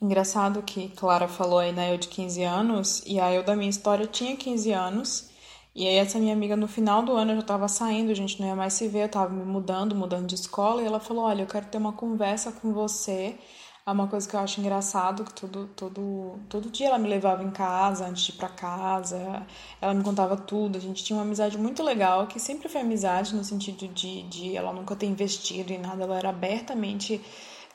Engraçado 0.01 0.63
que 0.63 0.89
Clara 0.89 1.27
falou 1.27 1.59
aí 1.59 1.71
na 1.71 1.83
né, 1.83 1.93
eu 1.93 1.97
de 1.97 2.07
15 2.07 2.43
anos, 2.43 3.03
e 3.05 3.19
a 3.19 3.31
eu 3.31 3.43
da 3.43 3.55
minha 3.55 3.69
história 3.69 4.07
tinha 4.07 4.35
15 4.35 4.71
anos, 4.71 5.29
e 5.75 5.87
aí 5.87 5.95
essa 5.95 6.17
minha 6.17 6.33
amiga 6.33 6.55
no 6.55 6.67
final 6.67 7.03
do 7.03 7.13
ano 7.13 7.33
eu 7.33 7.35
já 7.37 7.43
tava 7.43 7.67
saindo, 7.67 8.11
a 8.11 8.15
gente 8.15 8.39
não 8.39 8.47
ia 8.47 8.55
mais 8.55 8.73
se 8.73 8.87
ver, 8.87 9.03
eu 9.03 9.09
tava 9.09 9.31
me 9.31 9.45
mudando, 9.45 9.95
mudando 9.95 10.25
de 10.27 10.35
escola, 10.35 10.81
e 10.81 10.85
ela 10.85 10.99
falou, 10.99 11.25
olha, 11.25 11.43
eu 11.43 11.47
quero 11.47 11.67
ter 11.67 11.77
uma 11.77 11.93
conversa 11.93 12.51
com 12.51 12.73
você 12.73 13.37
é 13.85 13.91
uma 13.91 14.07
coisa 14.07 14.29
que 14.29 14.35
eu 14.35 14.39
acho 14.39 14.59
engraçado, 14.59 15.23
que 15.23 15.33
todo, 15.33 15.67
todo, 15.75 16.39
todo 16.47 16.69
dia 16.69 16.87
ela 16.87 16.99
me 16.99 17.09
levava 17.09 17.43
em 17.43 17.49
casa, 17.51 18.05
antes 18.05 18.23
de 18.23 18.31
ir 18.31 18.35
pra 18.35 18.47
casa, 18.47 19.45
ela 19.81 19.93
me 19.93 20.03
contava 20.03 20.37
tudo, 20.37 20.77
a 20.77 20.81
gente 20.81 21.03
tinha 21.03 21.17
uma 21.17 21.23
amizade 21.23 21.57
muito 21.57 21.81
legal, 21.81 22.27
que 22.27 22.39
sempre 22.39 22.69
foi 22.69 22.81
amizade 22.81 23.35
no 23.35 23.43
sentido 23.43 23.87
de, 23.87 24.23
de 24.23 24.55
ela 24.55 24.71
nunca 24.71 24.95
ter 24.95 25.07
investido 25.07 25.73
em 25.73 25.79
nada, 25.79 26.03
ela 26.03 26.17
era 26.17 26.29
abertamente 26.29 27.19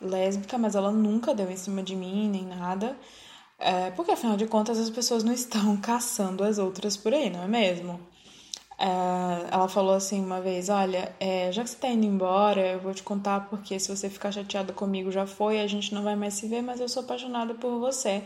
lésbica, 0.01 0.59
mas 0.59 0.75
ela 0.75 0.91
nunca 0.91 1.35
deu 1.35 1.51
em 1.51 1.57
cima 1.57 1.83
de 1.83 1.97
mim, 1.97 2.29
nem 2.29 2.45
nada, 2.45 2.97
é, 3.59 3.91
porque 3.93 4.13
afinal 4.13 4.37
de 4.37 4.47
contas 4.47 4.79
as 4.79 4.91
pessoas 4.91 5.25
não 5.25 5.33
estão 5.33 5.77
caçando 5.81 6.45
as 6.45 6.59
outras 6.59 6.97
por 6.97 7.15
aí, 7.15 7.31
não 7.31 7.43
é 7.43 7.49
mesmo? 7.49 8.01
É, 8.79 8.87
ela 9.51 9.69
falou 9.69 9.95
assim 9.95 10.23
uma 10.23 10.41
vez: 10.41 10.69
Olha, 10.69 11.15
é, 11.19 11.51
já 11.53 11.63
que 11.63 11.71
você 11.71 11.77
tá 11.77 11.89
indo 11.89 12.05
embora, 12.05 12.61
eu 12.73 12.81
vou 12.81 12.93
te 12.95 13.03
contar 13.03 13.49
porque 13.49 13.79
se 13.81 13.95
você 13.95 14.11
ficar 14.11 14.33
chateada 14.33 14.73
comigo 14.73 15.11
já 15.11 15.27
foi, 15.27 15.61
a 15.61 15.67
gente 15.67 15.95
não 15.95 16.03
vai 16.03 16.15
mais 16.17 16.35
se 16.35 16.47
ver, 16.47 16.63
mas 16.63 16.81
eu 16.81 16.89
sou 16.89 17.03
apaixonada 17.03 17.55
por 17.55 17.79
você 17.81 18.23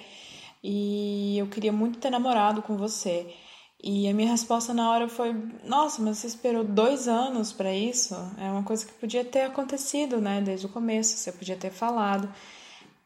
e 0.62 1.38
eu 1.38 1.46
queria 1.48 1.72
muito 1.72 1.98
ter 1.98 2.10
namorado 2.10 2.62
com 2.62 2.76
você. 2.76 3.34
E 3.82 4.08
a 4.08 4.14
minha 4.14 4.30
resposta 4.30 4.74
na 4.74 4.90
hora 4.90 5.08
foi: 5.08 5.34
Nossa, 5.64 6.02
mas 6.02 6.18
você 6.18 6.26
esperou 6.26 6.62
dois 6.64 7.08
anos 7.08 7.52
para 7.52 7.74
isso? 7.74 8.14
É 8.38 8.50
uma 8.50 8.62
coisa 8.62 8.84
que 8.84 8.92
podia 8.92 9.24
ter 9.24 9.42
acontecido, 9.42 10.20
né, 10.20 10.40
desde 10.40 10.66
o 10.66 10.68
começo, 10.68 11.16
você 11.16 11.32
podia 11.32 11.56
ter 11.56 11.70
falado. 11.70 12.28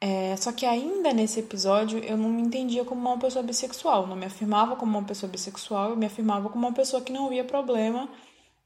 É, 0.00 0.36
só 0.36 0.52
que 0.52 0.66
ainda 0.66 1.12
nesse 1.12 1.40
episódio 1.40 1.98
eu 2.00 2.16
não 2.16 2.28
me 2.28 2.42
entendia 2.42 2.84
como 2.84 3.00
uma 3.00 3.18
pessoa 3.18 3.42
bissexual, 3.42 4.06
não 4.06 4.16
me 4.16 4.26
afirmava 4.26 4.76
como 4.76 4.98
uma 4.98 5.06
pessoa 5.06 5.30
bissexual, 5.30 5.90
eu 5.90 5.96
me 5.96 6.06
afirmava 6.06 6.48
como 6.50 6.66
uma 6.66 6.74
pessoa 6.74 7.00
que 7.00 7.12
não 7.12 7.28
via 7.28 7.44
problema 7.44 8.08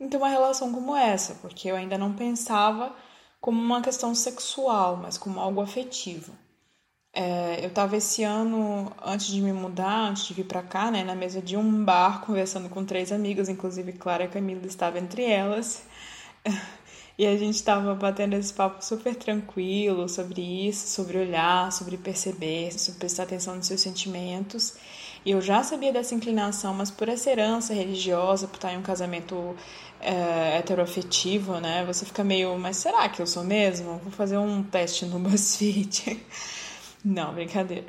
em 0.01 0.09
ter 0.09 0.17
uma 0.17 0.29
relação 0.29 0.73
como 0.73 0.97
essa, 0.97 1.35
porque 1.37 1.71
eu 1.71 1.77
ainda 1.77 1.97
não 1.99 2.13
pensava 2.15 2.95
como 3.41 3.61
uma 3.61 3.81
questão 3.83 4.15
sexual, 4.15 4.97
mas 4.97 5.17
como 5.19 5.39
algo 5.39 5.61
afetivo. 5.61 6.33
É, 7.21 7.65
eu 7.65 7.69
estava 7.69 7.97
esse 7.97 8.23
ano, 8.23 8.93
antes 9.05 9.27
de 9.27 9.41
me 9.41 9.53
mudar, 9.53 10.11
antes 10.11 10.25
de 10.25 10.35
vir 10.35 10.45
para 10.45 10.63
cá, 10.63 10.89
né, 10.89 11.03
na 11.03 11.17
mesa 11.17 11.43
de 11.43 11.57
um 11.57 11.85
bar, 11.85 12.21
conversando 12.21 12.69
com 12.69 12.85
três 12.85 13.11
amigas, 13.11 13.49
inclusive 13.49 13.93
Clara 13.95 14.23
e 14.23 14.29
Camila 14.29 14.65
estava 14.67 14.99
entre 15.01 15.25
elas. 15.25 15.83
E 17.19 17.27
a 17.27 17.37
gente 17.37 17.57
estava 17.57 17.97
batendo 17.97 18.35
esse 18.35 18.55
papo 18.55 18.81
super 18.81 19.13
tranquilo 19.17 20.09
sobre 20.09 20.41
isso, 20.41 20.87
sobre 20.87 21.19
olhar, 21.19 21.73
sobre 21.73 21.97
perceber, 21.97 22.73
sobre 22.79 23.01
prestar 23.01 23.25
atenção 23.25 23.57
nos 23.57 23.67
seus 23.67 23.81
sentimentos. 23.81 24.77
E 25.25 25.33
eu 25.33 25.41
já 25.41 25.65
sabia 25.65 25.93
dessa 25.93 26.15
inclinação, 26.15 26.73
mas 26.73 26.93
por 26.93 27.09
essa 27.09 27.29
herança 27.29 27.75
religiosa, 27.75 28.47
por 28.47 28.55
estar 28.55 28.73
em 28.73 28.79
um 28.79 28.83
casamento 28.83 29.57
é, 30.01 30.59
heteroafetivo, 30.59 31.59
né? 31.59 31.85
Você 31.87 32.07
fica 32.07 32.23
meio, 32.23 32.57
mas 32.57 32.77
será 32.77 33.09
que 33.09 33.21
eu 33.21 33.27
sou 33.27 33.43
mesmo? 33.43 33.99
Vou 33.99 34.13
fazer 34.13 34.39
um 34.39 34.63
teste 34.63 35.05
no 35.05 35.19
BuzzFeed. 35.19 36.21
Não, 37.05 37.33
brincadeira. 37.33 37.87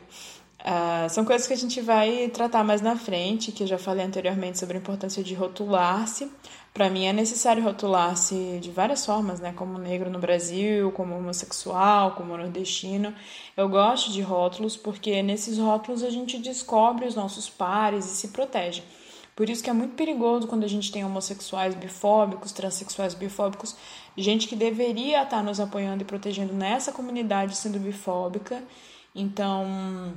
Uh, 0.59 1.09
são 1.09 1.23
coisas 1.23 1.47
que 1.47 1.53
a 1.53 1.57
gente 1.57 1.79
vai 1.79 2.29
tratar 2.29 2.63
mais 2.63 2.81
na 2.81 2.95
frente, 2.95 3.51
que 3.51 3.63
eu 3.63 3.67
já 3.67 3.77
falei 3.77 4.05
anteriormente 4.05 4.59
sobre 4.59 4.77
a 4.77 4.79
importância 4.79 5.23
de 5.23 5.33
rotular-se, 5.33 6.29
para 6.73 6.89
mim 6.89 7.05
é 7.05 7.13
necessário 7.13 7.63
rotular-se 7.63 8.59
de 8.61 8.69
várias 8.69 9.05
formas, 9.05 9.39
né? 9.39 9.51
Como 9.53 9.77
negro 9.77 10.09
no 10.09 10.19
Brasil, 10.19 10.91
como 10.91 11.17
homossexual, 11.17 12.11
como 12.11 12.37
nordestino. 12.37 13.13
Eu 13.57 13.67
gosto 13.67 14.11
de 14.11 14.21
rótulos 14.21 14.77
porque 14.77 15.21
nesses 15.23 15.57
rótulos 15.57 16.03
a 16.03 16.09
gente 16.09 16.37
descobre 16.37 17.05
os 17.07 17.15
nossos 17.15 17.49
pares 17.49 18.05
e 18.05 18.15
se 18.15 18.29
protege. 18.29 18.83
Por 19.35 19.49
isso 19.49 19.63
que 19.63 19.69
é 19.69 19.73
muito 19.73 19.95
perigoso 19.95 20.47
quando 20.47 20.63
a 20.63 20.67
gente 20.67 20.91
tem 20.91 21.03
homossexuais 21.03 21.73
bifóbicos, 21.73 22.51
transexuais 22.51 23.13
bifóbicos, 23.13 23.75
gente 24.15 24.47
que 24.47 24.55
deveria 24.55 25.23
estar 25.23 25.41
nos 25.41 25.59
apoiando 25.59 26.03
e 26.03 26.05
protegendo 26.05 26.53
nessa 26.53 26.91
comunidade 26.91 27.55
sendo 27.55 27.79
bifóbica. 27.79 28.61
Então, 29.15 30.13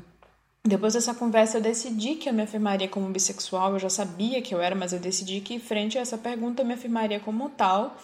depois 0.65 0.95
dessa 0.95 1.13
conversa, 1.13 1.59
eu 1.59 1.61
decidi 1.61 2.15
que 2.15 2.29
eu 2.29 2.33
me 2.33 2.43
afirmaria 2.43 2.89
como 2.89 3.09
bissexual. 3.09 3.73
Eu 3.73 3.79
já 3.81 3.91
sabia 3.91 4.41
que 4.41 4.55
eu 4.55 4.61
era, 4.61 4.75
mas 4.75 4.93
eu 4.93 5.01
decidi 5.01 5.41
que, 5.41 5.59
frente 5.59 5.99
a 5.99 6.03
essa 6.03 6.17
pergunta, 6.17 6.63
eu 6.63 6.67
me 6.67 6.75
afirmaria 6.75 7.19
como 7.19 7.49
tal, 7.51 7.97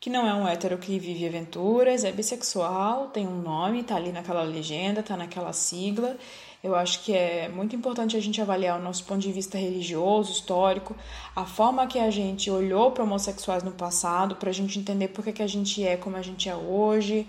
que 0.00 0.08
não 0.08 0.26
é 0.26 0.32
um 0.32 0.48
hétero 0.48 0.78
que 0.78 0.98
vive 0.98 1.26
aventuras, 1.26 2.04
é 2.04 2.12
bissexual, 2.12 3.08
tem 3.08 3.26
um 3.26 3.42
nome, 3.42 3.82
tá 3.82 3.96
ali 3.96 4.12
naquela 4.12 4.42
legenda, 4.42 5.02
tá 5.02 5.16
naquela 5.16 5.52
sigla. 5.52 6.16
Eu 6.64 6.74
acho 6.74 7.04
que 7.04 7.12
é 7.12 7.48
muito 7.48 7.76
importante 7.76 8.16
a 8.16 8.20
gente 8.20 8.40
avaliar 8.40 8.80
o 8.80 8.82
nosso 8.82 9.04
ponto 9.04 9.20
de 9.20 9.30
vista 9.30 9.58
religioso, 9.58 10.32
histórico, 10.32 10.96
a 11.34 11.44
forma 11.44 11.86
que 11.86 11.98
a 11.98 12.10
gente 12.10 12.50
olhou 12.50 12.90
para 12.90 13.04
homossexuais 13.04 13.62
no 13.62 13.72
passado, 13.72 14.36
para 14.36 14.50
a 14.50 14.54
gente 14.54 14.78
entender 14.78 15.08
por 15.08 15.22
que, 15.22 15.32
que 15.32 15.42
a 15.42 15.46
gente 15.46 15.84
é 15.84 15.96
como 15.96 16.16
a 16.16 16.22
gente 16.22 16.48
é 16.48 16.56
hoje 16.56 17.26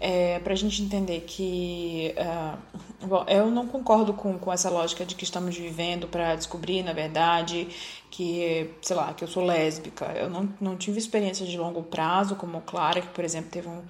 é, 0.00 0.38
para 0.38 0.54
a 0.54 0.56
gente 0.56 0.82
entender 0.82 1.20
que. 1.26 2.14
Uh, 2.16 3.06
bom, 3.06 3.24
eu 3.28 3.50
não 3.50 3.66
concordo 3.66 4.14
com, 4.14 4.38
com 4.38 4.50
essa 4.50 4.70
lógica 4.70 5.04
de 5.04 5.14
que 5.14 5.24
estamos 5.24 5.54
vivendo 5.54 6.08
para 6.08 6.34
descobrir, 6.34 6.82
na 6.82 6.94
verdade, 6.94 7.68
que, 8.10 8.70
sei 8.80 8.96
lá, 8.96 9.12
que 9.12 9.22
eu 9.22 9.28
sou 9.28 9.44
lésbica. 9.44 10.06
Eu 10.16 10.30
não, 10.30 10.48
não 10.58 10.76
tive 10.76 10.98
experiência 10.98 11.44
de 11.44 11.58
longo 11.58 11.82
prazo, 11.82 12.34
como 12.34 12.62
Clara, 12.62 13.02
que, 13.02 13.08
por 13.08 13.22
exemplo, 13.22 13.50
teve 13.50 13.68
um, 13.68 13.82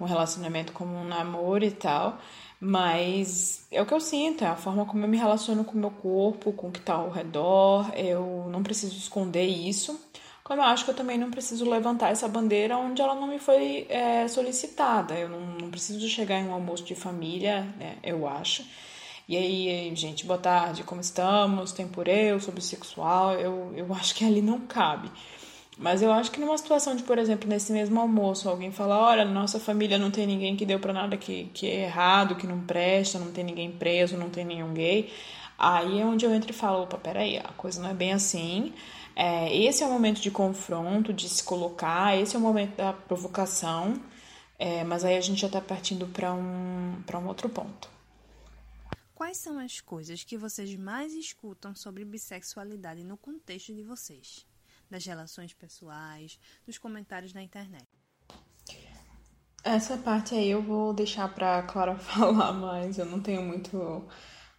um 0.00 0.06
relacionamento 0.06 0.72
como 0.72 0.96
um 0.96 1.04
namoro 1.04 1.64
e 1.64 1.70
tal. 1.70 2.18
Mas 2.60 3.66
é 3.70 3.80
o 3.80 3.86
que 3.86 3.94
eu 3.94 4.00
sinto, 4.00 4.42
é 4.42 4.48
a 4.48 4.56
forma 4.56 4.84
como 4.84 5.04
eu 5.04 5.08
me 5.08 5.16
relaciono 5.16 5.64
com 5.64 5.72
o 5.72 5.80
meu 5.80 5.90
corpo, 5.90 6.52
com 6.52 6.68
o 6.68 6.72
que 6.72 6.80
está 6.80 6.94
ao 6.94 7.10
redor. 7.10 7.92
Eu 7.94 8.48
não 8.50 8.62
preciso 8.62 8.96
esconder 8.96 9.46
isso. 9.46 10.00
Como 10.48 10.62
eu 10.62 10.64
acho 10.64 10.86
que 10.86 10.90
eu 10.90 10.94
também 10.94 11.18
não 11.18 11.30
preciso 11.30 11.68
levantar 11.68 12.08
essa 12.08 12.26
bandeira 12.26 12.78
onde 12.78 13.02
ela 13.02 13.14
não 13.14 13.26
me 13.26 13.38
foi 13.38 13.84
é, 13.90 14.26
solicitada. 14.28 15.12
Eu 15.12 15.28
não, 15.28 15.40
não, 15.40 15.70
preciso 15.70 16.08
chegar 16.08 16.40
em 16.40 16.46
um 16.46 16.54
almoço 16.54 16.84
de 16.84 16.94
família, 16.94 17.64
né, 17.78 17.96
eu 18.02 18.26
acho. 18.26 18.64
E 19.28 19.36
aí, 19.36 19.94
gente, 19.94 20.24
boa 20.24 20.38
tarde, 20.38 20.84
como 20.84 21.02
estamos? 21.02 21.72
Tem 21.72 21.86
por 21.86 22.08
eu, 22.08 22.40
sou 22.40 22.54
bissexual. 22.54 23.34
Eu, 23.34 23.74
eu 23.76 23.92
acho 23.92 24.14
que 24.14 24.24
ali 24.24 24.40
não 24.40 24.60
cabe. 24.60 25.10
Mas 25.76 26.00
eu 26.00 26.10
acho 26.10 26.30
que 26.30 26.40
numa 26.40 26.56
situação 26.56 26.96
de, 26.96 27.02
por 27.02 27.18
exemplo, 27.18 27.46
nesse 27.46 27.70
mesmo 27.70 28.00
almoço, 28.00 28.48
alguém 28.48 28.72
falar, 28.72 28.98
olha, 29.00 29.26
nossa 29.26 29.60
família 29.60 29.98
não 29.98 30.10
tem 30.10 30.26
ninguém 30.26 30.56
que 30.56 30.64
deu 30.64 30.80
para 30.80 30.94
nada 30.94 31.18
que, 31.18 31.50
que 31.52 31.66
é 31.66 31.84
errado, 31.84 32.36
que 32.36 32.46
não 32.46 32.60
presta, 32.60 33.18
não 33.18 33.32
tem 33.32 33.44
ninguém 33.44 33.70
preso, 33.70 34.16
não 34.16 34.30
tem 34.30 34.46
nenhum 34.46 34.72
gay. 34.72 35.12
Aí 35.58 36.00
é 36.00 36.06
onde 36.06 36.24
eu 36.24 36.32
entro 36.32 36.50
e 36.50 36.54
falo, 36.54 36.84
opa, 36.84 36.96
peraí, 36.96 37.36
a 37.36 37.52
coisa 37.54 37.82
não 37.82 37.90
é 37.90 37.94
bem 37.94 38.14
assim. 38.14 38.72
É, 39.20 39.52
esse 39.52 39.82
é 39.82 39.86
o 39.86 39.90
momento 39.90 40.20
de 40.20 40.30
confronto, 40.30 41.12
de 41.12 41.28
se 41.28 41.42
colocar, 41.42 42.16
esse 42.16 42.36
é 42.36 42.38
o 42.38 42.40
momento 42.40 42.76
da 42.76 42.92
provocação, 42.92 44.00
é, 44.56 44.84
mas 44.84 45.04
aí 45.04 45.16
a 45.16 45.20
gente 45.20 45.40
já 45.40 45.48
está 45.48 45.60
partindo 45.60 46.06
para 46.06 46.32
um, 46.32 47.02
um 47.12 47.26
outro 47.26 47.48
ponto. 47.48 47.90
Quais 49.16 49.36
são 49.36 49.58
as 49.58 49.80
coisas 49.80 50.22
que 50.22 50.38
vocês 50.38 50.72
mais 50.76 51.14
escutam 51.14 51.74
sobre 51.74 52.04
bissexualidade 52.04 53.02
no 53.02 53.16
contexto 53.16 53.74
de 53.74 53.82
vocês? 53.82 54.46
Das 54.88 55.04
relações 55.04 55.52
pessoais, 55.52 56.38
dos 56.64 56.78
comentários 56.78 57.32
na 57.32 57.42
internet? 57.42 57.88
Essa 59.64 59.98
parte 59.98 60.36
aí 60.36 60.48
eu 60.48 60.62
vou 60.62 60.94
deixar 60.94 61.34
para 61.34 61.60
Clara 61.64 61.96
falar 61.98 62.52
mais. 62.52 62.98
Eu 62.98 63.06
não 63.06 63.20
tenho 63.20 63.42
muito 63.42 64.06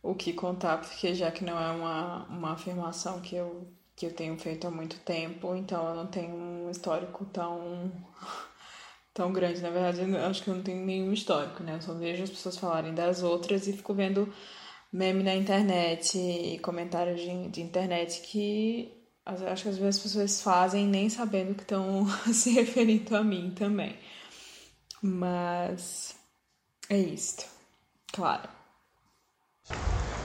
o 0.04 0.14
que 0.14 0.34
contar, 0.34 0.82
porque 0.82 1.16
já 1.16 1.32
que 1.32 1.46
não 1.46 1.58
é 1.58 1.72
uma, 1.72 2.26
uma 2.26 2.52
afirmação 2.52 3.22
que 3.22 3.38
eu 3.38 3.79
que 4.00 4.06
eu 4.06 4.14
tenho 4.14 4.40
feito 4.40 4.66
há 4.66 4.72
muito 4.72 4.98
tempo, 5.00 5.54
então 5.54 5.90
eu 5.90 5.96
não 5.96 6.08
tenho 6.08 6.34
um 6.34 6.72
histórico 6.72 7.26
tão 7.26 7.92
tão 9.14 9.34
grande. 9.34 9.62
Na 9.62 9.70
verdade, 9.70 10.10
eu 10.10 10.26
acho 10.26 10.42
que 10.42 10.50
eu 10.50 10.56
não 10.56 10.64
tenho 10.64 10.86
nenhum 10.86 11.12
histórico, 11.12 11.62
né? 11.62 11.76
Eu 11.76 11.82
só 11.82 11.94
vejo 11.94 12.24
as 12.24 12.30
pessoas 12.30 12.58
falarem 12.58 12.94
das 12.96 13.22
outras 13.22 13.68
e 13.68 13.74
fico 13.74 13.94
vendo 13.94 14.34
meme 14.92 15.22
na 15.22 15.36
internet 15.36 16.18
e 16.18 16.60
comentários 16.60 17.20
de, 17.20 17.50
de 17.50 17.62
internet 17.62 18.22
que 18.22 18.90
acho 19.26 19.64
que 19.64 19.70
às 19.70 19.78
vezes 19.78 19.98
as 19.98 20.00
pessoas 20.00 20.42
fazem 20.42 20.88
nem 20.88 21.10
sabendo 21.10 21.54
que 21.54 21.64
estão 21.64 22.08
se 22.34 22.52
referindo 22.52 23.18
a 23.18 23.24
mim 23.24 23.52
também. 23.52 23.98
Mas 25.02 26.16
é 26.90 26.98
isto. 26.98 27.46
Claro. 28.14 28.50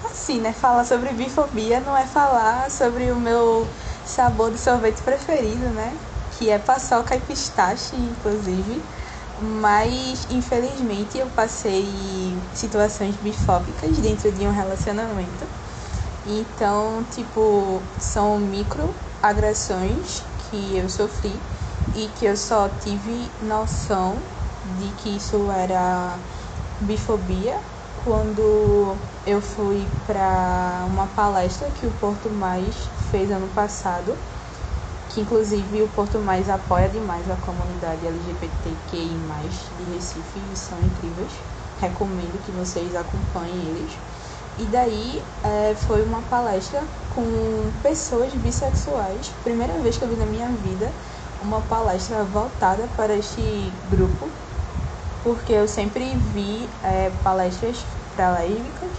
Assim, 0.04 0.40
né? 0.40 0.52
Falar 0.52 0.84
sobre 0.84 1.12
bifobia 1.12 1.80
não 1.80 1.96
é 1.96 2.06
falar 2.06 2.70
sobre 2.70 3.10
o 3.10 3.18
meu 3.18 3.72
sabor 4.04 4.50
de 4.50 4.58
sorvete 4.58 5.02
preferido, 5.02 5.70
né? 5.70 5.98
Que 6.30 6.50
é 6.50 6.58
paçoca 6.58 7.16
e 7.16 7.20
pistache, 7.20 7.96
inclusive. 7.96 8.88
Mas, 9.36 10.26
infelizmente, 10.30 11.18
eu 11.18 11.30
passei 11.30 12.48
situações 12.52 13.16
bifóbicas 13.16 13.98
dentro 13.98 14.30
de 14.30 14.46
um 14.46 14.52
relacionamento. 14.52 15.44
Então, 16.24 17.04
tipo, 17.04 17.82
são 17.98 18.38
microagressões 18.38 20.22
que 20.38 20.76
eu 20.76 20.88
sofri 20.88 21.48
e 21.94 22.08
que 22.10 22.24
eu 22.26 22.36
só 22.36 22.68
tive 22.68 23.36
noção 23.40 24.22
de 24.64 24.92
que 24.92 25.16
isso 25.16 25.50
era 25.50 26.18
bifobia 26.80 27.60
quando 28.04 28.96
eu 29.26 29.40
fui 29.40 29.82
para 30.06 30.84
uma 30.86 31.06
palestra 31.16 31.68
que 31.80 31.86
o 31.86 31.90
Porto 31.92 32.28
Mais 32.28 32.74
fez 33.10 33.30
ano 33.30 33.48
passado, 33.54 34.14
que 35.10 35.22
inclusive 35.22 35.82
o 35.82 35.88
Porto 35.88 36.18
Mais 36.18 36.50
apoia 36.50 36.88
demais 36.88 37.24
a 37.30 37.36
comunidade 37.36 38.06
LGBTQI+, 38.06 39.16
de 39.78 39.94
Recife, 39.94 40.40
e 40.52 40.56
são 40.56 40.78
incríveis. 40.78 41.32
Recomendo 41.80 42.44
que 42.44 42.52
vocês 42.52 42.94
acompanhem 42.94 43.56
eles. 43.68 43.92
E 44.58 44.64
daí 44.66 45.22
é, 45.42 45.74
foi 45.74 46.02
uma 46.02 46.20
palestra 46.22 46.82
com 47.14 47.24
pessoas 47.82 48.32
bissexuais, 48.34 49.32
primeira 49.42 49.72
vez 49.78 49.96
que 49.96 50.02
eu 50.02 50.08
vi 50.08 50.16
na 50.16 50.26
minha 50.26 50.48
vida 50.48 50.92
uma 51.42 51.60
palestra 51.62 52.22
voltada 52.24 52.88
para 52.96 53.14
este 53.14 53.72
grupo 53.90 54.28
porque 55.24 55.54
eu 55.54 55.66
sempre 55.66 56.14
vi 56.34 56.68
é, 56.84 57.10
palestras 57.24 57.82
para 58.14 58.34
lésbicas, 58.34 58.90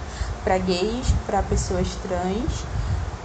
para 0.44 0.58
gays, 0.58 1.14
para 1.28 1.44
pessoas 1.44 1.88
trans, 1.98 2.66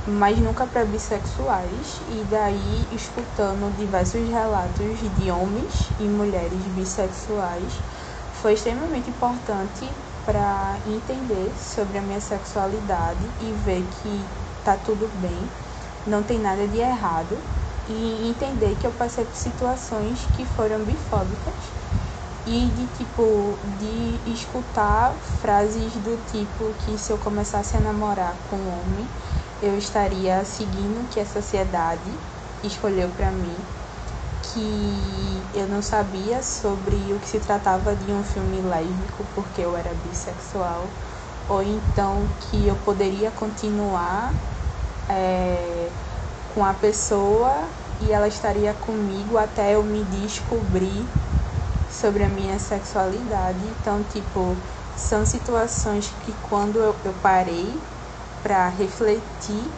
mas 0.07 0.39
nunca 0.39 0.67
para 0.67 0.85
bissexuais. 0.85 2.03
E 2.11 2.23
daí, 2.31 2.87
escutando 2.93 3.75
diversos 3.79 4.29
relatos 4.29 4.99
de 5.19 5.31
homens 5.31 5.91
e 5.99 6.05
mulheres 6.05 6.61
bissexuais, 6.77 7.73
foi 8.43 8.53
extremamente 8.53 9.09
importante 9.09 9.89
para 10.27 10.77
entender 10.87 11.51
sobre 11.59 11.97
a 11.97 12.03
minha 12.03 12.21
sexualidade 12.21 13.25
e 13.41 13.53
ver 13.65 13.83
que 14.03 14.25
tá 14.63 14.77
tudo 14.77 15.11
bem, 15.21 15.49
não 16.07 16.23
tem 16.23 16.39
nada 16.39 16.69
de 16.69 16.79
errado 16.79 17.39
e 17.89 18.29
entender 18.29 18.77
que 18.79 18.87
eu 18.87 18.93
passei 18.93 19.25
por 19.25 19.35
situações 19.35 20.19
que 20.37 20.45
foram 20.45 20.85
bifóbicas 20.85 21.81
e 22.45 22.71
de 22.73 22.89
tipo 22.89 23.61
de 23.65 24.23
escutar 24.27 25.21
frases 25.23 25.99
do 25.99 26.17
tipo 26.25 26.75
que 26.75 26.97
se 26.99 27.13
eu 27.13 27.19
começasse 27.19 27.77
a 27.77 27.81
namorar 27.81 28.43
com 28.43 28.57
um 28.63 28.69
homem 28.69 29.15
eu 29.61 29.77
estaria 29.77 30.45
seguindo 30.45 31.03
o 31.03 31.09
que 31.09 31.21
a 31.21 31.27
sociedade 31.27 32.19
escolheu 32.63 33.13
para 33.13 33.31
mim 33.31 33.69
que 34.43 35.51
eu 35.53 35.67
não 35.69 35.83
sabia 35.83 36.43
sobre 36.43 37.13
o 37.15 37.21
que 37.21 37.29
se 37.29 37.41
tratava 37.41 37.95
de 37.97 38.13
um 38.13 38.25
filme 38.25 38.63
lésbico 38.63 39.25
porque 39.27 39.61
eu 39.63 39.77
era 39.77 39.95
bissexual 39.95 40.97
ou 41.47 41.63
então 41.63 42.29
que 42.39 42.67
eu 42.67 42.77
poderia 42.81 43.31
continuar 43.31 44.43
é, 45.09 45.93
com 46.49 46.65
a 46.65 46.75
pessoa 46.75 47.75
e 47.99 48.13
ela 48.13 48.29
estaria 48.29 48.75
comigo 48.75 49.37
até 49.37 49.75
eu 49.75 49.85
me 49.85 50.05
descobrir 50.05 51.15
sobre 52.01 52.25
a 52.25 52.29
minha 52.29 52.59
sexualidade. 52.59 53.59
Então, 53.81 54.03
tipo, 54.13 54.57
são 54.97 55.25
situações 55.27 56.11
que 56.25 56.33
quando 56.49 56.79
eu, 56.79 56.95
eu 57.05 57.13
parei 57.23 57.79
para 58.43 58.69
refletir 58.69 59.71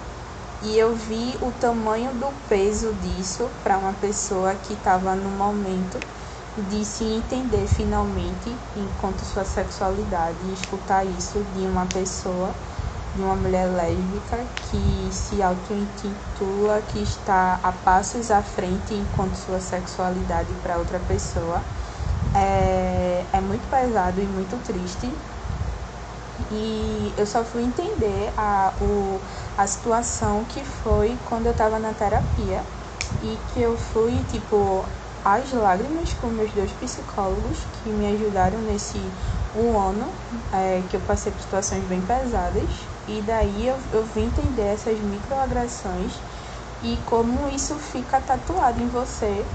e 0.62 0.78
eu 0.78 0.94
vi 0.94 1.34
o 1.42 1.50
tamanho 1.60 2.12
do 2.14 2.28
peso 2.48 2.94
disso 3.02 3.50
para 3.64 3.76
uma 3.76 3.92
pessoa 3.94 4.54
que 4.54 4.74
estava 4.74 5.14
no 5.16 5.30
momento 5.30 5.98
de 6.70 6.84
se 6.84 7.02
entender 7.02 7.66
finalmente 7.66 8.54
enquanto 8.76 9.24
sua 9.24 9.44
sexualidade 9.44 10.36
e 10.44 10.54
escutar 10.54 11.04
isso 11.04 11.42
de 11.54 11.66
uma 11.66 11.86
pessoa, 11.86 12.50
de 13.16 13.22
uma 13.22 13.34
mulher 13.34 13.66
lésbica 13.66 14.38
que 14.70 15.08
se 15.10 15.42
auto-intitula 15.42 16.80
que 16.82 17.02
está 17.02 17.58
a 17.62 17.72
passos 17.72 18.30
à 18.30 18.42
frente 18.42 18.94
enquanto 18.94 19.34
sua 19.34 19.58
sexualidade 19.58 20.52
para 20.62 20.78
outra 20.78 21.00
pessoa 21.00 21.60
é, 22.34 23.28
é 23.32 23.40
muito 23.40 23.68
pesado 23.68 24.20
e 24.20 24.26
muito 24.28 24.58
triste. 24.60 25.26
E 26.50 27.14
eu 27.16 27.26
só 27.26 27.44
fui 27.44 27.62
entender 27.62 28.32
a, 28.36 28.76
o, 28.80 29.22
a 29.56 29.66
situação 29.66 30.44
que 30.44 30.64
foi 30.64 31.18
quando 31.24 31.46
eu 31.46 31.52
estava 31.52 31.78
na 31.78 31.94
terapia 31.94 32.66
e 33.20 33.38
que 33.46 33.60
eu 33.60 33.76
fui, 33.76 34.24
tipo, 34.24 34.88
às 35.22 35.52
lágrimas 35.52 36.14
com 36.14 36.28
meus 36.30 36.52
dois 36.52 36.72
psicólogos 36.72 37.64
que 37.66 37.92
me 37.92 38.06
ajudaram 38.06 38.62
nesse 38.62 39.14
um 39.54 39.78
ano 39.78 40.18
é, 40.50 40.82
que 40.82 40.96
eu 40.96 41.02
passei 41.02 41.32
por 41.32 41.40
situações 41.42 41.84
bem 41.84 42.04
pesadas. 42.04 42.90
E 43.06 43.20
daí 43.22 43.66
eu, 43.66 43.78
eu 43.90 44.04
vim 44.04 44.24
entender 44.26 44.62
essas 44.62 45.00
microagressões 45.00 46.24
e 46.80 47.02
como 47.04 47.48
isso 47.48 47.78
fica 47.78 48.20
tatuado 48.20 48.80
em 48.80 48.88
você, 48.88 49.54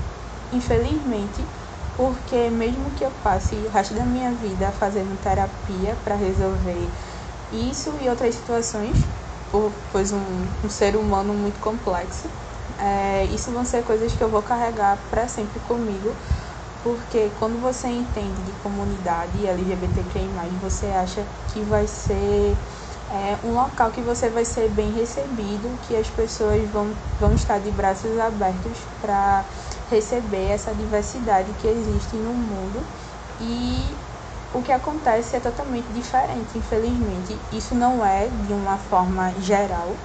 infelizmente, 0.51 1.51
porque 1.98 2.50
mesmo 2.52 2.92
que 2.94 3.04
eu 3.04 3.12
passe 3.12 3.56
o 3.66 3.70
resto 3.70 3.96
da 3.96 4.06
minha 4.06 4.32
vida 4.34 4.72
fazendo 4.72 5.18
terapia 5.18 5.96
para 6.04 6.16
resolver 6.16 6.94
isso 7.52 7.98
e 8.00 8.08
outras 8.08 8.36
situações, 8.36 8.96
pois 9.92 10.12
um, 10.14 10.20
um 10.64 10.70
ser 10.70 10.96
humano 10.96 11.34
muito 11.34 11.60
complexo, 11.60 12.30
é, 12.78 13.26
isso 13.26 13.52
vão 13.52 13.66
ser 13.66 13.84
coisas 13.84 14.14
que 14.14 14.24
eu 14.24 14.30
vou 14.30 14.44
carregar 14.44 14.98
para 15.10 15.28
sempre 15.28 15.60
comigo, 15.60 16.16
porque 16.84 17.32
quando 17.32 17.60
você 17.60 17.88
entende 17.88 18.44
de 18.44 18.52
comunidade 18.54 19.48
LGBTQI+, 19.48 20.30
você 20.62 20.88
acha 20.88 21.26
que 21.48 21.64
vai 21.64 21.88
ser 21.88 22.56
é, 23.10 23.40
um 23.44 23.54
local 23.54 23.92
que 23.92 24.02
você 24.02 24.30
vai 24.30 24.46
ser 24.46 24.70
bem 24.70 24.92
recebido, 24.92 25.80
que 25.82 25.96
as 25.96 26.10
pessoas 26.10 26.70
vão, 26.70 26.94
vão 27.20 27.34
estar 27.34 27.60
de 27.60 27.72
braços 27.72 28.18
abertos 28.20 28.78
para 29.02 29.46
receber 29.89 30.52
essa 30.52 30.73
diversidade 30.73 31.52
que 31.62 31.67
existe 31.67 32.15
no 32.15 32.34
mundo 32.34 32.84
e 33.39 33.95
o 34.54 34.62
que 34.62 34.71
acontece 34.71 35.36
é 35.36 35.39
totalmente 35.39 35.88
diferente, 35.93 36.58
infelizmente. 36.58 37.38
Isso 37.52 37.76
não 37.76 38.06
é 38.06 38.28
de 38.47 38.54
uma 38.54 38.78
forma 38.78 39.34
geral, 39.41 39.95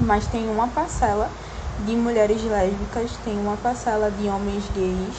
mas 0.00 0.26
tem 0.26 0.48
uma 0.48 0.68
parcela 0.68 1.28
de 1.84 1.96
mulheres 1.96 2.42
lésbicas, 2.42 3.10
tem 3.24 3.38
uma 3.38 3.56
parcela 3.56 4.10
de 4.10 4.28
homens 4.28 4.64
gays, 4.74 5.16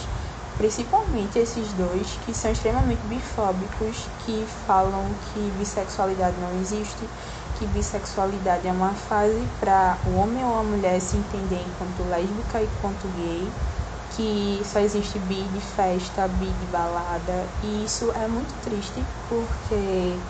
principalmente 0.58 1.38
esses 1.38 1.74
dois, 1.74 2.08
que 2.26 2.34
são 2.34 2.52
extremamente 2.52 3.02
bifóbicos, 3.08 4.08
que 4.26 4.48
falam 4.66 5.04
que 5.34 5.52
bissexualidade 5.58 6.36
não 6.40 6.60
existe, 6.62 7.10
que 7.60 7.66
bissexualidade 7.68 8.68
é 8.68 8.72
uma 8.72 8.94
fase 8.94 9.42
para 9.60 9.98
o 10.08 10.18
homem 10.18 10.44
ou 10.44 10.60
a 10.60 10.64
mulher 10.64 11.00
se 11.02 11.18
entender 11.18 11.64
enquanto 11.68 12.10
lésbica 12.10 12.62
e 12.62 12.70
quanto 12.82 13.08
gay 13.18 13.50
que 14.16 14.62
só 14.66 14.80
existe 14.80 15.20
bi 15.20 15.48
de 15.50 15.62
festa, 15.62 16.28
bi 16.28 16.54
de 16.54 16.66
balada, 16.68 17.34
e 17.62 17.86
isso 17.86 18.12
é 18.14 18.28
muito 18.28 18.56
triste 18.62 19.06
porque 19.28 20.26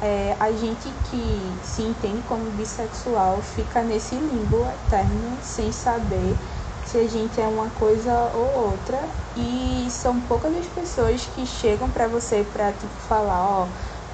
é, 0.00 0.36
a 0.38 0.52
gente 0.52 0.92
que 1.10 1.58
se 1.62 1.82
entende 1.82 2.22
como 2.22 2.50
bissexual 2.52 3.42
fica 3.42 3.82
nesse 3.82 4.16
limbo 4.18 4.66
eterno 4.68 5.38
sem 5.42 5.72
saber 5.72 6.36
se 6.82 6.98
a 6.98 7.08
gente 7.08 7.40
é 7.40 7.48
uma 7.48 7.70
coisa 7.70 8.12
ou 8.34 8.54
outra. 8.70 9.16
E 9.34 9.88
são 9.90 10.20
poucas 10.20 10.54
as 10.54 10.66
pessoas 10.68 11.26
que 11.26 11.46
chegam 11.46 11.90
para 11.90 12.08
você 12.08 12.44
para 12.44 12.72
tipo 12.72 12.94
falar, 13.00 13.46
ó, 13.48 13.72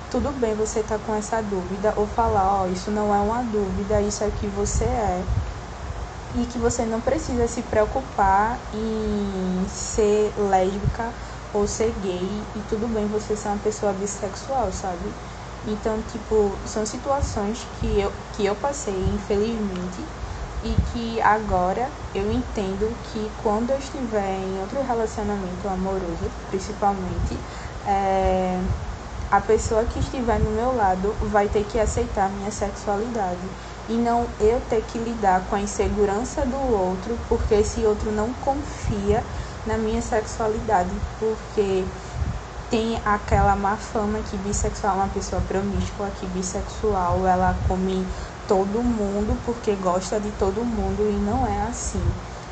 tudo 0.09 0.33
bem 0.33 0.55
você 0.55 0.83
tá 0.83 0.99
com 0.99 1.15
essa 1.15 1.41
dúvida 1.43 1.95
ou 1.97 2.07
falar, 2.07 2.63
ó, 2.63 2.67
isso 2.69 2.91
não 2.91 3.15
é 3.15 3.21
uma 3.21 3.43
dúvida, 3.43 4.01
isso 4.03 4.23
é 4.25 4.29
o 4.29 4.33
que 4.33 4.49
você 4.49 4.85
é 4.85 5.29
e 6.35 6.47
que 6.47 6.59
você 6.59 6.85
não 6.87 7.01
precisa 7.01 7.47
se 7.47 7.63
preocupar 7.65 8.69
em 8.73 9.67
ser 9.69 10.35
lésbica 10.37 11.15
ou 11.53 11.67
ser 11.67 11.93
gay 11.99 12.51
e 12.55 12.63
tudo 12.63 12.89
bem 12.89 13.07
você 13.07 13.37
ser 13.37 13.49
uma 13.49 13.59
pessoa 13.59 13.93
bissexual, 13.93 14.73
sabe? 14.73 15.15
Então, 15.65 16.03
tipo, 16.03 16.61
são 16.65 16.85
situações 16.87 17.65
que 17.65 18.01
eu, 18.01 18.13
que 18.33 18.45
eu 18.45 18.57
passei, 18.57 19.11
infelizmente, 19.15 20.09
e 20.63 20.77
que 20.79 21.21
agora 21.21 21.93
eu 22.15 22.31
entendo 22.31 22.99
que 23.03 23.31
quando 23.37 23.71
eu 23.71 23.79
estiver 23.79 24.39
em 24.41 24.61
outro 24.61 24.83
relacionamento 24.83 25.69
amoroso, 25.69 26.31
principalmente, 26.47 27.45
é, 27.85 28.63
a 29.31 29.41
pessoa 29.41 29.87
que 29.87 29.99
estiver 29.99 30.39
no 30.41 30.51
meu 30.51 30.73
lado 30.73 31.17
vai 31.21 31.49
ter 31.49 31.65
que 31.65 31.79
aceitar 31.79 32.31
minha 32.31 32.51
sexualidade 32.51 33.51
e 33.89 33.95
não 33.95 34.27
eu 34.41 34.61
ter 34.69 34.83
que 34.83 34.99
lidar 34.99 35.47
com 35.49 35.57
a 35.57 35.61
insegurança 35.61 36.47
do 36.47 36.57
outro 36.57 37.19
porque 37.29 37.55
esse 37.55 37.85
outro 37.85 38.11
não 38.13 38.33
confia 38.35 39.23
na 39.67 39.77
minha 39.77 40.03
sexualidade, 40.03 40.91
porque 41.19 41.85
tem 42.71 42.99
aquela 43.05 43.55
má 43.55 43.77
fama 43.77 44.19
que 44.21 44.37
bissexual 44.39 44.95
é 44.95 45.03
uma 45.03 45.09
pessoa 45.09 45.43
promíscua, 45.43 46.11
que 46.19 46.27
bissexual 46.27 47.27
ela 47.27 47.55
come 47.69 48.07
todo 48.49 48.83
mundo 48.83 49.39
porque 49.45 49.75
gosta 49.77 50.19
de 50.19 50.31
todo 50.33 50.65
mundo 50.65 51.03
e 51.09 51.13
não 51.13 51.47
é 51.47 51.69
assim. 51.69 52.03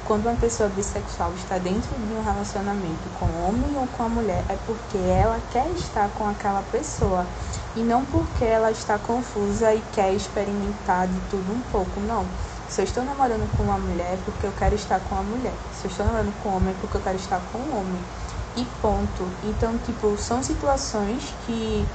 Quando 0.06 0.26
uma 0.26 0.36
pessoa 0.36 0.68
bissexual 0.68 1.32
está 1.34 1.56
dentro 1.58 1.94
de 1.96 2.12
um 2.12 2.22
relacionamento 2.22 3.08
com 3.18 3.26
homem 3.46 3.76
ou 3.76 3.86
com 3.86 4.02
a 4.02 4.08
mulher, 4.08 4.44
é 4.48 4.56
porque 4.66 4.98
ela 4.98 5.40
quer 5.52 5.70
estar 5.70 6.10
com 6.10 6.28
aquela 6.28 6.62
pessoa 6.62 7.26
e 7.74 7.82
não 7.84 8.04
porque 8.04 8.44
ela 8.44 8.70
está 8.70 8.98
confusa 8.98 9.74
e 9.74 9.82
quer 9.82 10.12
experimentar 10.14 11.08
de 11.08 11.20
tudo 11.22 11.52
um 11.52 11.62
pouco, 11.62 12.00
não. 12.00 12.34
Se 12.66 12.80
eu 12.80 12.84
estou 12.84 13.04
namorando 13.04 13.48
com 13.48 13.64
uma 13.64 13.78
mulher 13.78 14.14
é 14.14 14.16
porque 14.16 14.46
eu 14.46 14.52
quero 14.52 14.74
estar 14.74 15.00
com 15.00 15.14
a 15.14 15.22
mulher. 15.22 15.66
Se 15.70 15.86
eu 15.86 15.90
estou 15.90 16.04
namorando 16.06 16.32
com 16.34 16.50
um 16.50 16.54
homem 16.56 16.74
é 16.74 16.78
porque 16.78 16.96
eu 16.96 17.00
quero 17.02 17.16
estar 17.16 17.40
com 17.42 17.58
um 17.58 17.76
homem. 17.76 18.08
E 18.54 18.64
ponto. 18.66 19.38
Então, 19.42 19.78
tipo, 19.78 20.16
são 20.18 20.42
situações 20.42 21.32
que 21.38 21.88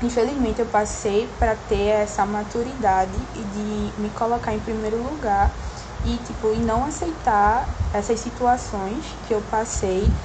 infelizmente 0.00 0.60
eu 0.60 0.66
passei 0.66 1.28
para 1.28 1.56
ter 1.56 1.76
essa 2.02 2.24
maturidade 2.26 3.28
e 3.34 3.44
de 3.44 3.94
me 4.00 4.10
colocar 4.10 4.54
em 4.54 4.60
primeiro 4.60 5.02
lugar 5.02 5.58
e 6.02 6.18
tipo 6.18 6.52
e 6.54 6.60
não 6.60 6.84
aceitar 6.84 7.78
essas 7.92 8.20
situações 8.20 9.18
que 9.22 9.34
eu 9.34 9.42
passei 9.42 10.16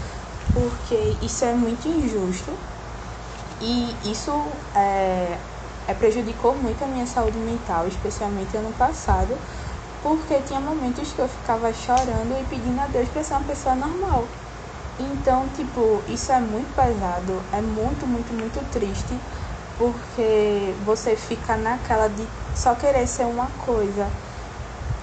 porque 0.51 1.17
isso 1.21 1.43
é 1.45 1.53
muito 1.53 1.87
injusto 1.87 2.59
e 3.59 4.11
isso 4.11 4.31
é, 4.73 5.45
é 5.87 5.93
prejudicou 5.93 6.55
muito 6.55 6.83
a 6.83 6.87
minha 6.87 7.05
saúde 7.07 7.39
mental, 7.39 7.87
especialmente 7.87 8.57
ano 8.57 8.73
passado, 8.73 9.41
porque 10.01 10.41
tinha 10.43 10.59
momentos 10.61 11.13
que 11.13 11.21
eu 11.21 11.27
ficava 11.29 11.71
chorando 11.73 12.37
e 12.37 12.45
pedindo 12.45 12.79
a 12.81 12.87
Deus 12.87 13.09
para 13.09 13.23
ser 13.23 13.33
uma 13.35 13.45
pessoa 13.45 13.75
normal. 13.75 14.31
Então, 14.97 15.49
tipo, 15.51 16.03
isso 16.07 16.31
é 16.31 16.39
muito 16.41 16.73
pesado, 16.73 17.47
é 17.51 17.61
muito, 17.61 18.07
muito, 18.07 18.33
muito 18.33 18.63
triste, 18.65 19.21
porque 19.75 20.77
você 20.81 21.15
fica 21.17 21.57
naquela 21.57 22.07
de 22.07 22.29
só 22.53 22.75
querer 22.75 23.07
ser 23.07 23.25
uma 23.27 23.51
coisa. 23.57 24.17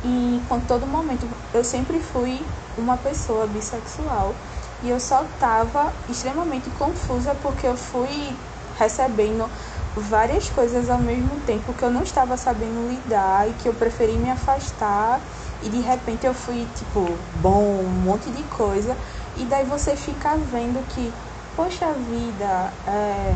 E 0.03 0.44
com 0.48 0.61
todo 0.66 0.86
momento, 0.86 1.28
eu 1.53 1.64
sempre 1.64 2.00
fui 2.00 2.57
uma 2.76 2.98
pessoa 2.98 3.46
bissexual 3.46 4.40
e 4.83 4.91
eu 4.91 4.99
só 4.99 5.24
tava 5.39 5.93
extremamente 6.09 6.68
confusa 6.70 7.35
porque 7.37 7.66
eu 7.66 7.76
fui 7.76 8.37
recebendo 8.78 9.49
várias 9.97 10.49
coisas 10.51 10.89
ao 10.89 10.99
mesmo 10.99 11.41
tempo 11.41 11.72
que 11.72 11.85
eu 11.85 11.91
não 11.91 12.03
estava 12.03 12.37
sabendo 12.37 12.89
lidar 12.89 13.49
e 13.49 13.53
que 13.55 13.68
eu 13.68 13.74
preferi 13.74 14.12
me 14.12 14.30
afastar. 14.30 15.20
E 15.62 15.68
de 15.68 15.80
repente 15.80 16.26
eu 16.26 16.35
fui 16.35 16.66
tipo, 16.74 17.07
bom, 17.41 17.80
um 17.80 17.89
monte 17.89 18.30
de 18.30 18.43
coisa. 18.45 18.97
E 19.37 19.45
daí 19.45 19.64
você 19.64 19.95
fica 19.95 20.37
vendo 20.37 20.83
que, 20.89 21.12
poxa 21.55 21.93
vida, 21.93 22.72
é, 22.87 23.35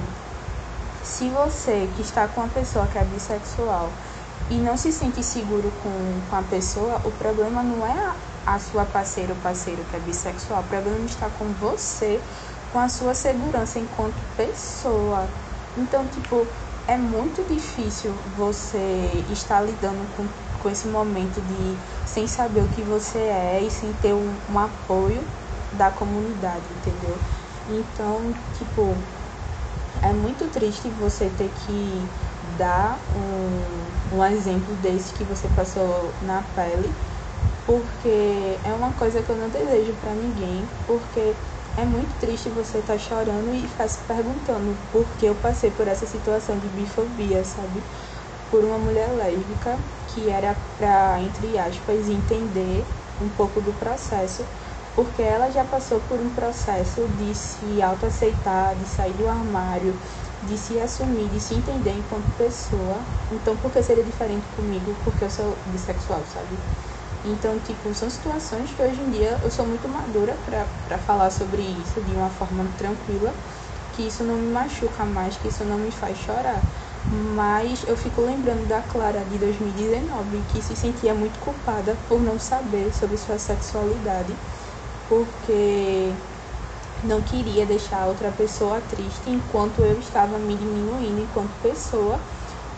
se 1.05 1.29
você 1.31 1.89
que 1.95 2.03
está 2.03 2.27
com 2.27 2.41
uma 2.41 2.49
pessoa 2.49 2.87
que 2.87 2.99
é 2.99 3.05
bissexual 3.05 3.93
e 4.51 4.55
não 4.57 4.77
se 4.77 4.91
sente 4.91 5.23
seguro 5.23 5.71
com, 5.83 6.21
com 6.29 6.37
a 6.37 6.43
pessoa, 6.43 7.01
o 7.05 7.13
problema 7.13 7.63
não 7.63 7.87
é 7.87 7.93
a, 7.93 8.17
a 8.47 8.59
sua 8.61 8.87
parceira 8.87 9.35
ou 9.35 9.41
parceiro 9.41 9.85
que 9.85 9.97
é 9.97 10.01
bissexual, 10.01 10.63
o 10.63 10.67
problema 10.67 11.05
está 11.05 11.29
com 11.29 11.53
você, 11.53 12.23
com 12.71 12.79
a 12.79 12.89
sua 12.89 13.15
segurança 13.15 13.79
enquanto 13.79 14.23
pessoa. 14.37 15.35
Então, 15.77 16.09
tipo, 16.09 16.49
é 16.87 16.97
muito 16.97 17.45
difícil 17.45 18.15
você 18.25 19.25
estar 19.29 19.61
lidando 19.63 20.07
com, 20.07 20.29
com 20.59 20.69
esse 20.71 20.87
momento 20.87 21.43
de 21.43 21.79
sem 22.05 22.27
saber 22.29 22.63
o 22.63 22.69
que 22.69 22.83
você 22.83 23.19
é 23.19 23.61
e 23.63 23.71
sem 23.71 23.93
ter 23.95 24.15
um, 24.15 24.41
um 24.49 24.59
apoio 24.59 25.29
da 25.73 25.91
comunidade, 25.91 26.73
entendeu? 26.73 27.21
Então, 27.67 28.33
tipo, 28.53 28.97
é 30.03 30.13
muito 30.13 30.49
triste 30.51 30.91
você 30.91 31.31
ter 31.31 31.51
que 31.51 32.11
dar 32.41 33.05
um, 33.15 33.99
um 34.11 34.25
exemplo 34.25 34.77
desse 34.77 35.13
que 35.15 35.25
você 35.25 35.49
passou 35.49 36.17
na 36.21 36.43
pele, 36.43 36.95
porque 37.65 38.61
é 38.65 38.73
uma 38.75 38.95
coisa 38.95 39.23
que 39.23 39.31
eu 39.31 39.37
não 39.37 39.49
desejo 39.51 39.95
para 39.97 40.15
ninguém, 40.15 40.69
porque 40.87 41.37
é 41.77 41.85
muito 41.85 42.17
triste 42.17 42.49
você 42.51 42.79
estar 42.79 42.95
tá 42.95 42.99
chorando 42.99 43.53
e 43.53 43.67
ficar 43.69 43.89
se 43.89 44.05
perguntando 44.07 44.77
por 44.91 45.15
que 45.17 45.27
eu 45.27 45.35
passei 45.37 45.71
por 45.71 45.89
essa 45.89 46.07
situação 46.07 46.59
de 46.59 46.69
bifobia, 46.69 47.45
sabe? 47.45 47.85
Por 48.51 48.65
uma 48.65 48.79
mulher 48.79 49.13
lésbica 49.13 49.85
que 50.07 50.29
era 50.31 50.55
para, 50.77 51.21
entre 51.23 51.59
aspas, 51.59 52.09
entender 52.09 52.87
um 53.21 53.29
pouco 53.29 53.61
do 53.61 53.75
processo 53.75 54.47
porque 54.95 55.21
ela 55.23 55.51
já 55.51 55.65
passou 55.65 56.01
por 56.01 56.21
um 56.21 56.31
processo 56.35 57.07
de 57.09 57.35
se 57.35 57.83
autoaceitar, 57.83 58.77
de 58.77 58.87
sair 58.87 59.13
do 59.15 59.29
armário, 59.29 59.99
de 60.41 60.57
se 60.57 60.79
assumir, 60.81 61.29
de 61.29 61.39
se 61.41 61.55
entender 61.55 61.93
enquanto 61.93 62.33
pessoa. 62.33 63.07
Então, 63.31 63.57
por 63.59 63.71
que 63.71 63.83
seria 63.83 64.03
diferente 64.05 64.49
comigo? 64.49 64.97
Porque 65.05 65.23
eu 65.25 65.29
sou 65.31 65.63
bissexual, 65.67 66.25
sabe? 66.25 66.65
Então, 67.29 67.59
tipo, 67.61 67.93
são 67.95 68.09
situações 68.11 68.73
que 68.73 68.83
hoje 68.83 69.03
em 69.03 69.11
dia 69.11 69.41
eu 69.43 69.51
sou 69.51 69.67
muito 69.67 69.89
madura 69.89 70.37
para 70.37 70.99
falar 70.99 71.31
sobre 71.31 71.63
isso 71.63 72.01
de 72.03 72.15
uma 72.15 72.31
forma 72.31 72.73
tranquila, 72.77 73.41
que 73.93 74.07
isso 74.07 74.25
não 74.25 74.39
me 74.39 74.47
machuca 74.49 75.05
mais, 75.05 75.37
que 75.37 75.49
isso 75.49 75.65
não 75.65 75.79
me 75.79 75.91
faz 75.91 76.19
chorar. 76.19 76.71
Mas 77.09 77.85
eu 77.87 77.97
fico 77.97 78.21
lembrando 78.21 78.67
da 78.67 78.83
Clara 78.83 79.25
de 79.25 79.39
2019, 79.39 80.43
que 80.45 80.63
se 80.63 80.77
sentia 80.77 81.15
muito 81.15 81.39
culpada 81.41 81.97
por 81.97 82.23
não 82.23 82.39
saber 82.39 82.93
sobre 82.93 83.17
sua 83.17 83.39
sexualidade 83.39 84.39
porque 85.09 86.17
não 87.03 87.23
queria 87.23 87.67
deixar 87.67 88.07
outra 88.09 88.33
pessoa 88.33 88.81
triste 88.81 89.31
enquanto 89.31 89.85
eu 89.85 89.99
estava 89.99 90.39
me 90.39 90.57
diminuindo 90.57 91.21
enquanto 91.21 91.57
pessoa 91.57 92.25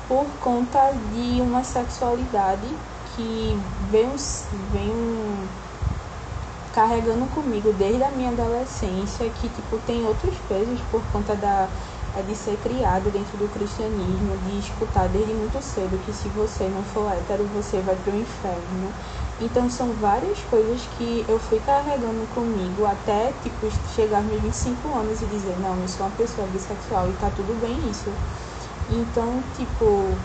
por 0.07 0.38
conta 0.38 0.92
de 0.94 1.40
uma 1.42 1.64
sexualidade 1.64 2.78
que 3.19 3.57
vem, 3.81 4.14
vem 4.53 5.49
carregando 6.71 7.27
comigo 7.29 7.73
desde 7.73 8.03
a 8.05 8.11
minha 8.11 8.31
adolescência, 8.31 9.29
que 9.31 9.49
tipo 9.49 9.79
tem 9.79 10.05
outros 10.05 10.39
pesos 10.39 10.83
por 10.83 11.07
conta 11.11 11.35
da 11.35 11.73
é 12.12 12.23
de 12.23 12.35
ser 12.37 12.59
criado 12.59 13.11
dentro 13.11 13.37
do 13.39 13.49
cristianismo, 13.49 14.37
de 14.39 14.59
escutar 14.59 15.09
desde 15.09 15.35
muito 15.35 15.61
cedo 15.62 15.99
que 15.99 16.12
se 16.12 16.29
você 16.29 16.69
não 16.69 16.83
for 16.85 17.11
hétero, 17.12 17.47
você 17.47 17.81
vai 17.83 17.97
para 17.97 18.12
o 18.12 18.16
inferno. 18.16 18.95
Então 19.39 19.69
são 19.69 19.95
várias 19.95 20.43
coisas 20.45 20.87
que 20.87 21.25
eu 21.29 21.39
fui 21.39 21.61
carregando 21.61 22.27
comigo 22.27 22.85
até 22.85 23.33
tipo 23.33 23.71
chegar 23.71 24.19
aos 24.19 24.27
meus 24.27 24.41
25 24.43 24.95
anos 24.95 25.21
e 25.23 25.27
dizer, 25.27 25.59
não, 25.59 25.81
eu 25.81 25.89
sou 25.89 26.07
uma 26.07 26.12
pessoa 26.16 26.47
bissexual 26.47 27.09
e 27.11 27.14
tá 27.14 27.31
tudo 27.31 27.55
bem 27.57 27.89
isso. 27.91 28.19
Então, 28.89 29.43
tipo, 29.53 30.19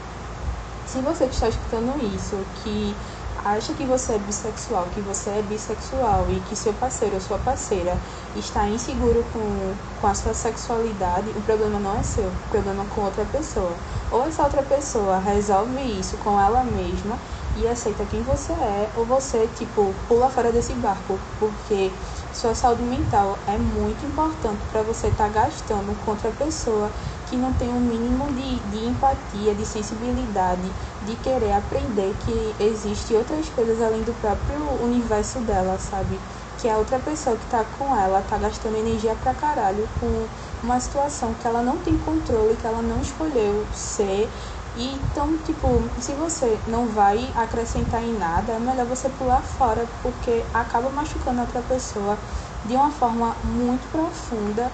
se 0.85 0.99
você 1.01 1.27
que 1.27 1.33
está 1.33 1.49
escutando 1.49 1.97
isso, 2.03 2.37
que 2.63 2.95
acha 3.43 3.73
que 3.73 3.85
você 3.85 4.13
é 4.13 4.19
bissexual, 4.19 4.87
que 4.93 5.01
você 5.01 5.29
é 5.31 5.41
bissexual 5.41 6.25
e 6.29 6.39
que 6.41 6.55
seu 6.55 6.73
parceiro 6.73 7.15
ou 7.15 7.21
sua 7.21 7.37
parceira 7.39 7.97
está 8.35 8.67
inseguro 8.67 9.23
com, 9.33 9.73
com 9.99 10.07
a 10.07 10.13
sua 10.13 10.33
sexualidade, 10.33 11.29
o 11.35 11.41
problema 11.41 11.79
não 11.79 11.99
é 11.99 12.03
seu, 12.03 12.27
o 12.27 12.49
problema 12.49 12.83
é 12.83 12.87
com 12.95 13.01
outra 13.01 13.25
pessoa. 13.25 13.75
Ou 14.11 14.25
essa 14.25 14.43
outra 14.43 14.63
pessoa 14.63 15.19
resolve 15.19 15.81
isso 15.81 16.17
com 16.17 16.39
ela 16.39 16.63
mesma 16.63 17.17
e 17.57 17.67
aceita 17.67 18.05
quem 18.05 18.23
você 18.23 18.53
é, 18.53 18.89
ou 18.95 19.05
você, 19.05 19.47
tipo, 19.55 19.93
pula 20.07 20.29
fora 20.29 20.51
desse 20.51 20.73
barco, 20.73 21.19
porque 21.39 21.91
sua 22.33 22.55
saúde 22.55 22.81
mental 22.81 23.37
é 23.47 23.57
muito 23.57 24.05
importante 24.05 24.59
para 24.71 24.81
você 24.81 25.07
estar 25.07 25.25
tá 25.25 25.41
gastando 25.41 25.95
com 26.03 26.11
outra 26.11 26.31
pessoa 26.31 26.89
que 27.25 27.37
não 27.37 27.53
tem 27.53 27.73
um 27.73 27.79
mínimo 27.79 28.31
de, 28.33 28.59
de 28.61 28.85
empatia, 28.85 29.55
de 29.55 29.65
sensibilidade, 29.65 30.75
de 31.01 31.15
querer 31.17 31.53
aprender 31.53 32.15
que 32.15 32.55
existe 32.59 33.15
outras 33.15 33.49
coisas 33.49 33.81
além 33.81 34.03
do 34.03 34.13
próprio 34.13 34.69
universo 34.81 35.41
dela, 35.41 35.77
sabe? 35.79 36.21
Que 36.57 36.67
a 36.69 36.77
outra 36.77 36.99
pessoa 36.99 37.37
que 37.37 37.45
tá 37.45 37.63
com 37.65 37.95
ela 37.95 38.21
tá 38.21 38.37
gastando 38.37 38.77
energia 38.77 39.15
pra 39.15 39.33
caralho 39.33 39.87
com 39.99 40.29
uma 40.61 40.79
situação 40.79 41.33
que 41.33 41.47
ela 41.47 41.61
não 41.61 41.79
tem 41.79 41.97
controle, 41.97 42.55
que 42.57 42.65
ela 42.67 42.81
não 42.81 43.01
escolheu 43.01 43.67
ser 43.71 44.31
e 44.75 44.95
então, 44.95 45.37
tipo, 45.37 45.91
se 45.99 46.15
você 46.15 46.59
não 46.65 46.87
vai 46.87 47.31
acrescentar 47.35 48.03
em 48.03 48.17
nada, 48.17 48.53
é 48.53 48.59
melhor 48.59 48.87
você 48.87 49.07
pular 49.07 49.43
fora, 49.43 49.85
porque 50.01 50.49
acaba 50.51 50.89
machucando 50.89 51.39
a 51.41 51.43
outra 51.43 51.61
pessoa 51.61 52.19
de 52.65 52.75
uma 52.75 52.89
forma 52.91 53.37
muito 53.43 53.87
profunda 53.89 54.71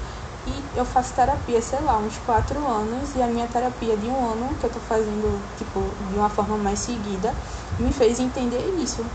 que 0.49 0.71
eu 0.73 0.85
faço 0.85 1.13
terapia, 1.15 1.61
sei 1.61 1.81
lá, 1.81 1.97
uns 1.99 2.17
quatro 2.19 2.65
anos, 2.67 3.15
e 3.15 3.21
a 3.21 3.27
minha 3.27 3.47
terapia 3.47 3.97
de 3.97 4.09
um 4.09 4.25
ano, 4.25 4.57
que 4.57 4.65
eu 4.65 4.71
tô 4.71 4.79
fazendo, 4.79 5.49
tipo, 5.55 5.97
de 6.01 6.17
uma 6.17 6.29
forma 6.29 6.57
mais 6.57 6.79
seguida, 6.79 7.37
me 7.77 7.91
fez 7.93 8.19
entender 8.19 8.69
isso. 8.75 9.11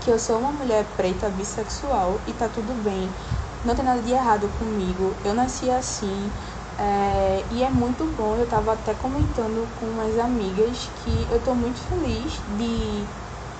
Que 0.00 0.10
eu 0.10 0.18
sou 0.18 0.38
uma 0.40 0.52
mulher 0.52 0.94
preta, 0.96 1.30
bissexual, 1.30 2.22
e 2.26 2.32
tá 2.34 2.48
tudo 2.48 2.74
bem. 2.74 3.14
Não 3.62 3.74
tem 3.74 3.84
nada 3.84 4.02
de 4.02 4.10
errado 4.12 4.50
comigo. 4.50 5.20
Eu 5.24 5.34
nasci 5.34 5.70
assim, 5.70 6.32
é, 6.78 7.46
e 7.50 7.62
é 7.62 7.70
muito 7.70 8.06
bom, 8.14 8.36
eu 8.36 8.44
estava 8.44 8.72
até 8.72 8.94
comentando 8.94 9.68
com 9.74 9.90
umas 9.90 10.16
amigas 10.18 10.88
que 10.94 11.28
eu 11.30 11.38
estou 11.38 11.54
muito 11.54 11.80
feliz 11.80 12.42
de 12.46 13.08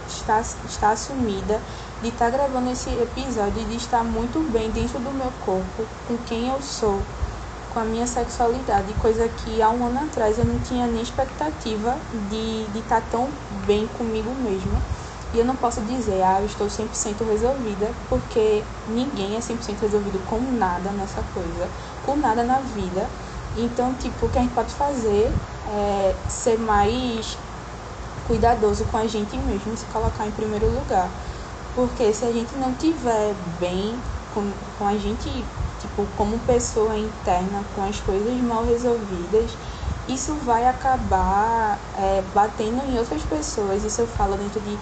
estar, 0.07 0.41
estar 0.65 0.91
assumida, 0.93 1.65
de 2.01 2.09
estar 2.09 2.31
gravando 2.31 2.71
esse 2.71 2.91
episódio, 2.91 3.65
de 3.65 3.77
estar 3.77 4.03
muito 4.03 4.41
bem 4.51 4.71
dentro 4.71 4.99
do 4.99 5.13
meu 5.13 5.31
corpo, 5.33 5.85
com 6.07 6.17
quem 6.19 6.49
eu 6.49 6.61
sou, 6.63 7.03
com 7.69 7.79
a 7.79 7.85
minha 7.85 8.07
sexualidade, 8.07 8.93
coisa 8.95 9.29
que 9.29 9.63
há 9.63 9.71
um 9.71 9.85
ano 9.87 10.01
atrás 10.01 10.39
eu 10.39 10.45
não 10.45 10.59
tinha 10.61 10.87
nem 10.87 11.03
expectativa 11.03 11.97
de, 12.13 12.67
estar 12.79 13.01
tão 13.03 13.29
bem 13.67 13.87
comigo 13.87 14.35
mesma. 14.35 14.83
E 15.33 15.39
eu 15.39 15.45
não 15.45 15.55
posso 15.55 15.81
dizer, 15.83 16.23
ah, 16.23 16.41
eu 16.41 16.47
estou 16.47 16.69
100% 16.69 17.25
resolvida, 17.25 17.95
porque 18.09 18.65
ninguém 18.85 19.37
é 19.37 19.41
100% 19.41 19.79
resolvido 19.81 20.19
com 20.21 20.41
nada 20.41 20.91
nessa 20.91 21.23
coisa 21.23 21.71
com 22.03 22.17
nada 22.17 22.43
na 22.43 22.61
vida. 22.61 23.09
Então, 23.55 23.95
tipo, 23.95 24.27
o 24.27 24.29
que 24.29 24.39
a 24.39 24.43
gente 24.43 24.55
pode 24.55 24.75
fazer 24.75 25.33
é 25.65 26.17
ser 26.27 26.59
mais 26.59 27.39
cuidadoso 28.23 28.85
com 28.87 28.97
a 28.97 29.07
gente 29.07 29.37
mesmo, 29.39 29.77
se 29.77 29.87
colocar 29.87 30.27
em 30.27 30.33
primeiro 30.33 30.69
lugar. 30.71 31.11
Porque 31.75 32.13
se 32.13 32.25
a 32.25 32.33
gente 32.33 32.57
não 32.57 32.75
tiver 32.77 33.35
bem 33.35 34.03
com, 34.29 34.53
com 34.77 34.87
a 34.87 34.97
gente, 34.99 35.55
tipo, 35.79 36.07
como 36.09 36.41
pessoa 36.41 36.97
interna, 36.97 37.65
com 37.73 37.83
as 37.83 38.01
coisas 38.01 38.41
mal 38.41 38.65
resolvidas, 38.65 39.57
isso 40.07 40.37
vai 40.39 40.67
acabar 40.67 41.89
é, 41.95 42.23
batendo 42.23 42.83
em 42.85 42.99
outras 42.99 43.25
pessoas. 43.25 43.85
Isso 43.85 44.01
eu 44.01 44.07
falo 44.09 44.37
dentro 44.37 44.61
de 44.61 44.81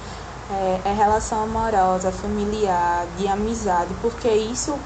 é, 0.48 0.80
é 0.84 0.92
relação 0.94 1.42
amorosa, 1.42 2.10
familiar, 2.12 3.06
de 3.14 3.28
amizade, 3.28 3.94
porque 3.94 4.28
isso 4.30 4.80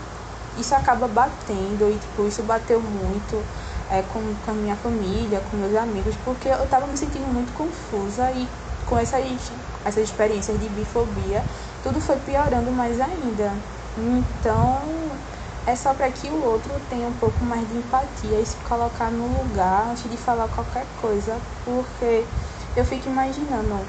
isso 0.55 0.75
acaba 0.75 1.09
batendo 1.09 1.91
e 1.91 1.99
tipo, 1.99 2.27
isso 2.27 2.43
bateu 2.43 2.81
muito 2.83 3.49
é, 3.89 4.03
com, 4.03 4.37
com 4.37 4.51
a 4.51 4.55
minha 4.55 4.77
família, 4.77 5.41
com 5.41 5.57
meus 5.57 5.75
amigos, 5.75 6.17
porque 6.17 6.49
eu 6.49 6.69
tava 6.69 6.87
me 6.87 6.97
sentindo 6.97 7.27
muito 7.27 7.53
confusa 7.55 8.31
e 8.33 8.51
com 8.85 8.99
essas, 8.99 9.53
essas 9.85 10.03
experiências 10.05 10.59
de 10.59 10.69
bifobia, 10.69 11.47
tudo 11.83 12.01
foi 12.01 12.19
piorando 12.21 12.73
mais 12.73 13.01
ainda. 13.01 13.63
Então, 13.97 15.11
é 15.67 15.77
só 15.77 15.95
para 15.95 16.11
que 16.13 16.31
o 16.31 16.43
outro 16.43 16.81
tenha 16.81 17.09
um 17.09 17.19
pouco 17.19 17.45
mais 17.45 17.69
de 17.69 17.77
empatia 17.77 18.41
e 18.41 18.47
se 18.47 18.57
colocar 18.59 19.11
no 19.11 19.27
lugar 19.43 19.89
antes 19.91 20.11
de 20.11 20.17
falar 20.17 20.49
qualquer 20.49 20.87
coisa, 20.97 21.41
porque 21.65 22.27
eu 22.77 22.85
fico 22.85 23.09
imaginando, 23.09 23.87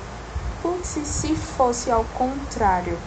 se, 0.84 1.06
se 1.06 1.36
fosse 1.36 1.92
ao 1.92 2.06
contrário, 2.06 2.98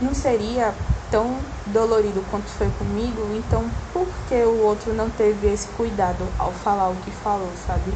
não 0.00 0.14
seria 0.14 0.76
tão 1.10 1.44
dolorido 1.66 2.22
quanto 2.24 2.50
foi 2.50 2.70
comigo, 2.70 3.32
então 3.32 3.70
por 3.92 4.08
que 4.24 4.44
o 4.44 4.58
outro 4.58 4.92
não 4.92 5.10
teve 5.10 5.46
esse 5.48 5.68
cuidado 5.68 6.34
ao 6.38 6.52
falar 6.52 6.90
o 6.90 6.96
que 7.00 7.10
falou, 7.12 7.56
sabe? 7.56 7.92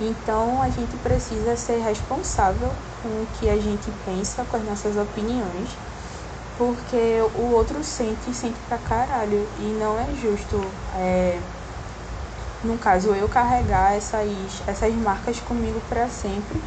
Então 0.00 0.62
a 0.62 0.68
gente 0.70 0.96
precisa 0.96 1.56
ser 1.56 1.78
responsável 1.78 2.70
com 3.02 3.22
o 3.22 3.26
que 3.26 3.48
a 3.48 3.56
gente 3.58 3.90
pensa, 4.04 4.44
com 4.44 4.56
as 4.56 4.64
nossas 4.64 4.96
opiniões, 4.96 5.76
porque 6.56 7.20
o 7.34 7.52
outro 7.52 7.82
sente, 7.84 8.34
sente 8.34 8.60
pra 8.60 8.78
caralho, 8.78 9.48
e 9.56 9.72
não 9.74 9.98
é 9.98 10.12
justo, 10.14 10.58
é, 10.94 11.40
no 12.62 12.76
caso, 12.78 13.14
eu 13.14 13.28
carregar 13.28 13.94
essas, 13.94 14.62
essas 14.66 14.92
marcas 14.94 15.40
comigo 15.40 15.80
para 15.88 16.08
sempre 16.08 16.60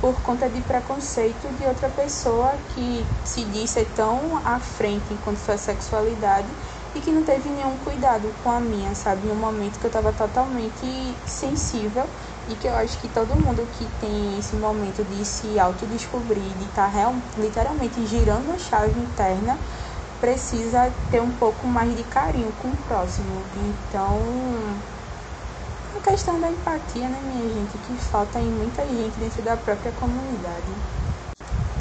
por 0.00 0.20
conta 0.20 0.48
de 0.50 0.60
preconceito 0.62 1.46
de 1.54 1.64
outra 1.64 1.88
pessoa 1.88 2.58
que 2.74 3.06
se 3.24 3.44
diz 3.44 3.70
ser 3.70 3.86
tão 3.94 4.36
à 4.44 4.58
frente 4.58 5.14
enquanto 5.14 5.38
sua 5.38 5.56
sexualidade 5.56 6.50
e 6.94 7.00
que 7.00 7.12
não 7.12 7.22
teve 7.24 7.48
nenhum 7.48 7.78
cuidado 7.78 8.34
com 8.42 8.50
a 8.50 8.60
minha, 8.60 8.94
sabe? 8.96 9.28
Em 9.28 9.30
um 9.32 9.36
momento 9.36 9.78
que 9.78 9.86
eu 9.86 9.88
estava 9.88 10.12
totalmente 10.12 11.22
sensível 11.24 12.10
e 12.48 12.56
que 12.56 12.66
eu 12.66 12.74
acho 12.74 12.98
que 12.98 13.08
todo 13.08 13.36
mundo 13.36 13.66
que 13.66 13.86
tem 14.00 14.38
esse 14.38 14.56
momento 14.56 15.04
de 15.04 15.24
se 15.24 15.58
autodescobrir, 15.58 16.54
de 16.56 16.64
estar 16.66 16.92
tá 16.92 17.14
literalmente 17.36 18.04
girando 18.06 18.50
a 18.50 18.58
chave 18.58 18.98
interna, 18.98 19.58
precisa 20.20 20.90
ter 21.10 21.20
um 21.20 21.32
pouco 21.32 21.66
mais 21.66 21.94
de 21.96 22.04
carinho 22.04 22.52
com 22.52 22.68
o 22.68 22.76
próximo. 22.76 23.44
Então, 23.56 24.82
a 25.96 26.00
questão 26.00 26.40
da 26.40 26.50
empatia, 26.50 27.08
né, 27.08 27.20
minha 27.20 27.48
gente, 27.48 27.78
que 27.78 27.96
falta 27.96 28.40
em 28.40 28.50
muita 28.50 28.86
gente 28.86 29.18
dentro 29.18 29.42
da 29.42 29.56
própria 29.56 29.92
comunidade. 29.92 30.72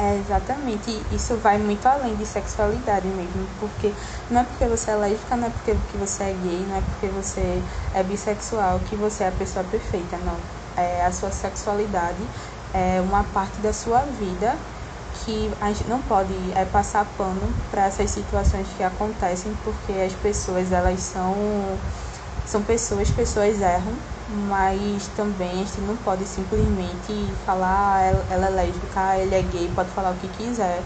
É, 0.03 0.17
exatamente, 0.17 1.07
isso 1.13 1.37
vai 1.37 1.59
muito 1.59 1.85
além 1.85 2.15
de 2.15 2.25
sexualidade 2.25 3.07
mesmo, 3.11 3.49
porque 3.55 3.95
não 4.27 4.41
é 4.41 4.43
porque 4.45 4.67
você 4.67 4.89
é 4.91 4.95
lésbica, 4.95 5.37
não 5.37 5.47
é 5.47 5.49
porque 5.51 5.95
você 5.97 6.23
é 6.23 6.33
gay, 6.33 6.65
não 6.65 6.75
é 6.77 6.81
porque 6.81 7.07
você 7.09 7.63
é 7.93 8.01
bissexual 8.01 8.81
que 8.81 8.95
você 8.95 9.25
é 9.25 9.27
a 9.27 9.31
pessoa 9.31 9.63
perfeita, 9.63 10.17
não. 10.17 10.49
É, 10.75 11.03
a 11.05 11.11
sua 11.11 11.29
sexualidade 11.31 12.31
é 12.73 12.99
uma 13.01 13.25
parte 13.25 13.61
da 13.61 13.73
sua 13.73 14.05
vida 14.05 14.65
que 15.11 15.51
a 15.59 15.67
gente 15.71 15.87
não 15.87 16.01
pode 16.01 16.51
é, 16.53 16.65
passar 16.65 17.05
pano 17.15 17.63
para 17.69 17.85
essas 17.85 18.09
situações 18.11 18.73
que 18.73 18.81
acontecem, 18.81 19.55
porque 19.55 19.91
as 19.91 20.15
pessoas 20.15 20.71
elas 20.71 21.01
são 21.01 21.83
são 22.43 22.63
pessoas, 22.65 23.11
pessoas 23.11 23.59
erram, 23.61 24.10
mas 24.31 25.07
também 25.09 25.51
a 25.51 25.55
gente 25.65 25.81
não 25.81 25.97
pode 25.97 26.25
simplesmente 26.25 27.13
falar 27.45 27.97
ah, 27.97 28.25
ela, 28.29 28.47
é 28.47 28.49
lésbica, 28.49 28.99
ah, 28.99 29.17
ele 29.17 29.35
é 29.35 29.41
gay, 29.41 29.71
pode 29.75 29.89
falar 29.91 30.11
o 30.11 30.17
que 30.17 30.27
quiser. 30.29 30.81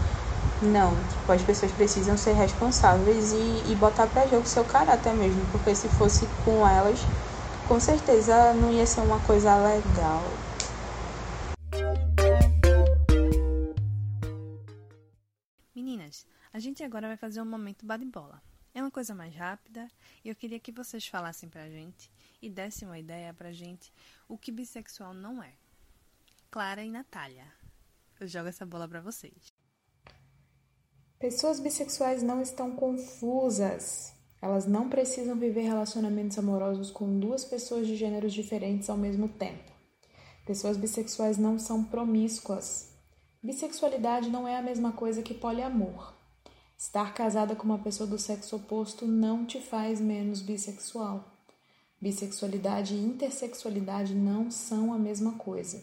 Não, 0.60 0.94
tipo, 1.08 1.32
as 1.32 1.42
pessoas 1.42 1.70
precisam 1.72 2.16
ser 2.16 2.32
responsáveis 2.32 3.32
e, 3.32 3.70
e 3.70 3.76
botar 3.78 4.06
para 4.06 4.26
jogo 4.26 4.46
seu 4.46 4.64
caráter 4.64 5.14
mesmo, 5.14 5.44
porque 5.52 5.74
se 5.74 5.88
fosse 5.88 6.26
com 6.44 6.66
elas, 6.66 6.98
com 7.68 7.78
certeza 7.78 8.54
não 8.54 8.72
ia 8.72 8.86
ser 8.86 9.00
uma 9.00 9.20
coisa 9.20 9.54
legal. 9.56 10.22
Meninas, 15.74 16.26
a 16.52 16.58
gente 16.58 16.82
agora 16.82 17.06
vai 17.06 17.16
fazer 17.16 17.40
um 17.40 17.46
momento 17.46 17.84
bate-bola. 17.84 18.40
É 18.74 18.80
uma 18.80 18.90
coisa 18.90 19.14
mais 19.14 19.34
rápida 19.34 19.88
e 20.24 20.28
eu 20.28 20.34
queria 20.34 20.58
que 20.58 20.72
vocês 20.72 21.06
falassem 21.06 21.48
pra 21.48 21.68
gente 21.68 22.10
e 22.40 22.50
dessem 22.50 22.86
uma 22.86 22.98
ideia 22.98 23.32
pra 23.34 23.52
gente 23.52 23.92
o 24.28 24.36
que 24.36 24.52
bissexual 24.52 25.14
não 25.14 25.42
é. 25.42 25.52
Clara 26.50 26.82
e 26.82 26.90
Natália. 26.90 27.46
Eu 28.18 28.26
jogo 28.26 28.48
essa 28.48 28.64
bola 28.64 28.88
para 28.88 29.00
vocês. 29.00 29.52
Pessoas 31.18 31.60
bissexuais 31.60 32.22
não 32.22 32.40
estão 32.40 32.76
confusas. 32.76 34.14
Elas 34.40 34.66
não 34.66 34.88
precisam 34.88 35.36
viver 35.36 35.62
relacionamentos 35.62 36.38
amorosos 36.38 36.90
com 36.90 37.18
duas 37.18 37.44
pessoas 37.44 37.86
de 37.86 37.96
gêneros 37.96 38.32
diferentes 38.32 38.88
ao 38.88 38.96
mesmo 38.96 39.28
tempo. 39.28 39.72
Pessoas 40.46 40.76
bissexuais 40.76 41.38
não 41.38 41.58
são 41.58 41.82
promíscuas. 41.82 42.94
Bissexualidade 43.42 44.30
não 44.30 44.46
é 44.46 44.56
a 44.56 44.62
mesma 44.62 44.92
coisa 44.92 45.22
que 45.22 45.34
poliamor. 45.34 46.14
Estar 46.78 47.14
casada 47.14 47.56
com 47.56 47.64
uma 47.64 47.78
pessoa 47.78 48.06
do 48.06 48.18
sexo 48.18 48.56
oposto 48.56 49.06
não 49.06 49.46
te 49.46 49.60
faz 49.60 50.00
menos 50.00 50.42
bissexual. 50.42 51.35
Bissexualidade 52.00 52.94
e 52.94 52.98
intersexualidade 52.98 54.14
não 54.14 54.50
são 54.50 54.92
a 54.92 54.98
mesma 54.98 55.32
coisa. 55.32 55.82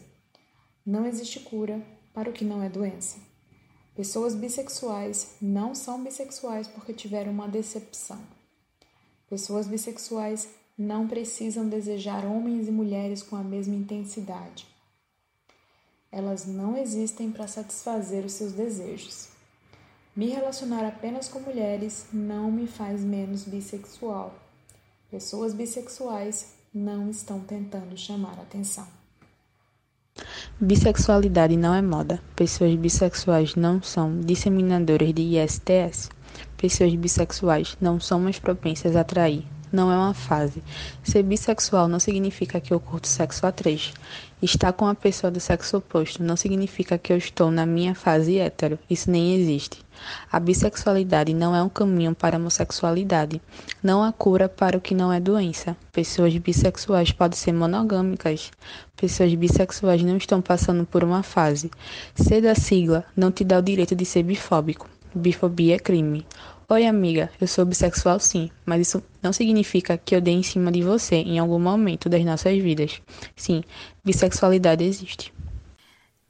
Não 0.86 1.06
existe 1.06 1.40
cura 1.40 1.84
para 2.12 2.30
o 2.30 2.32
que 2.32 2.44
não 2.44 2.62
é 2.62 2.68
doença. 2.68 3.18
Pessoas 3.96 4.34
bissexuais 4.34 5.36
não 5.40 5.74
são 5.74 6.02
bissexuais 6.02 6.68
porque 6.68 6.92
tiveram 6.92 7.32
uma 7.32 7.48
decepção. 7.48 8.20
Pessoas 9.28 9.66
bissexuais 9.66 10.48
não 10.76 11.06
precisam 11.08 11.68
desejar 11.68 12.24
homens 12.24 12.68
e 12.68 12.72
mulheres 12.72 13.22
com 13.22 13.36
a 13.36 13.42
mesma 13.42 13.74
intensidade. 13.74 14.66
Elas 16.10 16.46
não 16.46 16.76
existem 16.76 17.30
para 17.30 17.48
satisfazer 17.48 18.24
os 18.24 18.32
seus 18.32 18.52
desejos. 18.52 19.28
Me 20.14 20.28
relacionar 20.28 20.86
apenas 20.86 21.28
com 21.28 21.40
mulheres 21.40 22.06
não 22.12 22.50
me 22.52 22.68
faz 22.68 23.00
menos 23.00 23.44
bissexual. 23.44 24.43
Pessoas 25.14 25.54
bissexuais 25.54 26.56
não 26.74 27.08
estão 27.08 27.38
tentando 27.38 27.96
chamar 27.96 28.32
atenção. 28.32 28.84
Bissexualidade 30.60 31.56
não 31.56 31.72
é 31.72 31.80
moda. 31.80 32.20
Pessoas 32.34 32.74
bissexuais 32.74 33.54
não 33.54 33.80
são 33.80 34.18
disseminadoras 34.18 35.14
de 35.14 35.38
ISTS. 35.38 36.10
Pessoas 36.56 36.92
bissexuais 36.96 37.76
não 37.80 38.00
são 38.00 38.18
mais 38.18 38.40
propensas 38.40 38.96
a 38.96 39.04
trair. 39.04 39.46
Não 39.74 39.90
é 39.90 39.96
uma 39.96 40.14
fase. 40.14 40.62
Ser 41.02 41.22
bissexual 41.22 41.88
não 41.88 41.98
significa 41.98 42.60
que 42.60 42.72
eu 42.72 42.78
curto 42.78 43.08
sexo 43.08 43.46
a 43.46 43.52
três. 43.52 43.92
Estar 44.40 44.72
com 44.72 44.84
uma 44.84 44.94
pessoa 44.94 45.30
do 45.30 45.40
sexo 45.40 45.78
oposto 45.78 46.22
não 46.22 46.36
significa 46.36 46.98
que 46.98 47.12
eu 47.12 47.16
estou 47.16 47.50
na 47.50 47.64
minha 47.64 47.94
fase 47.94 48.38
hétero. 48.38 48.78
Isso 48.88 49.10
nem 49.10 49.34
existe. 49.34 49.82
A 50.30 50.38
bissexualidade 50.38 51.32
não 51.32 51.54
é 51.54 51.62
um 51.62 51.68
caminho 51.68 52.14
para 52.14 52.36
a 52.36 52.38
homossexualidade. 52.38 53.40
Não 53.82 54.02
há 54.02 54.12
cura 54.12 54.48
para 54.48 54.76
o 54.76 54.80
que 54.80 54.94
não 54.94 55.12
é 55.12 55.18
doença. 55.18 55.76
Pessoas 55.92 56.36
bissexuais 56.36 57.10
podem 57.10 57.38
ser 57.38 57.52
monogâmicas. 57.52 58.50
Pessoas 58.96 59.34
bissexuais 59.34 60.02
não 60.02 60.16
estão 60.16 60.42
passando 60.42 60.84
por 60.84 61.02
uma 61.02 61.22
fase. 61.22 61.70
Ser 62.14 62.42
da 62.42 62.54
sigla 62.54 63.04
não 63.16 63.32
te 63.32 63.44
dá 63.44 63.58
o 63.58 63.62
direito 63.62 63.96
de 63.96 64.04
ser 64.04 64.24
bifóbico. 64.24 64.88
Bifobia 65.14 65.76
é 65.76 65.78
crime. 65.78 66.26
Oi, 66.66 66.86
amiga, 66.86 67.30
eu 67.38 67.46
sou 67.46 67.66
bissexual 67.66 68.18
sim, 68.18 68.50
mas 68.64 68.88
isso 68.88 69.04
não 69.22 69.34
significa 69.34 69.98
que 69.98 70.16
eu 70.16 70.20
dei 70.20 70.32
em 70.32 70.42
cima 70.42 70.72
de 70.72 70.82
você 70.82 71.16
em 71.16 71.38
algum 71.38 71.58
momento 71.58 72.08
das 72.08 72.24
nossas 72.24 72.56
vidas. 72.56 73.02
Sim, 73.36 73.62
bissexualidade 74.02 74.82
existe. 74.82 75.30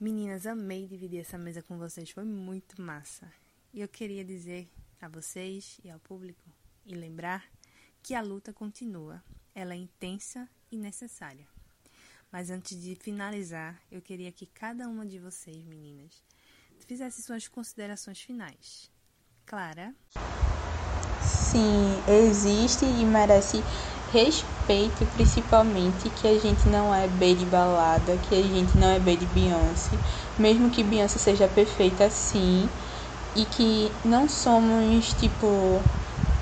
Meninas, 0.01 0.45
amei 0.45 0.89
dividir 0.89 1.21
essa 1.21 1.39
mesa 1.39 1.63
com 1.63 1.79
vocês, 1.79 2.11
foi 2.11 2.25
muito 2.25 2.83
massa. 2.83 3.33
E 3.73 3.81
eu 3.81 3.87
queria 3.87 4.25
dizer 4.25 4.69
a 5.01 5.07
vocês 5.07 5.79
e 5.85 5.89
ao 5.89 6.01
público 6.01 6.43
e 6.85 6.97
lembrar 6.97 7.45
que 8.03 8.13
a 8.13 8.21
luta 8.21 8.53
continua. 8.53 9.23
Ela 9.55 9.75
é 9.75 9.77
intensa 9.77 10.49
e 10.69 10.77
necessária. 10.77 11.47
Mas 12.33 12.51
antes 12.51 12.83
de 12.83 12.97
finalizar, 12.97 13.81
eu 13.89 14.03
queria 14.03 14.33
que 14.33 14.47
cada 14.47 14.89
uma 14.89 15.07
de 15.07 15.21
vocês, 15.21 15.65
meninas, 15.65 16.25
fizesse 16.81 17.23
suas 17.23 17.47
considerações 17.47 18.21
finais. 18.21 18.93
Clara? 19.47 19.95
Sim, 21.19 22.03
existe 22.07 22.85
e 22.85 23.05
merece 23.05 23.65
respeito, 24.13 25.07
principalmente 25.07 26.11
que 26.11 26.27
a 26.27 26.39
gente 26.39 26.69
não 26.69 26.95
é 26.95 27.09
B 27.09 27.35
de 27.35 27.47
balada, 27.47 28.19
que 28.19 28.35
a 28.35 28.43
gente 28.43 28.77
não 28.77 28.89
é 28.89 28.99
B 28.99 29.17
de 29.17 29.27
Beyoncé, 29.27 29.99
mesmo 30.39 30.71
que 30.71 30.83
Beyoncé 30.85 31.19
seja 31.19 31.49
perfeita 31.49 32.11
sim, 32.11 32.69
e 33.35 33.45
que 33.47 33.99
não 34.05 34.29
somos 34.29 35.15
tipo 35.15 35.91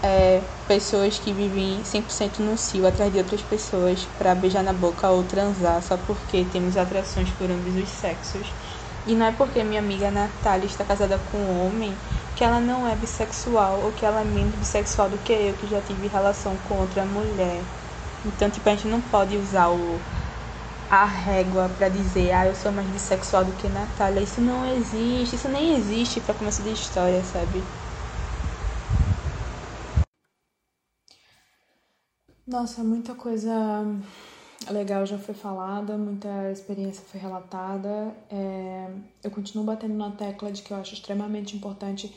é, 0.02 0.40
pessoas 0.66 1.18
que 1.18 1.32
vivem 1.32 1.82
100% 1.84 2.40
no 2.40 2.56
cio 2.58 2.86
atrás 2.86 3.12
de 3.12 3.18
outras 3.18 3.42
pessoas 3.42 4.04
para 4.18 4.34
beijar 4.34 4.62
na 4.64 4.72
boca 4.72 5.10
ou 5.10 5.24
transar 5.24 5.80
só 5.82 5.96
porque 5.96 6.44
temos 6.44 6.76
atrações 6.76 7.30
por 7.32 7.50
ambos 7.50 7.76
os 7.76 7.88
sexos. 7.88 8.54
E 9.06 9.14
não 9.14 9.26
é 9.26 9.32
porque 9.32 9.62
minha 9.64 9.80
amiga 9.80 10.10
Natália 10.10 10.66
está 10.66 10.84
casada 10.84 11.18
com 11.18 11.38
um 11.38 11.66
homem 11.66 11.94
que 12.42 12.46
ela 12.46 12.58
não 12.58 12.88
é 12.88 12.96
bissexual 12.96 13.84
ou 13.84 13.92
que 13.92 14.04
ela 14.04 14.22
é 14.22 14.24
menos 14.24 14.56
bissexual 14.56 15.08
do 15.08 15.16
que 15.18 15.32
eu, 15.32 15.54
que 15.54 15.68
já 15.68 15.80
tive 15.80 16.08
relação 16.08 16.56
com 16.66 16.74
outra 16.74 17.04
mulher. 17.04 17.62
Então, 18.26 18.50
tipo, 18.50 18.68
a 18.68 18.74
gente 18.74 18.88
não 18.88 19.00
pode 19.00 19.36
usar 19.36 19.68
o, 19.68 20.00
a 20.90 21.04
régua 21.04 21.70
para 21.78 21.88
dizer, 21.88 22.32
ah, 22.32 22.44
eu 22.44 22.54
sou 22.56 22.72
mais 22.72 22.88
bissexual 22.88 23.44
do 23.44 23.52
que 23.52 23.68
Natália. 23.68 24.20
Isso 24.20 24.40
não 24.40 24.66
existe, 24.74 25.36
isso 25.36 25.48
nem 25.50 25.76
existe 25.76 26.18
para 26.18 26.34
começo 26.34 26.64
de 26.64 26.72
história, 26.72 27.22
sabe? 27.22 27.62
Nossa, 32.44 32.82
muita 32.82 33.14
coisa 33.14 33.52
legal 34.68 35.06
já 35.06 35.16
foi 35.16 35.34
falada, 35.36 35.96
muita 35.96 36.50
experiência 36.50 37.04
foi 37.06 37.20
relatada. 37.20 38.12
É, 38.28 38.88
eu 39.22 39.30
continuo 39.30 39.64
batendo 39.64 39.94
na 39.94 40.10
tecla 40.10 40.50
de 40.50 40.60
que 40.60 40.72
eu 40.72 40.76
acho 40.76 40.94
extremamente 40.94 41.56
importante 41.56 42.12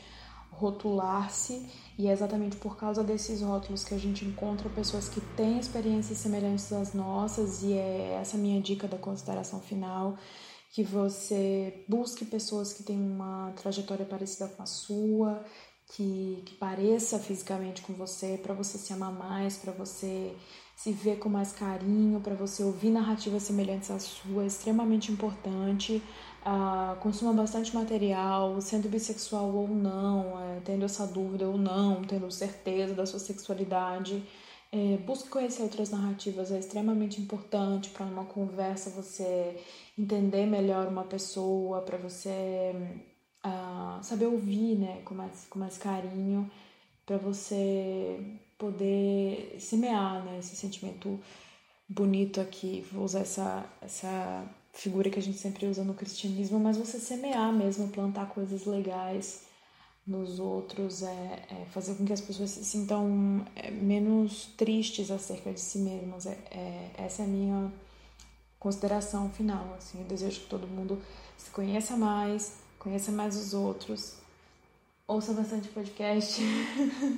rotular-se 0.58 1.66
e 1.98 2.08
é 2.08 2.12
exatamente 2.12 2.58
por 2.58 2.78
causa 2.78 3.04
desses 3.04 3.42
rótulos 3.42 3.84
que 3.84 3.94
a 3.94 3.98
gente 3.98 4.26
encontra 4.26 4.70
pessoas 4.70 5.08
que 5.08 5.22
têm 5.22 5.60
experiências 5.60 6.18
semelhantes 6.18 6.72
às 6.74 6.94
nossas 6.94 7.64
e 7.64 7.74
é 7.74 8.18
essa 8.22 8.38
minha 8.38 8.62
dica 8.62 8.88
da 8.88 8.98
consideração 8.98 9.60
final 9.60 10.18
que 10.76 10.84
você 10.84 11.86
busque 11.88 12.26
pessoas 12.26 12.74
que 12.74 12.84
têm 12.84 13.00
uma 13.00 13.54
trajetória 13.56 14.06
parecida 14.06 14.50
com 14.50 14.62
a 14.62 14.66
sua, 14.66 15.42
que, 15.88 16.44
que 16.46 16.54
pareça 16.56 17.18
fisicamente 17.18 17.82
com 17.82 17.94
você, 17.94 18.38
para 18.44 18.54
você 18.54 18.78
se 18.78 18.92
amar 18.92 19.14
mais, 19.14 19.56
para 19.56 19.72
você 19.72 20.36
se 20.76 20.92
ver 20.92 21.18
com 21.18 21.30
mais 21.30 21.54
carinho, 21.54 22.20
para 22.20 22.36
você 22.36 22.62
ouvir 22.62 22.90
narrativas 22.90 23.44
semelhantes 23.44 23.90
à 23.90 23.98
sua, 24.00 24.44
é 24.44 24.48
extremamente 24.48 25.12
importante. 25.12 26.04
Consuma 27.00 27.34
bastante 27.34 27.74
material, 27.74 28.60
sendo 28.62 28.90
bissexual 28.90 29.54
ou 29.54 29.68
não, 29.68 30.40
é, 30.42 30.60
tendo 30.66 30.86
essa 30.86 31.06
dúvida 31.06 31.48
ou 31.48 31.58
não, 31.58 32.04
tendo 32.04 32.30
certeza 32.32 32.94
da 32.94 33.06
sua 33.06 33.20
sexualidade. 33.20 34.24
É, 34.72 34.98
busque 34.98 35.30
conhecer 35.30 35.64
outras 35.64 35.90
narrativas, 35.90 36.52
é 36.52 36.60
extremamente 36.60 37.22
importante 37.22 37.90
para 37.92 38.06
uma 38.06 38.26
conversa 38.26 38.90
você 38.90 39.56
entender 39.98 40.46
melhor 40.46 40.88
uma 40.88 41.04
pessoa, 41.04 41.82
para 41.82 41.98
você 41.98 42.74
uh, 43.46 44.04
saber 44.04 44.26
ouvir 44.26 44.76
né, 44.78 45.02
com, 45.06 45.16
mais, 45.16 45.46
com 45.50 45.60
mais 45.60 45.78
carinho, 45.78 46.50
para 47.06 47.18
você 47.18 48.20
poder 48.58 49.56
semear 49.60 50.24
né, 50.26 50.40
esse 50.40 50.56
sentimento 50.56 51.20
bonito 51.88 52.42
aqui. 52.42 52.86
Vou 52.92 53.06
usar 53.06 53.22
essa, 53.22 53.66
essa 53.82 54.46
figura 54.76 55.10
que 55.10 55.18
a 55.18 55.22
gente 55.22 55.38
sempre 55.38 55.66
usa 55.66 55.84
no 55.84 55.94
cristianismo, 55.94 56.60
mas 56.60 56.78
você 56.78 57.00
semear 57.00 57.52
mesmo, 57.52 57.88
plantar 57.88 58.28
coisas 58.28 58.66
legais 58.66 59.44
nos 60.06 60.38
outros, 60.40 61.02
é, 61.02 61.46
é 61.50 61.66
fazer 61.72 61.96
com 61.96 62.06
que 62.06 62.14
as 62.14 62.22
pessoas 62.22 62.52
se 62.52 62.64
sintam 62.64 63.44
é, 63.56 63.72
menos 63.72 64.48
tristes 64.58 65.10
acerca 65.10 65.52
de 65.52 65.60
si 65.60 65.80
mesmas. 65.80 66.28
É, 66.28 66.38
é, 66.52 66.92
essa 66.98 67.24
é 67.24 67.26
a 67.26 67.28
minha 67.28 67.74
consideração 68.60 69.30
final. 69.32 69.74
Assim, 69.78 70.00
eu 70.02 70.06
desejo 70.06 70.42
que 70.42 70.48
todo 70.48 70.68
mundo 70.68 71.02
se 71.38 71.50
conheça 71.50 71.96
mais, 71.96 72.54
conheça 72.78 73.12
mais 73.12 73.36
os 73.36 73.54
outros, 73.54 74.18
ouça 75.08 75.34
bastante 75.34 75.70
podcast. 75.70 76.42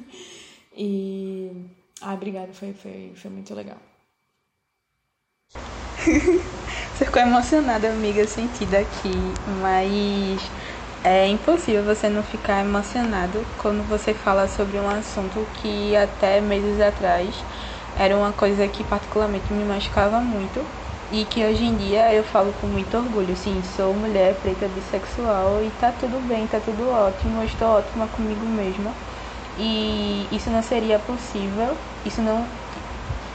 e. 0.78 1.51
Ah, 1.99 2.14
obrigada, 2.14 2.53
foi, 2.53 2.74
foi, 2.74 3.12
foi 3.16 3.32
muito 3.32 3.53
legal. 3.55 3.80
Você 6.98 7.06
ficou 7.06 7.22
emocionada, 7.22 7.91
amiga, 7.91 8.26
sentida 8.26 8.80
aqui, 8.80 9.32
mas 9.45 10.52
é 11.04 11.28
impossível 11.28 11.84
você 11.84 12.10
não 12.10 12.24
ficar 12.24 12.62
emocionado 12.66 13.45
quando 13.56 13.84
você 13.84 14.16
fala 14.16 14.48
sobre 14.48 14.80
um 14.80 14.89
assunto 14.89 15.48
que 15.54 15.95
até 15.95 16.41
meses 16.41 16.80
atrás 16.80 17.45
era 17.95 18.18
uma 18.18 18.34
coisa 18.34 18.68
que 18.68 18.84
particularmente 18.84 19.54
me 19.54 19.64
machucava 19.64 20.20
muito 20.20 20.66
e 21.12 21.24
que 21.26 21.45
hoje 21.45 21.66
em 21.66 21.78
dia 21.78 22.12
eu 22.12 22.24
falo 22.24 22.52
com 22.54 22.66
muito 22.66 22.98
orgulho, 22.98 23.36
sim, 23.36 23.62
sou 23.62 23.93
mulher 23.93 24.34
preta 24.41 24.68
bissexual 24.68 25.62
e 25.62 25.70
tá 25.70 25.91
tudo 25.91 26.20
bem, 26.20 26.48
tá 26.48 26.60
tudo 26.60 26.89
ótimo, 26.89 27.41
eu 27.41 27.45
estou 27.45 27.68
ótima 27.68 28.08
comigo 28.08 28.43
mesma. 28.43 28.91
E 29.56 30.28
isso 30.32 30.50
não 30.50 30.64
seria 30.64 30.98
possível, 30.98 31.78
isso 32.04 32.24
não 32.24 32.48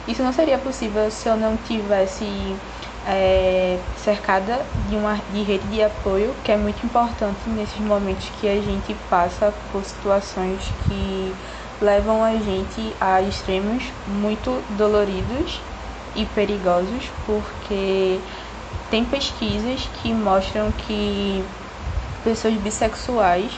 isso 0.08 0.20
não 0.20 0.32
seria 0.32 0.58
possível 0.58 1.08
se 1.12 1.28
eu 1.28 1.36
não 1.36 1.56
tivesse 1.56 2.56
é, 3.06 3.78
cercada 3.96 4.64
de 4.88 4.96
uma 4.96 5.18
de 5.32 5.42
rede 5.42 5.66
de 5.68 5.82
apoio 5.82 6.34
que 6.44 6.52
é 6.52 6.56
muito 6.56 6.84
importante 6.84 7.48
nesses 7.48 7.78
momentos 7.78 8.28
que 8.40 8.48
a 8.48 8.60
gente 8.60 8.94
passa 9.10 9.52
por 9.70 9.84
situações 9.84 10.62
que 10.86 11.34
levam 11.80 12.22
a 12.22 12.34
gente 12.36 12.94
a 13.00 13.20
extremos 13.20 13.82
muito 14.06 14.62
doloridos 14.76 15.60
e 16.14 16.24
perigosos, 16.26 17.10
porque 17.26 18.20
tem 18.90 19.04
pesquisas 19.04 19.88
que 20.00 20.12
mostram 20.12 20.70
que 20.72 21.44
pessoas 22.22 22.54
bissexuais 22.54 23.50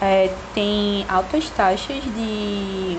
é, 0.00 0.34
têm 0.54 1.04
altas 1.08 1.48
taxas 1.50 2.02
de, 2.02 2.98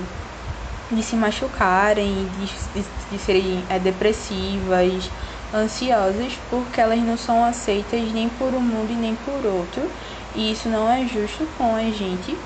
de 0.91 1.03
se 1.03 1.15
machucarem, 1.15 2.29
de, 2.37 2.45
de, 2.81 2.87
de 3.11 3.19
serem 3.19 3.63
é, 3.67 3.79
depressivas, 3.79 5.09
ansiosas 5.53 6.37
porque 6.49 6.79
elas 6.81 6.99
não 6.99 7.17
são 7.17 7.43
aceitas 7.43 8.11
nem 8.11 8.29
por 8.29 8.53
um 8.55 8.61
mundo 8.61 8.91
e 8.91 8.97
nem 8.97 9.15
por 9.15 9.45
outro. 9.45 9.91
E 10.33 10.51
isso 10.51 10.69
não 10.69 10.89
é 10.89 11.05
justo 11.05 11.47
com 11.47 11.75
a 11.75 11.89
gente. 11.91 12.37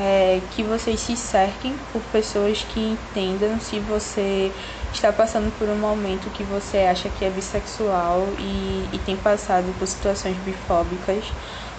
É, 0.00 0.42
que 0.50 0.62
vocês 0.62 1.00
se 1.00 1.16
cerquem 1.16 1.76
por 1.92 2.04
pessoas 2.04 2.62
que 2.62 2.78
entendam 2.78 3.58
se 3.58 3.80
você 3.80 4.54
está 4.92 5.12
passando 5.12 5.50
por 5.50 5.68
um 5.68 5.76
momento 5.76 6.30
que 6.30 6.44
você 6.44 6.78
acha 6.78 7.10
que 7.10 7.24
é 7.24 7.30
bissexual 7.30 8.34
e, 8.38 8.88
e 8.92 8.98
tem 9.00 9.16
passado 9.16 9.74
por 9.74 9.86
situações 9.88 10.36
bifóbicas, 10.38 11.34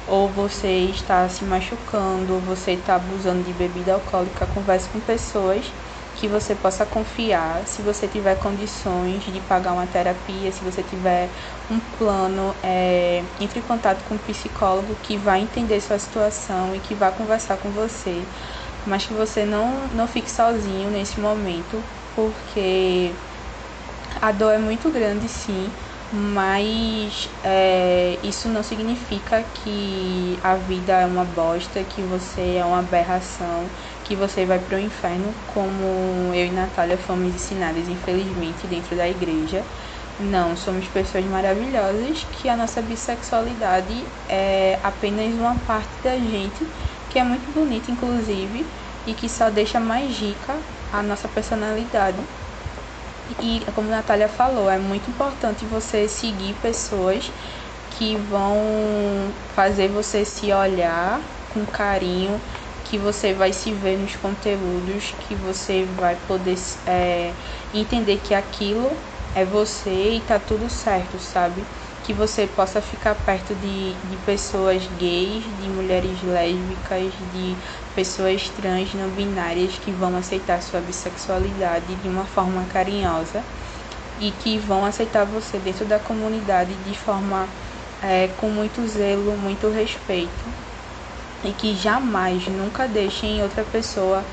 ou 0.06 0.30
você 0.30 0.68
está 0.90 1.30
se 1.30 1.46
machucando, 1.46 2.34
ou 2.36 2.42
você 2.42 2.72
está 2.74 2.96
abusando 2.96 3.44
de 3.44 3.54
bebida 3.54 3.94
alcoólica, 3.94 4.46
converse 4.48 4.90
com 4.90 5.00
pessoas 5.00 5.74
que 6.20 6.28
você 6.28 6.54
possa 6.54 6.86
confiar, 6.86 7.66
se 7.66 7.82
você 7.82 8.06
tiver 8.06 8.36
condições 8.36 9.24
de 9.24 9.40
pagar 9.40 9.72
uma 9.72 9.88
terapia, 9.88 10.52
se 10.52 10.62
você 10.62 10.84
tiver 10.84 11.30
um 11.72 11.80
plano, 11.80 12.54
é, 12.62 13.24
entre 13.40 13.60
em 13.60 13.62
contato 13.62 14.04
com 14.04 14.16
um 14.16 14.18
psicólogo 14.18 14.98
que 15.02 15.16
vai 15.16 15.40
entender 15.40 15.80
sua 15.80 15.98
situação 15.98 16.76
e 16.76 16.80
que 16.82 16.94
vai 16.94 17.10
conversar 17.14 17.56
com 17.56 17.72
você, 17.72 18.22
mas 18.86 19.06
que 19.06 19.14
você 19.14 19.46
não, 19.46 19.88
não 19.94 20.08
fique 20.08 20.30
sozinho 20.30 20.90
nesse 20.90 21.22
momento, 21.22 21.82
porque 22.14 23.14
a 24.22 24.34
dor 24.34 24.54
é 24.54 24.58
muito 24.58 24.90
grande, 24.92 25.30
sim, 25.30 25.72
mas 26.12 27.30
é, 27.44 28.18
isso 28.24 28.50
não 28.50 28.64
significa 28.64 29.42
que 29.44 30.38
a 30.44 30.56
vida 30.56 31.00
é 31.00 31.06
uma 31.06 31.24
bosta, 31.24 31.82
que 31.84 32.02
você 32.02 32.56
é 32.56 32.66
uma 32.66 32.80
aberração, 32.80 33.70
que 34.10 34.16
você 34.16 34.44
vai 34.44 34.58
para 34.58 34.76
o 34.76 34.80
inferno, 34.80 35.36
como 35.46 36.34
eu 36.34 36.48
e 36.48 36.50
Natália 36.50 36.98
fomos 36.98 37.28
ensinadas, 37.28 37.88
infelizmente, 37.88 38.66
dentro 38.66 38.96
da 38.96 39.08
igreja. 39.08 39.64
Não, 40.18 40.56
somos 40.56 40.88
pessoas 40.88 41.24
maravilhosas, 41.26 42.26
que 42.32 42.50
a 42.50 42.58
nossa 42.58 42.82
bissexualidade 42.82 44.08
é 44.28 44.80
apenas 44.82 45.36
uma 45.36 45.54
parte 45.58 45.92
da 46.02 46.18
gente, 46.18 46.66
que 47.08 47.20
é 47.20 47.24
muito 47.24 47.52
bonita, 47.52 47.92
inclusive, 47.92 48.66
e 49.06 49.14
que 49.14 49.30
só 49.30 49.52
deixa 49.52 49.80
mais 49.80 50.18
rica 50.18 50.58
a 50.92 51.04
nossa 51.04 51.28
personalidade. 51.28 52.18
E 53.40 53.64
como 53.76 53.90
Natália 53.90 54.28
falou, 54.28 54.72
é 54.72 54.80
muito 54.80 55.12
importante 55.12 55.68
você 55.68 56.08
seguir 56.08 56.56
pessoas 56.56 57.32
que 57.92 58.16
vão 58.16 59.32
fazer 59.54 59.88
você 59.90 60.26
se 60.26 60.52
olhar 60.52 61.22
com 61.50 61.66
carinho, 61.66 62.40
que 62.90 62.98
você 62.98 63.34
vai 63.34 63.54
se 63.54 63.72
ver 63.72 63.98
nos 63.98 64.16
conteúdos, 64.16 65.14
que 65.20 65.36
você 65.36 65.86
vai 65.86 66.16
poder 66.16 66.58
é, 66.88 67.32
entender 67.74 68.18
que 68.18 68.34
aquilo 68.34 68.98
é 69.36 69.46
você 69.46 70.16
e 70.16 70.22
tá 70.22 70.40
tudo 70.40 70.68
certo, 70.70 71.20
sabe? 71.20 71.62
Que 72.04 72.14
você 72.14 72.48
possa 72.48 72.82
ficar 72.82 73.14
perto 73.14 73.54
de, 73.54 73.94
de 73.94 74.18
pessoas 74.26 74.88
gays, 74.88 75.44
de 75.62 75.70
mulheres 75.70 76.24
lésbicas, 76.24 77.14
de 77.32 77.56
pessoas 77.94 78.50
trans 78.50 78.94
não 78.96 79.10
binárias 79.10 79.78
que 79.78 79.92
vão 79.92 80.16
aceitar 80.16 80.60
sua 80.62 80.82
bissexualidade 80.82 81.96
de 81.96 82.08
uma 82.10 82.26
forma 82.26 82.66
carinhosa 82.66 83.44
e 84.20 84.32
que 84.32 84.58
vão 84.58 84.84
aceitar 84.84 85.26
você 85.26 85.60
dentro 85.60 85.86
da 85.86 86.00
comunidade 86.00 86.76
de 86.76 86.98
forma 86.98 87.48
é, 88.02 88.30
com 88.30 88.50
muito 88.50 88.86
zelo, 88.88 89.38
muito 89.38 89.70
respeito 89.70 90.44
e 91.44 91.52
que 91.54 91.76
jamais, 91.76 92.48
nunca 92.48 92.88
deixem 92.88 93.42
outra 93.42 93.64
pessoa 93.64 94.24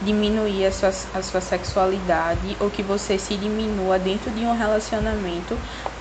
diminuir 0.00 0.66
a 0.66 0.72
sua, 0.72 0.88
a 0.88 1.22
sua 1.22 1.40
sexualidade 1.40 2.56
ou 2.60 2.70
que 2.70 2.82
você 2.82 3.18
se 3.18 3.36
diminua 3.36 3.98
dentro 3.98 4.30
de 4.30 4.44
um 4.44 4.56
relacionamento 4.56 5.56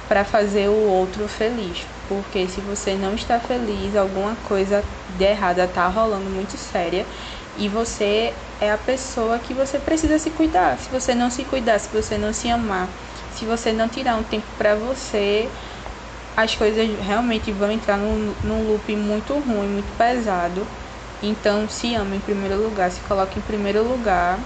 para 0.07 0.25
fazer 0.25 0.67
o 0.69 0.73
outro 0.73 1.27
feliz. 1.27 1.85
Porque 2.09 2.47
se 2.47 2.59
você 2.61 2.95
não 2.95 3.13
está 3.13 3.39
feliz, 3.39 3.95
alguma 3.95 4.35
coisa 4.35 4.83
de 5.07 5.23
errada 5.23 5.63
está 5.63 5.87
rolando 5.87 6.29
muito 6.29 6.57
séria 6.57 7.05
e 7.57 7.69
você 7.69 8.33
é 8.59 8.71
a 8.71 8.77
pessoa 8.77 9.39
que 9.39 9.53
você 9.53 9.79
precisa 9.79 10.19
se 10.19 10.29
cuidar. 10.31 10.77
Se 10.77 10.89
você 10.89 11.15
não 11.15 11.29
se 11.29 11.45
cuidar, 11.45 11.79
se 11.79 11.89
você 11.89 12.17
não 12.17 12.33
se 12.33 12.49
amar, 12.49 12.89
se 13.31 13.45
você 13.45 13.71
não 13.71 13.87
tirar 13.87 14.17
um 14.17 14.23
tempo 14.23 14.45
para 14.57 14.75
você, 14.75 15.49
as 16.35 16.55
coisas 16.55 16.87
realmente 16.99 17.51
vão 17.51 17.71
entrar 17.71 17.97
num, 17.97 18.33
num 18.43 18.67
loop 18.67 18.95
muito 18.95 19.37
ruim, 19.39 19.67
muito 19.67 19.91
pesado 19.93 20.65
então, 21.23 21.69
se 21.69 21.93
ama 21.93 22.15
em 22.15 22.19
primeiro 22.19 22.59
lugar, 22.59 22.89
se 22.89 22.99
coloque 23.01 23.37
em 23.37 23.41
primeiro 23.41 23.83
lugar. 23.83 24.39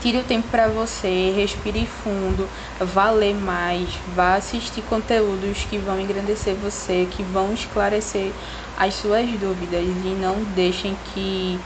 Tire 0.00 0.18
o 0.18 0.24
tempo 0.24 0.48
para 0.48 0.68
você, 0.68 1.32
respire 1.34 1.86
fundo, 1.86 2.48
vá 2.80 3.10
ler 3.10 3.34
mais, 3.34 3.98
vá 4.14 4.34
assistir 4.34 4.82
conteúdos 4.82 5.64
que 5.64 5.78
vão 5.78 5.98
engrandecer 5.98 6.54
você, 6.54 7.06
que 7.10 7.22
vão 7.22 7.52
esclarecer 7.52 8.32
as 8.76 8.94
suas 8.94 9.30
dúvidas 9.38 9.82
e 9.82 10.14
não 10.14 10.44
deixem 10.44 10.96
que 11.14 11.58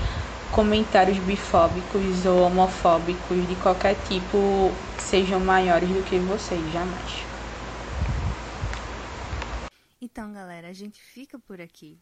comentários 0.51 1.19
bifóbicos 1.19 2.25
ou 2.25 2.41
homofóbicos 2.43 3.47
de 3.49 3.57
qualquer 3.57 3.95
tipo 3.95 4.71
sejam 4.99 5.41
maiores 5.41 5.89
do 5.91 6.03
que 6.03 6.19
vocês, 6.19 6.73
jamais. 6.73 7.30
Então, 10.03 10.33
galera, 10.33 10.69
a 10.69 10.73
gente 10.73 10.99
fica 10.99 11.39
por 11.39 11.61
aqui. 11.61 12.01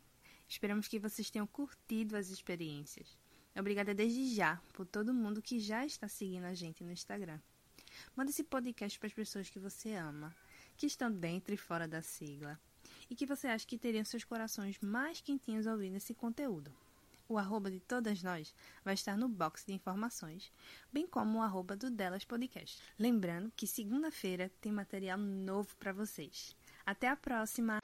Esperamos 0.49 0.87
que 0.87 1.01
vocês 1.01 1.31
tenham 1.31 1.49
curtido 1.49 2.17
as 2.17 2.29
experiências. 2.29 3.19
Obrigada 3.59 3.93
desde 3.93 4.37
já 4.37 4.63
por 4.73 4.87
todo 4.87 5.13
mundo 5.13 5.43
que 5.43 5.59
já 5.59 5.85
está 5.85 6.07
seguindo 6.07 6.45
a 6.45 6.55
gente 6.55 6.85
no 6.85 6.93
Instagram. 6.93 7.41
Manda 8.15 8.31
esse 8.31 8.45
podcast 8.45 8.97
para 9.01 9.09
as 9.09 9.13
pessoas 9.13 9.51
que 9.51 9.59
você 9.59 9.95
ama, 9.95 10.33
que 10.77 10.87
estão 10.87 11.11
dentro 11.11 11.53
e 11.53 11.57
fora 11.57 11.89
da 11.89 12.01
sigla, 12.01 12.57
e 13.11 13.17
que 13.17 13.27
você 13.27 13.49
acha 13.49 13.67
que 13.67 13.77
teriam 13.77 14.05
seus 14.05 14.23
corações 14.23 14.79
mais 14.79 15.21
quentinhos 15.21 15.67
ouvindo 15.67 15.97
esse 15.97 16.15
conteúdo. 16.15 16.73
O 17.29 17.37
arroba 17.37 17.69
de 17.69 17.81
todas 17.81 18.23
nós 18.23 18.55
vai 18.85 18.95
estar 18.95 19.17
no 19.17 19.29
box 19.29 19.65
de 19.67 19.75
informações, 19.75 20.53
bem 20.93 21.07
como 21.07 21.39
o 21.39 21.43
arroba 21.43 21.77
do 21.77 21.91
Delas 21.91 22.25
Podcast. 22.25 22.81
Lembrando 22.97 23.53
que 23.57 23.67
segunda-feira 23.67 24.53
tem 24.61 24.71
material 24.71 25.19
novo 25.19 25.75
para 25.77 25.93
vocês. 25.93 26.58
Até 26.89 27.07
a 27.07 27.17
próxima! 27.17 27.81